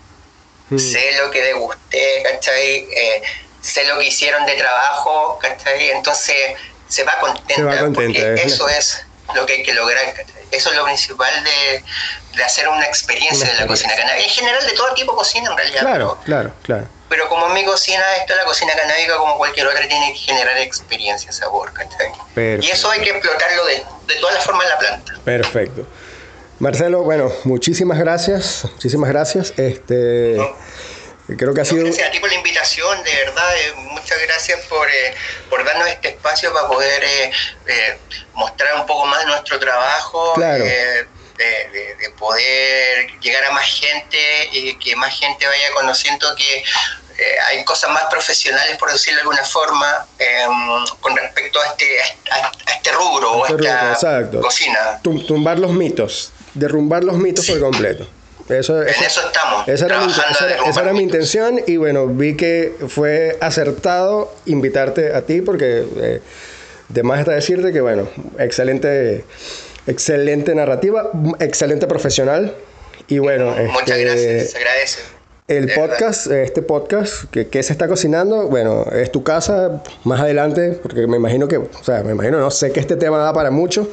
mm. 0.71 0.79
sé 0.79 1.13
lo 1.13 1.31
que 1.31 1.43
degusté, 1.43 2.25
¿cachai? 2.25 2.89
Eh, 2.91 3.23
sé 3.61 3.85
lo 3.85 4.01
que 4.01 4.07
hicieron 4.07 4.45
de 4.47 4.55
trabajo, 4.55 5.39
¿cachai? 5.41 5.91
Entonces, 5.91 6.57
se 6.89 7.05
va 7.05 7.21
contenta, 7.21 7.55
se 7.55 7.63
va 7.63 7.79
contenta 7.79 7.95
porque 7.95 8.43
eso 8.45 8.69
es 8.69 9.07
lo 9.33 9.47
que 9.47 9.53
hay 9.53 9.63
que 9.63 9.75
lograr, 9.75 10.13
¿cachai? 10.13 10.43
Eso 10.51 10.71
es 10.71 10.77
lo 10.77 10.85
principal 10.85 11.33
de, 11.45 11.85
de 12.37 12.43
hacer 12.43 12.69
una 12.69 12.85
experiencia 12.85 13.49
de 13.49 13.55
la 13.55 13.69
cocina 13.69 13.95
canábica. 13.95 14.27
En 14.27 14.31
general, 14.31 14.67
de 14.67 14.73
todo 14.73 14.93
tipo 14.95 15.13
de 15.13 15.19
cocina, 15.19 15.51
en 15.53 15.57
realidad. 15.57 15.81
Claro, 15.83 16.19
claro, 16.25 16.53
claro. 16.65 16.89
Pero 17.13 17.29
como 17.29 17.47
mi 17.51 17.63
cocina, 17.63 18.03
esto 18.19 18.35
la 18.35 18.47
cocina 18.47 18.73
canábica, 18.75 19.19
como 19.19 19.37
cualquier 19.37 19.67
otra, 19.67 19.87
tiene 19.87 20.15
que 20.15 20.19
generar 20.19 20.57
experiencia, 20.57 21.31
sabor, 21.31 21.71
Y 22.35 22.71
eso 22.71 22.91
hay 22.91 23.03
que 23.03 23.11
explotarlo 23.11 23.67
de, 23.67 23.85
de 24.07 24.15
todas 24.19 24.37
las 24.37 24.45
formas 24.47 24.65
en 24.65 24.71
la 24.71 24.79
planta. 24.79 25.13
Perfecto. 25.23 25.87
Marcelo, 26.59 27.03
bueno, 27.03 27.31
muchísimas 27.45 27.99
gracias, 27.99 28.65
muchísimas 28.65 29.11
gracias. 29.11 29.53
Este, 29.59 30.39
Creo 31.37 31.53
que 31.53 31.61
ha 31.61 31.65
sido... 31.67 31.85
Gracias 31.85 32.09
a 32.09 32.11
ti 32.11 32.19
por 32.19 32.31
la 32.31 32.37
invitación, 32.37 33.03
de 33.05 33.15
verdad, 33.15 33.57
eh, 33.59 33.75
muchas 33.77 34.19
gracias 34.27 34.61
por, 34.71 34.89
eh, 34.89 35.15
por 35.51 35.63
darnos 35.67 35.89
este 35.89 36.09
espacio 36.09 36.51
para 36.55 36.67
poder 36.67 37.05
eh, 37.05 37.99
mostrar 38.33 38.75
un 38.81 38.87
poco 38.87 39.05
más 39.05 39.27
nuestro 39.27 39.59
trabajo. 39.59 40.33
Claro. 40.33 40.65
De, 41.73 41.95
de, 41.97 42.11
poder 42.11 43.19
llegar 43.21 43.45
a 43.45 43.51
más 43.53 43.67
gente 43.67 44.49
y 44.53 44.75
que 44.77 44.95
más 44.97 45.19
gente 45.19 45.47
vaya 45.47 45.73
conociendo 45.75 46.35
que 46.37 46.65
hay 47.49 47.65
cosas 47.65 47.91
más 47.91 48.05
profesionales, 48.11 48.77
por 48.79 48.91
decirlo 48.91 49.17
de 49.17 49.23
alguna 49.23 49.45
forma, 49.45 50.07
em, 50.19 50.97
con 51.01 51.17
respecto 51.17 51.61
a 51.61 51.67
este, 51.69 51.99
a, 52.31 52.53
este 52.75 52.93
rubro 52.93 53.33
o 53.33 53.45
a 53.45 53.49
este 53.49 53.69
esta 53.93 54.41
cocina. 54.41 55.01
Tumbar 55.03 55.59
los 55.59 55.73
mitos, 55.73 56.33
derrumbar 56.55 57.05
los 57.05 57.17
mitos 57.17 57.47
por 57.47 57.61
completo. 57.61 58.07
Eso, 58.49 58.83
en 58.83 58.89
eso 58.89 59.27
estamos. 59.27 59.69
Esa 59.69 59.87
era, 59.87 60.93
mi, 60.93 61.03
intención 61.03 61.61
y 61.67 61.77
bueno, 61.77 62.09
vi 62.09 62.37
que 62.37 62.75
fue 62.89 63.39
acertado 63.41 64.35
invitarte 64.47 65.15
a 65.15 65.23
ti 65.23 65.41
porque 65.41 65.87
eh, 65.97 66.21
de 66.89 67.03
más 67.03 67.21
está 67.21 67.33
decirte 67.33 67.73
que 67.73 67.81
bueno, 67.81 68.09
excelente, 68.39 69.25
excelente 69.87 70.55
narrativa, 70.55 71.11
excelente 71.41 71.87
profesional 71.87 72.55
y 73.09 73.19
bueno. 73.19 73.55
Muchas 73.73 73.99
este, 73.99 74.05
gracias, 74.05 74.51
se 74.51 74.59
agradece. 74.59 75.03
El 75.49 75.73
podcast, 75.75 76.29
este 76.29 76.63
podcast 76.63 77.25
que, 77.31 77.49
que, 77.49 77.63
se 77.63 77.73
está 77.73 77.89
cocinando, 77.89 78.47
bueno, 78.49 78.87
es 78.93 79.11
tu 79.11 79.23
casa 79.23 79.83
más 80.05 80.21
adelante, 80.21 80.79
porque 80.83 81.07
me 81.07 81.17
imagino 81.17 81.49
que, 81.49 81.59
o 81.59 81.85
sea, 81.85 82.03
me 82.05 82.13
imagino, 82.13 82.39
no 82.39 82.51
sé 82.51 82.73
que 82.73 82.81
este 82.81 82.97
tema 82.97 83.19
da 83.19 83.33
para 83.33 83.51
mucho. 83.51 83.89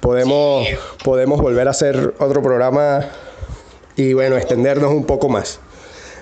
Podemos, 0.00 0.66
podemos 1.04 1.40
volver 1.40 1.68
a 1.68 1.70
hacer 1.72 2.14
otro 2.18 2.42
programa 2.42 3.06
y 3.96 4.14
bueno, 4.14 4.36
extendernos 4.36 4.92
un 4.92 5.04
poco 5.04 5.28
más. 5.28 5.60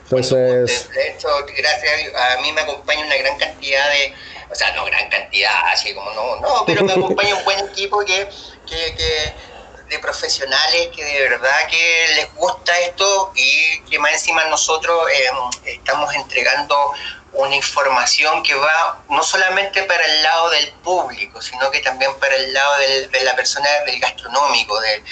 Entonces... 0.05 0.89
De 0.95 1.09
hecho, 1.11 1.29
gracias 1.57 1.93
a 2.15 2.41
mí 2.43 2.53
me 2.53 2.61
acompaña 2.61 3.07
una 3.07 3.17
gran 3.17 3.39
cantidad 3.39 3.89
de, 3.91 4.13
o 4.51 4.55
sea, 4.55 4.73
no 4.75 4.85
gran 4.85 5.09
cantidad, 5.09 5.69
así 5.73 5.95
como 5.95 6.11
no, 6.13 6.37
no, 6.41 6.65
pero 6.67 6.85
me 6.85 6.93
acompaña 6.93 7.35
un 7.35 7.45
buen 7.45 7.59
equipo 7.61 8.01
que, 8.05 8.29
que, 8.67 8.95
que 8.95 9.35
de 9.89 9.99
profesionales 10.01 10.89
que 10.95 11.05
de 11.05 11.29
verdad 11.29 11.67
que 11.71 12.07
les 12.17 12.35
gusta 12.35 12.79
esto 12.81 13.33
y 13.35 13.81
que 13.91 13.99
más 13.99 14.13
encima 14.13 14.45
nosotros 14.47 15.09
eh, 15.11 15.31
estamos 15.65 16.15
entregando 16.15 16.93
una 17.33 17.55
información 17.55 18.43
que 18.43 18.55
va 18.55 19.03
no 19.11 19.23
solamente 19.23 19.83
para 19.85 20.05
el 20.05 20.23
lado 20.23 20.51
del 20.51 20.71
público, 20.83 21.41
sino 21.43 21.71
que 21.71 21.81
también 21.81 22.15
para 22.19 22.35
el 22.35 22.53
lado 22.53 22.79
de 22.79 23.23
la 23.23 23.37
persona 23.37 23.69
del 23.87 24.01
gastronómico, 24.01 24.81
del, 24.81 25.03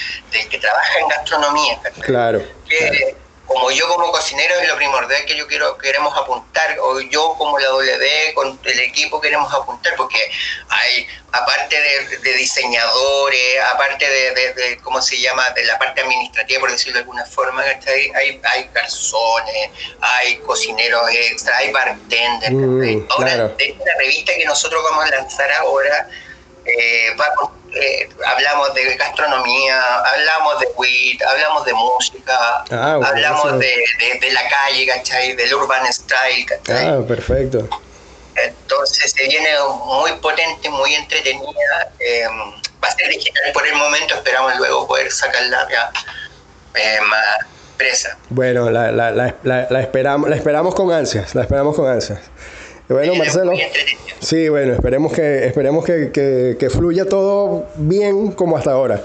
que 0.49 0.59
trabaja 0.59 0.99
en 0.99 1.09
gastronomía. 1.09 1.79
Claro. 2.01 2.43
Que, 2.67 3.17
como 3.47 3.71
yo 3.71 3.89
como 3.89 4.11
cocinero 4.11 4.55
es 4.61 4.69
lo 4.69 4.77
primordial 4.77 5.25
que 5.25 5.37
yo 5.37 5.47
quiero 5.47 5.79
queremos 5.79 6.17
apuntar 6.17 6.77
o 6.81 7.01
yo 7.01 7.35
como 7.39 7.59
la 7.59 7.69
W 7.69 8.35
con 8.35 8.59
el 8.65 8.81
equipo 8.81 9.21
queremos 9.21 9.53
apuntar 9.55 9.95
porque 9.97 10.19
hay 10.69 11.07
aparte 11.33 11.77
de, 12.23 12.33
diseñadores 12.35 13.63
aparte 13.73 14.05
de, 14.09 14.79
cómo 14.83 15.01
se 15.01 15.21
llama 15.21 15.49
de 15.51 15.65
la 15.65 15.79
parte 15.79 16.01
administrativa 16.01 16.61
por 16.61 16.71
decirlo 16.73 16.95
de 16.95 17.01
alguna 17.01 17.25
forma 17.27 17.63
hay 17.63 18.41
hay 18.43 18.71
garzones 18.75 19.71
hay 20.01 20.37
cocineros 20.39 21.09
extra 21.13 21.57
hay 21.59 21.71
bartenders 21.71 22.53
mm, 22.53 23.07
ahora 23.11 23.55
esta 23.59 23.95
revista 23.99 24.33
que 24.35 24.45
nosotros 24.45 24.83
vamos 24.83 25.05
a 25.05 25.11
lanzar 25.11 25.53
ahora 25.53 26.09
eh, 26.65 27.15
eh, 27.81 28.09
hablamos 28.27 28.75
de 28.75 28.97
gastronomía, 28.97 29.81
hablamos 29.99 30.61
de 30.61 30.69
WIT, 30.77 31.23
hablamos 31.23 31.65
de 31.67 31.75
música, 31.75 32.65
ah, 32.71 32.99
hablamos 33.05 33.59
de, 33.59 34.31
la 34.33 34.49
calle, 34.49 34.87
¿cachai? 34.87 35.35
Del 35.35 35.55
urban 35.55 35.93
style, 35.93 36.47
¿cachai? 36.47 36.87
Ah, 36.89 37.01
perfecto. 37.07 37.69
Entonces 38.35 39.13
se 39.13 39.29
viene 39.29 39.51
muy 39.85 40.13
potente, 40.21 40.69
muy 40.71 40.95
entretenida. 40.95 41.93
Em, 41.99 42.53
va 42.83 42.89
a 42.89 42.91
ser 42.93 43.09
digital 43.09 43.53
por 43.53 43.67
el 43.67 43.75
momento, 43.75 44.15
esperamos 44.15 44.57
luego 44.57 44.87
poder 44.87 45.11
sacarla 45.11 45.67
ya 45.71 45.91
eh, 46.75 47.01
más 47.03 47.47
presa. 47.77 48.17
Bueno, 48.31 48.71
la, 48.71 48.91
la, 48.91 49.11
la, 49.11 49.35
la, 49.43 49.81
esperamos, 49.81 50.29
la 50.31 50.37
esperamos 50.37 50.75
con 50.75 50.93
ansias, 50.93 51.35
la 51.35 51.43
esperamos 51.43 51.77
con 51.77 51.89
ansias. 51.89 52.21
Bueno, 52.89 53.15
Marcelo. 53.17 53.53
Sí, 54.21 54.49
bueno, 54.49 54.75
esperemos 54.75 55.13
que 55.13 55.47
esperemos 55.47 55.85
que, 55.85 56.57
que, 56.59 56.71
fluya 56.71 57.07
todo 57.07 57.67
bien 57.77 58.33
como 58.33 58.57
hasta 58.57 58.73
ahora. 58.73 59.03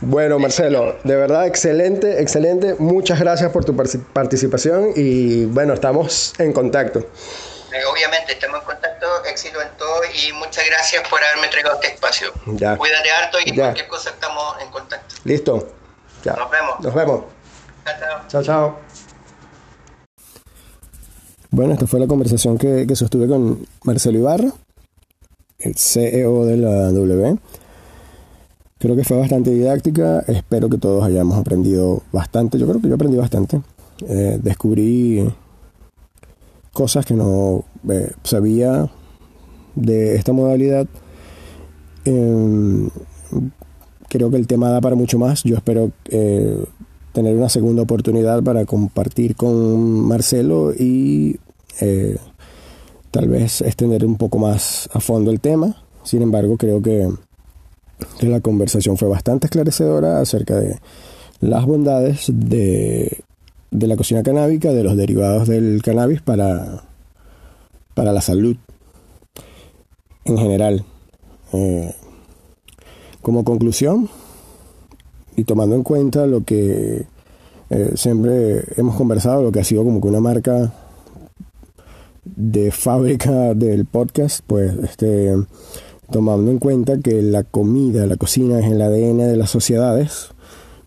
Bueno, 0.00 0.38
Marcelo, 0.38 0.96
de 1.02 1.16
verdad 1.16 1.46
excelente, 1.46 2.20
excelente. 2.20 2.76
Muchas 2.78 3.18
gracias 3.18 3.50
por 3.50 3.64
tu 3.64 3.74
participación 4.12 4.92
y 4.94 5.46
bueno, 5.46 5.74
estamos 5.74 6.34
en 6.38 6.52
contacto. 6.52 7.00
Eh, 7.00 7.84
obviamente, 7.84 8.32
estamos 8.32 8.60
en 8.60 8.64
contacto, 8.66 9.24
éxito 9.24 9.60
en 9.60 9.68
todo 9.76 10.00
y 10.14 10.32
muchas 10.32 10.64
gracias 10.66 11.06
por 11.08 11.22
haberme 11.22 11.46
entregado 11.46 11.74
este 11.74 11.94
espacio. 11.94 12.32
Ya. 12.46 12.76
Cuídate 12.76 13.10
harto 13.10 13.38
y 13.44 13.54
cualquier 13.54 13.88
cosa 13.88 14.10
estamos 14.10 14.62
en 14.62 14.70
contacto. 14.70 15.16
Listo. 15.24 15.68
Ya. 16.24 16.34
Nos 16.34 16.50
vemos. 16.50 16.80
Nos 16.80 16.94
vemos. 16.94 17.24
Chao, 17.84 17.94
chao. 17.98 18.20
Chao, 18.28 18.42
chao. 18.42 18.87
Bueno, 21.50 21.72
esta 21.72 21.86
fue 21.86 21.98
la 21.98 22.06
conversación 22.06 22.58
que, 22.58 22.86
sostuve 22.94 23.26
con 23.26 23.66
Marcelo 23.84 24.18
Ibarra, 24.18 24.52
el 25.58 25.74
CEO 25.76 26.44
de 26.44 26.58
la 26.58 26.92
W. 26.92 27.38
Creo 28.78 28.94
que 28.94 29.04
fue 29.04 29.16
bastante 29.16 29.50
didáctica, 29.50 30.20
espero 30.28 30.68
que 30.68 30.76
todos 30.76 31.02
hayamos 31.04 31.38
aprendido 31.38 32.02
bastante, 32.12 32.58
yo 32.58 32.68
creo 32.68 32.82
que 32.82 32.88
yo 32.88 32.94
aprendí 32.94 33.16
bastante. 33.16 33.62
Eh, 34.06 34.38
descubrí 34.42 35.26
cosas 36.72 37.06
que 37.06 37.14
no 37.14 37.64
eh, 37.88 38.12
sabía 38.24 38.90
de 39.74 40.16
esta 40.16 40.32
modalidad. 40.32 40.86
Em, 42.04 42.90
creo 44.08 44.30
que 44.30 44.36
el 44.36 44.46
tema 44.46 44.68
da 44.68 44.82
para 44.82 44.96
mucho 44.96 45.18
más, 45.18 45.42
yo 45.44 45.56
espero 45.56 45.92
eh, 46.10 46.62
tener 47.18 47.34
una 47.34 47.48
segunda 47.48 47.82
oportunidad 47.82 48.44
para 48.44 48.64
compartir 48.64 49.34
con 49.34 50.06
Marcelo 50.06 50.72
y 50.72 51.36
eh, 51.80 52.16
tal 53.10 53.26
vez 53.26 53.60
extender 53.60 54.04
un 54.04 54.14
poco 54.14 54.38
más 54.38 54.88
a 54.92 55.00
fondo 55.00 55.32
el 55.32 55.40
tema. 55.40 55.82
Sin 56.04 56.22
embargo, 56.22 56.56
creo 56.56 56.80
que, 56.80 57.08
la 58.20 58.38
conversación 58.38 58.96
fue 58.96 59.08
bastante 59.08 59.48
esclarecedora 59.48 60.20
acerca 60.20 60.60
de 60.60 60.78
las 61.40 61.66
bondades 61.66 62.26
de, 62.32 63.24
la 63.72 63.96
cocina 63.96 64.22
canábica, 64.22 64.72
de 64.72 64.84
los 64.84 64.96
derivados 64.96 65.48
del 65.48 65.82
cannabis 65.82 66.22
para, 66.22 66.84
para 67.94 68.12
la 68.12 68.20
salud 68.20 68.56
en 70.24 70.38
general. 70.38 70.84
Eh, 71.52 71.92
como 73.22 73.42
conclusión, 73.42 74.08
y 75.38 75.44
tomando 75.44 75.76
en 75.76 75.84
cuenta 75.84 76.26
lo 76.26 76.42
que 76.42 77.06
eh, 77.70 77.92
siempre 77.94 78.64
hemos 78.76 78.96
conversado, 78.96 79.40
lo 79.40 79.52
que 79.52 79.60
ha 79.60 79.64
sido 79.64 79.84
como 79.84 80.00
que 80.00 80.08
una 80.08 80.18
marca 80.18 80.72
de 82.24 82.72
fábrica 82.72 83.54
del 83.54 83.84
podcast, 83.84 84.40
pues 84.44 84.74
este, 84.82 85.32
tomando 86.10 86.50
en 86.50 86.58
cuenta 86.58 86.98
que 86.98 87.22
la 87.22 87.44
comida, 87.44 88.04
la 88.06 88.16
cocina 88.16 88.58
es 88.58 88.66
el 88.66 88.82
ADN 88.82 89.18
de 89.18 89.36
las 89.36 89.50
sociedades, 89.50 90.30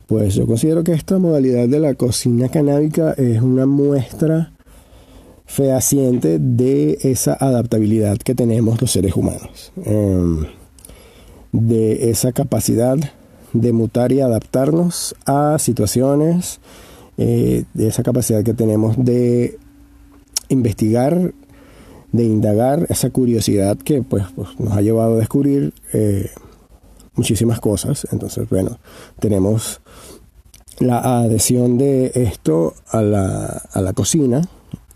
pues 0.08 0.36
yo 0.36 0.46
considero 0.46 0.84
que 0.84 0.92
esta 0.92 1.18
modalidad 1.18 1.70
de 1.70 1.80
la 1.80 1.94
cocina 1.94 2.50
canábica 2.50 3.14
es 3.14 3.42
una 3.42 3.66
muestra 3.66 4.52
fehaciente 5.46 6.40
de 6.40 6.98
esa 7.04 7.38
adaptabilidad 7.40 8.18
que 8.18 8.36
tenemos 8.36 8.82
los 8.82 8.92
seres 8.92 9.16
humanos, 9.16 9.72
em, 9.86 10.46
de 11.54 12.10
esa 12.10 12.34
capacidad 12.34 12.98
de 13.54 13.74
mutar 13.74 14.12
y 14.12 14.22
adaptarnos 14.22 15.16
a 15.26 15.58
situaciones, 15.60 16.60
eh, 17.18 17.66
de 17.74 17.88
esa 17.88 18.04
capacidad 18.04 18.44
que 18.44 18.54
tenemos 18.54 18.96
de 18.98 19.60
investigar, 20.50 21.34
de 22.12 22.24
indagar, 22.24 22.86
esa 22.90 23.10
curiosidad 23.10 23.78
que 23.78 24.02
pues, 24.02 24.26
pues 24.36 24.60
nos 24.60 24.74
ha 24.74 24.82
llevado 24.82 25.16
a 25.16 25.20
descubrir 25.20 25.74
eh, 25.94 26.30
muchísimas 27.16 27.60
cosas. 27.60 28.08
Entonces, 28.12 28.50
bueno, 28.50 28.80
tenemos 29.20 29.82
la 30.80 31.22
adhesión 31.22 31.78
de 31.78 32.12
esto 32.16 32.74
a 32.90 33.02
la, 33.02 33.46
a 33.72 33.82
la 33.82 33.94
cocina 33.94 34.42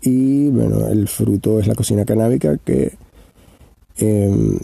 y 0.00 0.48
bueno, 0.48 0.88
el 0.88 1.08
fruto 1.08 1.60
es 1.60 1.66
la 1.66 1.74
cocina 1.74 2.04
canábica 2.04 2.56
que 2.58 2.94
em, 3.96 4.58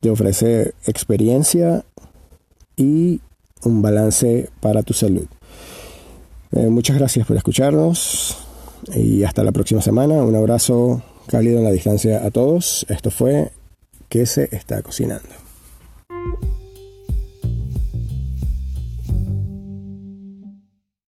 te 0.00 0.10
ofrece 0.10 0.74
experiencia 0.86 1.84
y 2.76 3.20
un 3.66 3.82
balance 3.82 4.48
para 4.60 4.82
tu 4.82 4.94
salud. 4.94 5.26
Eh, 6.52 6.68
muchas 6.68 6.96
gracias 6.96 7.26
por 7.26 7.36
escucharnos 7.36 8.36
y 8.94 9.24
hasta 9.24 9.44
la 9.44 9.52
próxima 9.52 9.82
semana. 9.82 10.22
Un 10.22 10.36
abrazo 10.36 11.02
cálido 11.26 11.58
en 11.58 11.64
la 11.64 11.70
distancia 11.70 12.24
a 12.24 12.30
todos. 12.30 12.86
Esto 12.88 13.10
fue 13.10 13.50
que 14.08 14.26
se 14.26 14.48
está 14.54 14.82
cocinando. 14.82 15.28